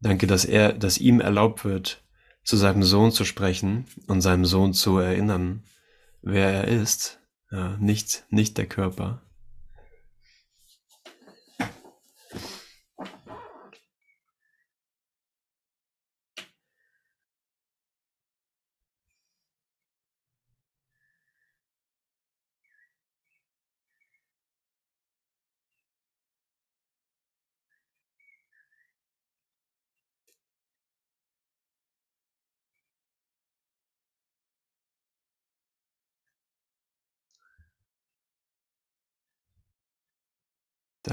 Danke, 0.00 0.28
dass 0.28 0.44
er, 0.44 0.72
dass 0.72 0.98
ihm 0.98 1.20
erlaubt 1.20 1.64
wird, 1.64 2.04
zu 2.44 2.56
seinem 2.56 2.84
Sohn 2.84 3.10
zu 3.10 3.24
sprechen 3.24 3.86
und 4.06 4.20
seinem 4.20 4.44
Sohn 4.44 4.74
zu 4.74 4.98
erinnern, 4.98 5.64
wer 6.22 6.50
er 6.52 6.68
ist, 6.68 7.18
ja, 7.50 7.76
nicht, 7.78 8.26
nicht 8.30 8.56
der 8.56 8.66
Körper. 8.66 9.23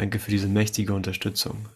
Danke 0.02 0.18
für 0.18 0.32
diese 0.32 0.48
mächtige 0.48 0.96
Unterstützung. 0.96 1.70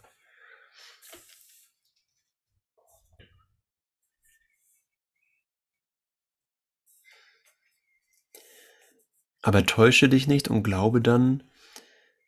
Aber 9.43 9.63
täusche 9.67 10.09
dich 10.09 10.25
nicht 10.25 10.47
und 10.47 10.63
glaube 10.63 11.01
dann, 11.01 11.43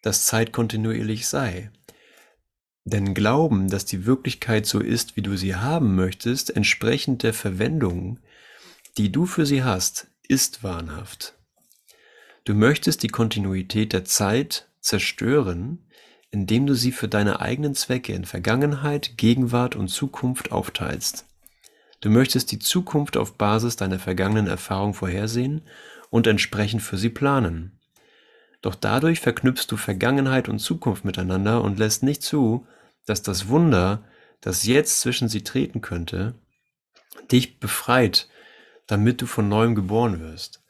dass 0.03 0.27
Zeit 0.27 0.53
kontinuierlich 0.53 1.25
sei. 1.25 1.71
Denn 2.83 3.15
Glauben, 3.15 3.67
dass 3.67 3.85
die 3.85 4.05
Wirklichkeit 4.05 4.67
so 4.67 4.79
ist, 4.79 5.15
wie 5.15 5.23
du 5.23 5.35
sie 5.35 5.55
haben 5.55 5.95
möchtest, 5.95 6.55
entsprechend 6.55 7.23
der 7.23 7.33
Verwendung, 7.33 8.19
die 8.99 9.11
du 9.11 9.25
für 9.25 9.47
sie 9.47 9.63
hast, 9.63 10.11
ist 10.27 10.61
wahnhaft. 10.61 11.33
Du 12.43 12.53
möchtest 12.53 13.01
die 13.01 13.07
Kontinuität 13.07 13.93
der 13.93 14.05
Zeit 14.05 14.66
zerstören, 14.79 15.85
indem 16.29 16.65
du 16.65 16.73
sie 16.73 16.91
für 16.91 17.07
deine 17.07 17.39
eigenen 17.39 17.75
Zwecke 17.75 18.13
in 18.13 18.25
Vergangenheit, 18.25 19.17
Gegenwart 19.17 19.75
und 19.75 19.87
Zukunft 19.87 20.51
aufteilst. 20.51 21.25
Du 22.01 22.09
möchtest 22.09 22.51
die 22.51 22.59
Zukunft 22.59 23.17
auf 23.17 23.37
Basis 23.37 23.75
deiner 23.75 23.99
vergangenen 23.99 24.47
Erfahrung 24.47 24.93
vorhersehen 24.93 25.63
und 26.09 26.27
entsprechend 26.27 26.81
für 26.81 26.97
sie 26.97 27.09
planen. 27.09 27.79
Doch 28.61 28.75
dadurch 28.75 29.19
verknüpfst 29.19 29.67
du 29.69 29.77
Vergangenheit 29.77 30.49
und 30.49 30.59
Zukunft 30.59 31.05
miteinander 31.05 31.63
und 31.63 31.79
lässt 31.79 32.03
nicht 32.03 32.23
zu, 32.23 32.67
dass 33.05 33.21
das 33.21 33.47
Wunder, 33.47 34.03
das 34.41 34.65
jetzt 34.65 34.99
zwischen 34.99 35.29
sie 35.29 35.43
treten 35.43 35.81
könnte, 35.81 36.35
dich 37.31 37.59
befreit, 37.59 38.27
damit 38.87 39.21
du 39.21 39.25
von 39.25 39.49
neuem 39.49 39.75
geboren 39.75 40.19
wirst. 40.19 40.63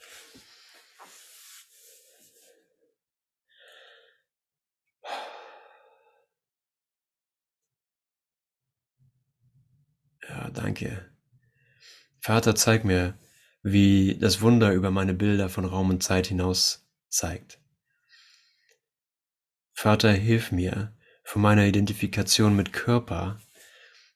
Ja, 10.29 10.46
danke. 10.57 11.09
Vater, 12.19 12.55
zeig 12.55 12.83
mir, 12.83 13.17
wie 13.63 14.17
das 14.19 14.41
Wunder 14.41 14.73
über 14.73 14.91
meine 14.91 15.13
Bilder 15.13 15.49
von 15.49 15.65
Raum 15.65 15.89
und 15.89 16.03
Zeit 16.03 16.27
hinaus 16.27 16.87
zeigt. 17.09 17.59
Vater, 19.73 20.11
hilf 20.11 20.51
mir 20.51 20.95
von 21.23 21.41
meiner 21.41 21.65
Identifikation 21.65 22.55
mit 22.55 22.73
Körper, 22.73 23.39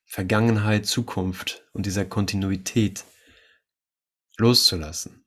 Vergangenheit, 0.06 0.86
Zukunft 0.86 1.64
und 1.72 1.86
dieser 1.86 2.04
Kontinuität 2.04 3.04
loszulassen, 4.36 5.24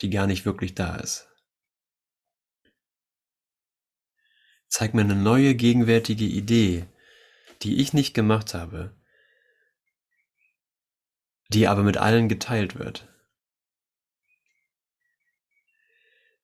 die 0.00 0.10
gar 0.10 0.26
nicht 0.26 0.44
wirklich 0.44 0.74
da 0.74 0.96
ist. 0.96 1.28
Zeig 4.68 4.94
mir 4.94 5.02
eine 5.02 5.16
neue 5.16 5.54
gegenwärtige 5.54 6.24
Idee, 6.24 6.86
die 7.62 7.80
ich 7.80 7.92
nicht 7.92 8.14
gemacht 8.14 8.54
habe, 8.54 8.94
die 11.50 11.66
aber 11.66 11.82
mit 11.82 11.96
allen 11.96 12.28
geteilt 12.28 12.78
wird. 12.78 13.08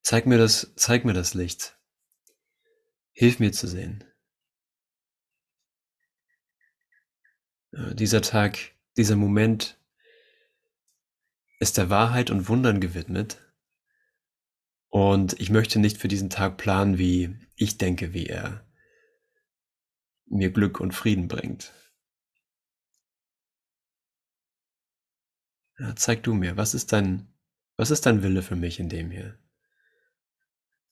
Zeig 0.03 0.27
mir 0.27 0.39
das, 0.39 0.73
zeig 0.77 1.05
mir 1.05 1.15
das 1.15 1.35
Licht. 1.35 1.77
Hilf 3.13 3.39
mir 3.39 3.53
zu 3.53 3.67
sehen. 3.67 4.05
Äh, 7.73 7.95
dieser 7.95 8.21
Tag, 8.21 8.59
dieser 8.97 9.17
Moment 9.17 9.79
ist 11.61 11.79
der 11.79 11.89
Wahrheit 11.89 12.31
und 12.31 12.49
Wundern 12.49 12.81
gewidmet. 12.81 13.41
Und 14.89 15.39
ich 15.41 15.51
möchte 15.51 15.79
nicht 15.79 15.99
für 15.99 16.09
diesen 16.09 16.31
Tag 16.31 16.57
planen, 16.57 16.99
wie 16.99 17.37
ich 17.55 17.79
denke, 17.79 18.13
wie 18.13 18.27
er 18.27 18.65
mir 20.27 20.51
Glück 20.51 20.81
und 20.81 20.93
Frieden 20.93 21.29
bringt. 21.29 21.73
Ja, 25.79 25.95
zeig 25.95 26.23
du 26.23 26.33
mir, 26.33 26.57
was 26.57 26.73
ist 26.73 26.93
dein, 26.93 27.29
was 27.77 27.91
ist 27.91 28.07
dein 28.07 28.23
Wille 28.23 28.43
für 28.43 28.57
mich 28.57 28.81
in 28.81 28.89
dem 28.89 29.11
hier? 29.11 29.39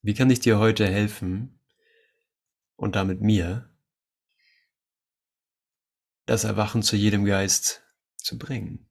Wie 0.02 0.12
kann 0.12 0.28
ich 0.28 0.40
dir 0.40 0.58
heute 0.58 0.86
helfen 0.86 1.58
und 2.76 2.94
damit 2.94 3.22
mir, 3.22 3.70
das 6.26 6.44
Erwachen 6.44 6.82
zu 6.82 6.96
jedem 6.96 7.24
Geist 7.24 7.82
zu 8.16 8.38
bringen? 8.38 8.90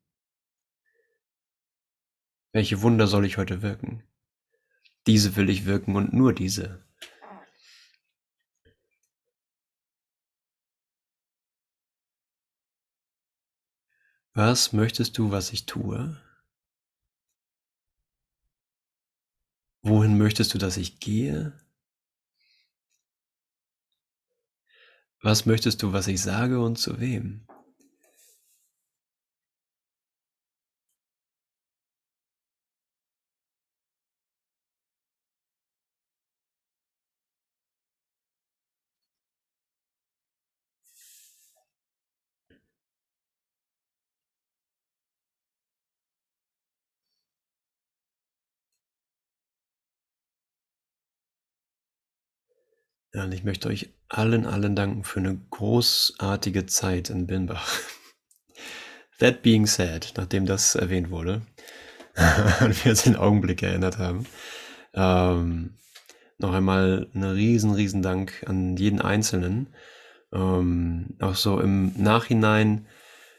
Welche 2.51 2.81
Wunder 2.81 3.05
soll 3.05 3.25
ich 3.25 3.37
heute 3.37 3.61
wirken? 3.61 4.03
Diese 5.05 5.35
will 5.35 5.49
ich 5.49 5.65
wirken 5.65 5.95
und 5.95 6.13
nur 6.13 6.33
diese. 6.33 6.82
Was 14.35 14.73
möchtest 14.73 15.19
du, 15.19 15.29
was 15.29 15.53
ich 15.53 15.67
tue? 15.67 16.19
Wohin 19.83 20.17
möchtest 20.17 20.55
du, 20.55 20.57
dass 20.57 20.77
ich 20.77 20.99
gehe? 20.99 21.53
Was 25.21 25.45
möchtest 25.45 25.83
du, 25.83 25.93
was 25.93 26.07
ich 26.07 26.19
sage 26.19 26.59
und 26.59 26.77
zu 26.77 26.99
wem? 26.99 27.47
Ja, 53.13 53.25
und 53.25 53.31
ich 53.31 53.43
möchte 53.43 53.67
euch 53.67 53.89
allen, 54.09 54.47
allen 54.47 54.75
danken 54.75 55.03
für 55.03 55.19
eine 55.19 55.39
großartige 55.51 56.65
Zeit 56.65 57.11
in 57.11 57.27
Binbach. 57.27 57.69
That 59.19 59.43
being 59.43 59.67
said, 59.67 60.13
nachdem 60.17 60.47
das 60.47 60.73
erwähnt 60.73 61.11
wurde 61.11 61.41
und 62.61 62.83
wir 62.83 62.89
uns 62.89 63.03
den 63.03 63.15
Augenblick 63.15 63.61
erinnert 63.61 63.99
haben, 63.99 64.25
ähm, 64.95 65.75
noch 66.39 66.53
einmal 66.53 67.07
einen 67.13 67.31
riesen, 67.31 67.71
riesen 67.71 68.01
Dank 68.01 68.43
an 68.47 68.77
jeden 68.77 68.99
Einzelnen. 68.99 69.67
Ähm, 70.33 71.15
auch 71.19 71.35
so 71.35 71.59
im 71.59 71.93
Nachhinein 71.95 72.87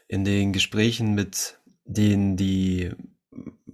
in 0.07 0.23
den 0.23 0.53
Gesprächen 0.53 1.15
mit 1.15 1.59
denen, 1.83 2.37
die 2.37 2.91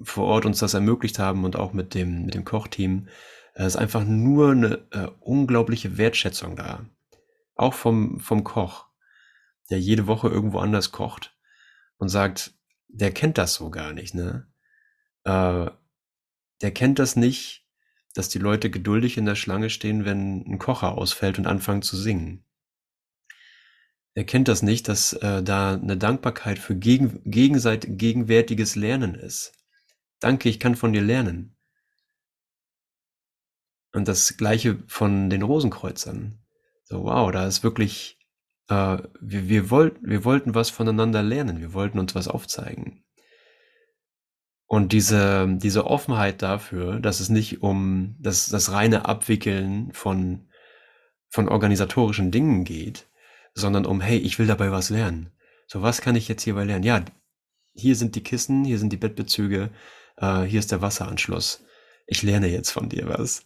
vor 0.02 0.26
Ort 0.26 0.48
uns 0.48 0.58
das 0.58 0.74
ermöglicht 0.74 1.20
haben 1.20 1.46
und 1.46 1.56
auch 1.56 1.74
mit 1.74 1.94
dem, 1.94 2.26
mit 2.26 2.34
dem 2.34 2.44
Kochteam, 2.44 3.08
es 3.54 3.68
ist 3.68 3.76
einfach 3.76 4.04
nur 4.04 4.52
eine 4.52 4.88
äh, 4.92 5.08
unglaubliche 5.20 5.98
Wertschätzung 5.98 6.56
da. 6.56 6.86
Auch 7.56 7.74
vom, 7.74 8.20
vom 8.20 8.44
Koch, 8.44 8.88
der 9.70 9.80
jede 9.80 10.08
Woche 10.08 10.30
irgendwo 10.30 10.60
anders 10.60 10.92
kocht 10.92 11.38
und 11.98 12.10
sagt, 12.10 12.54
der 12.88 13.12
kennt 13.12 13.38
das 13.38 13.54
so 13.54 13.70
gar 13.70 13.94
nicht, 13.94 14.14
ne? 14.16 14.48
Äh, 15.24 15.70
der 16.62 16.72
kennt 16.72 17.00
das 17.00 17.16
nicht, 17.16 17.66
dass 18.14 18.30
die 18.30 18.40
Leute 18.40 18.70
geduldig 18.70 19.18
in 19.18 19.26
der 19.26 19.36
Schlange 19.36 19.70
stehen, 19.70 20.06
wenn 20.06 20.46
ein 20.46 20.60
Kocher 20.60 20.98
ausfällt 20.98 21.38
und 21.38 21.48
anfangen 21.48 21.82
zu 21.82 21.98
singen. 21.98 22.46
Er 24.14 24.26
kennt 24.26 24.48
das 24.48 24.62
nicht, 24.62 24.88
dass 24.90 25.14
äh, 25.14 25.42
da 25.42 25.74
eine 25.74 25.98
Dankbarkeit 25.98 26.60
für 26.60 26.76
gegen, 26.76 27.22
gegenseitig 27.24 27.98
gegenwärtiges 27.98 28.76
Lernen 28.76 29.16
ist. 29.16 29.54
Danke, 30.20 30.50
ich 30.50 30.60
kann 30.60 30.76
von 30.76 30.92
dir 30.92 31.02
lernen. 31.02 31.56
Und 33.94 34.08
das 34.08 34.38
Gleiche 34.38 34.80
von 34.88 35.30
den 35.30 35.42
Rosenkreuzern. 35.42 36.40
So, 36.84 37.04
wow, 37.04 37.32
da 37.32 37.48
ist 37.48 37.64
wirklich, 37.64 38.18
äh, 38.70 38.98
wir, 39.20 39.50
wir, 39.50 39.70
wollt, 39.70 39.96
wir 40.02 40.24
wollten 40.24 40.56
was 40.56 40.70
voneinander 40.70 41.24
lernen, 41.24 41.60
wir 41.60 41.74
wollten 41.74 42.00
uns 42.00 42.16
was 42.16 42.28
aufzeigen. 42.28 43.04
Und 44.66 44.94
diese, 44.94 45.58
diese 45.58 45.86
Offenheit 45.86 46.42
dafür, 46.42 47.02
dass 47.02 47.20
es 47.20 47.28
nicht 47.28 47.62
um 47.62 48.16
das, 48.20 48.48
das 48.48 48.72
reine 48.72 49.06
Abwickeln 49.06 49.92
von, 49.92 50.48
von 51.28 51.50
organisatorischen 51.50 52.32
Dingen 52.32 52.64
geht, 52.64 53.08
sondern 53.54 53.86
um, 53.86 54.00
hey, 54.00 54.18
ich 54.18 54.40
will 54.40 54.48
dabei 54.48 54.72
was 54.72 54.90
lernen. 54.90 55.32
So, 55.68 55.82
was 55.82 56.00
kann 56.00 56.16
ich 56.16 56.30
jetzt 56.30 56.44
hierbei 56.44 56.64
lernen? 56.64 56.84
Ja, 56.84 57.04
hier 57.74 57.96
sind 57.98 58.16
die 58.16 58.24
Kissen, 58.24 58.64
hier 58.64 58.80
sind 58.80 58.94
die 58.94 58.98
Bettbezüge, 58.98 59.72
äh, 60.18 60.44
hier 60.44 60.60
ist 60.60 60.72
der 60.72 60.82
Wasseranschluss. 60.82 61.64
Ich 62.08 62.24
lerne 62.24 62.48
jetzt 62.48 62.72
von 62.72 62.90
dir 62.90 63.08
was. 63.08 63.46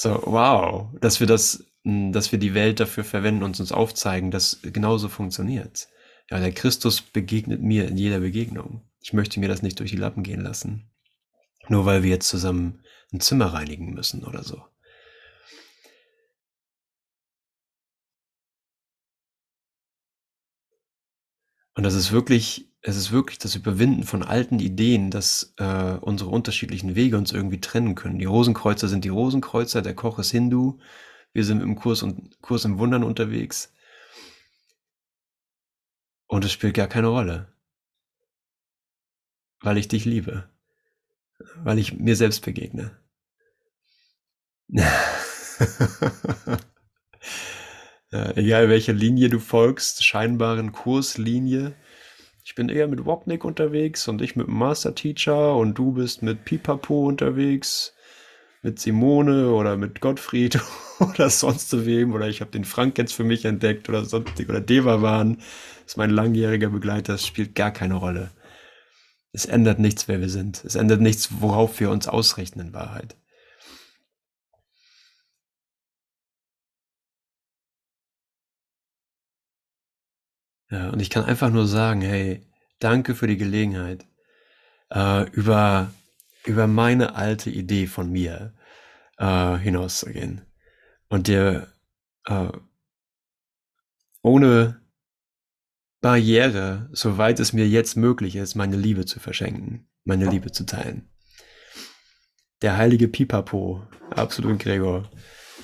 So, 0.00 0.22
wow, 0.26 0.94
dass 1.00 1.18
wir 1.18 1.26
das, 1.26 1.64
hm, 1.82 2.12
dass 2.12 2.30
wir 2.30 2.38
die 2.38 2.54
Welt 2.54 2.78
dafür 2.78 3.02
verwenden 3.02 3.42
und 3.42 3.58
uns 3.58 3.72
aufzeigen, 3.72 4.30
dass 4.30 4.60
genauso 4.62 5.08
funktioniert. 5.08 5.88
Ja, 6.30 6.38
der 6.38 6.52
Christus 6.52 7.02
begegnet 7.02 7.62
mir 7.62 7.88
in 7.88 7.96
jeder 7.96 8.20
Begegnung. 8.20 8.82
Ich 9.00 9.12
möchte 9.12 9.40
mir 9.40 9.48
das 9.48 9.60
nicht 9.62 9.80
durch 9.80 9.90
die 9.90 9.96
Lappen 9.96 10.22
gehen 10.22 10.40
lassen. 10.40 10.88
Nur 11.68 11.84
weil 11.84 12.04
wir 12.04 12.10
jetzt 12.10 12.28
zusammen 12.28 12.84
ein 13.12 13.18
Zimmer 13.18 13.46
reinigen 13.46 13.92
müssen 13.92 14.22
oder 14.22 14.44
so. 14.44 14.62
Und 21.74 21.82
das 21.82 21.94
ist 21.94 22.12
wirklich, 22.12 22.67
es 22.80 22.96
ist 22.96 23.10
wirklich 23.12 23.38
das 23.38 23.54
Überwinden 23.54 24.04
von 24.04 24.22
alten 24.22 24.60
Ideen, 24.60 25.10
dass 25.10 25.54
äh, 25.58 25.96
unsere 26.00 26.30
unterschiedlichen 26.30 26.94
Wege 26.94 27.18
uns 27.18 27.32
irgendwie 27.32 27.60
trennen 27.60 27.94
können. 27.94 28.18
Die 28.18 28.24
Rosenkreuzer 28.24 28.88
sind 28.88 29.04
die 29.04 29.08
Rosenkreuzer, 29.08 29.82
der 29.82 29.94
Koch 29.94 30.18
ist 30.18 30.30
Hindu, 30.30 30.78
wir 31.32 31.44
sind 31.44 31.60
im 31.62 31.76
Kurs 31.76 32.02
und 32.02 32.40
Kurs 32.40 32.64
im 32.64 32.78
Wundern 32.78 33.04
unterwegs. 33.04 33.72
Und 36.26 36.44
es 36.44 36.52
spielt 36.52 36.74
gar 36.74 36.88
keine 36.88 37.08
Rolle. 37.08 37.52
Weil 39.60 39.78
ich 39.78 39.88
dich 39.88 40.04
liebe. 40.04 40.48
Weil 41.56 41.78
ich 41.78 41.94
mir 41.94 42.16
selbst 42.16 42.44
begegne. 42.44 42.96
Egal 48.10 48.68
welcher 48.68 48.92
Linie 48.92 49.28
du 49.28 49.38
folgst, 49.38 50.04
scheinbaren 50.04 50.72
Kurslinie. 50.72 51.74
Ich 52.48 52.54
bin 52.54 52.70
eher 52.70 52.88
mit 52.88 53.04
Wopnik 53.04 53.44
unterwegs 53.44 54.08
und 54.08 54.22
ich 54.22 54.34
mit 54.34 54.46
dem 54.46 54.56
Master 54.56 54.94
Teacher 54.94 55.54
und 55.54 55.74
du 55.76 55.92
bist 55.92 56.22
mit 56.22 56.46
Pipapo 56.46 57.06
unterwegs, 57.06 57.92
mit 58.62 58.78
Simone 58.78 59.50
oder 59.50 59.76
mit 59.76 60.00
Gottfried 60.00 60.58
oder 60.98 61.28
sonst 61.28 61.84
wem 61.84 62.14
oder 62.14 62.26
ich 62.26 62.40
habe 62.40 62.50
den 62.50 62.64
Frank 62.64 62.96
jetzt 62.96 63.12
für 63.12 63.22
mich 63.22 63.44
entdeckt 63.44 63.90
oder 63.90 64.06
sonstig 64.06 64.48
oder 64.48 64.62
Devavan 64.62 65.42
ist 65.84 65.98
mein 65.98 66.08
langjähriger 66.08 66.70
Begleiter, 66.70 67.12
das 67.12 67.26
spielt 67.26 67.54
gar 67.54 67.70
keine 67.70 67.96
Rolle. 67.96 68.30
Es 69.32 69.44
ändert 69.44 69.78
nichts, 69.78 70.08
wer 70.08 70.22
wir 70.22 70.30
sind. 70.30 70.64
Es 70.64 70.74
ändert 70.74 71.02
nichts, 71.02 71.28
worauf 71.40 71.78
wir 71.80 71.90
uns 71.90 72.08
ausrichten 72.08 72.60
in 72.60 72.72
Wahrheit. 72.72 73.14
Ja, 80.70 80.90
und 80.90 81.00
ich 81.00 81.10
kann 81.10 81.24
einfach 81.24 81.50
nur 81.50 81.66
sagen, 81.66 82.02
hey, 82.02 82.46
danke 82.78 83.14
für 83.14 83.26
die 83.26 83.38
Gelegenheit, 83.38 84.06
äh, 84.90 85.28
über, 85.30 85.92
über 86.44 86.66
meine 86.66 87.14
alte 87.14 87.50
Idee 87.50 87.86
von 87.86 88.10
mir 88.10 88.54
äh, 89.18 89.56
hinauszugehen 89.56 90.42
und 91.08 91.26
dir 91.26 91.68
äh, 92.26 92.48
ohne 94.22 94.80
Barriere, 96.00 96.88
soweit 96.92 97.40
es 97.40 97.52
mir 97.52 97.66
jetzt 97.66 97.96
möglich 97.96 98.36
ist, 98.36 98.54
meine 98.54 98.76
Liebe 98.76 99.04
zu 99.04 99.20
verschenken, 99.20 99.88
meine 100.04 100.30
Liebe 100.30 100.52
zu 100.52 100.64
teilen. 100.64 101.08
Der 102.62 102.76
heilige 102.76 103.08
Pipapo, 103.08 103.86
absolut 104.10 104.58
Gregor. 104.58 105.10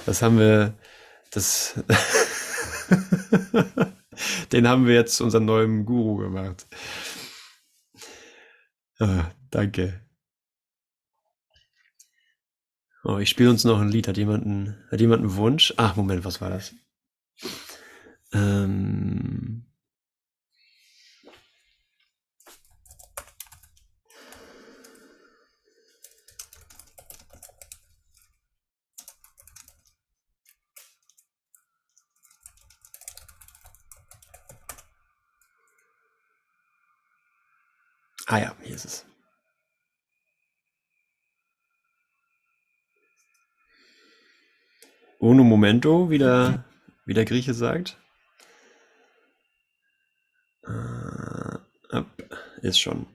Das 0.06 0.22
haben 0.22 0.38
wir, 0.38 0.74
das 1.30 1.74
Den 4.52 4.68
haben 4.68 4.86
wir 4.86 4.94
jetzt 4.94 5.16
zu 5.16 5.24
unserem 5.24 5.44
neuen 5.44 5.84
Guru 5.84 6.16
gemacht. 6.16 6.66
Ah, 8.98 9.30
danke. 9.50 10.00
Oh, 13.04 13.18
ich 13.18 13.28
spiele 13.28 13.50
uns 13.50 13.64
noch 13.64 13.80
ein 13.80 13.90
Lied. 13.90 14.08
Hat 14.08 14.16
jemand 14.16 14.46
einen, 14.46 14.82
hat 14.90 15.00
jemand 15.00 15.22
einen 15.22 15.36
Wunsch? 15.36 15.74
Ach, 15.76 15.96
Moment, 15.96 16.24
was 16.24 16.40
war 16.40 16.50
das? 16.50 16.74
Ähm. 18.32 19.66
Ah 38.26 38.38
ja, 38.38 38.56
hier 38.62 38.74
ist 38.74 38.84
es. 38.84 39.06
Uno 45.18 45.44
momento, 45.44 46.10
wie 46.10 46.18
der, 46.18 46.64
wie 47.06 47.14
der 47.14 47.24
Grieche 47.24 47.54
sagt. 47.54 47.98
Äh, 50.66 52.02
ist 52.62 52.78
schon. 52.78 53.06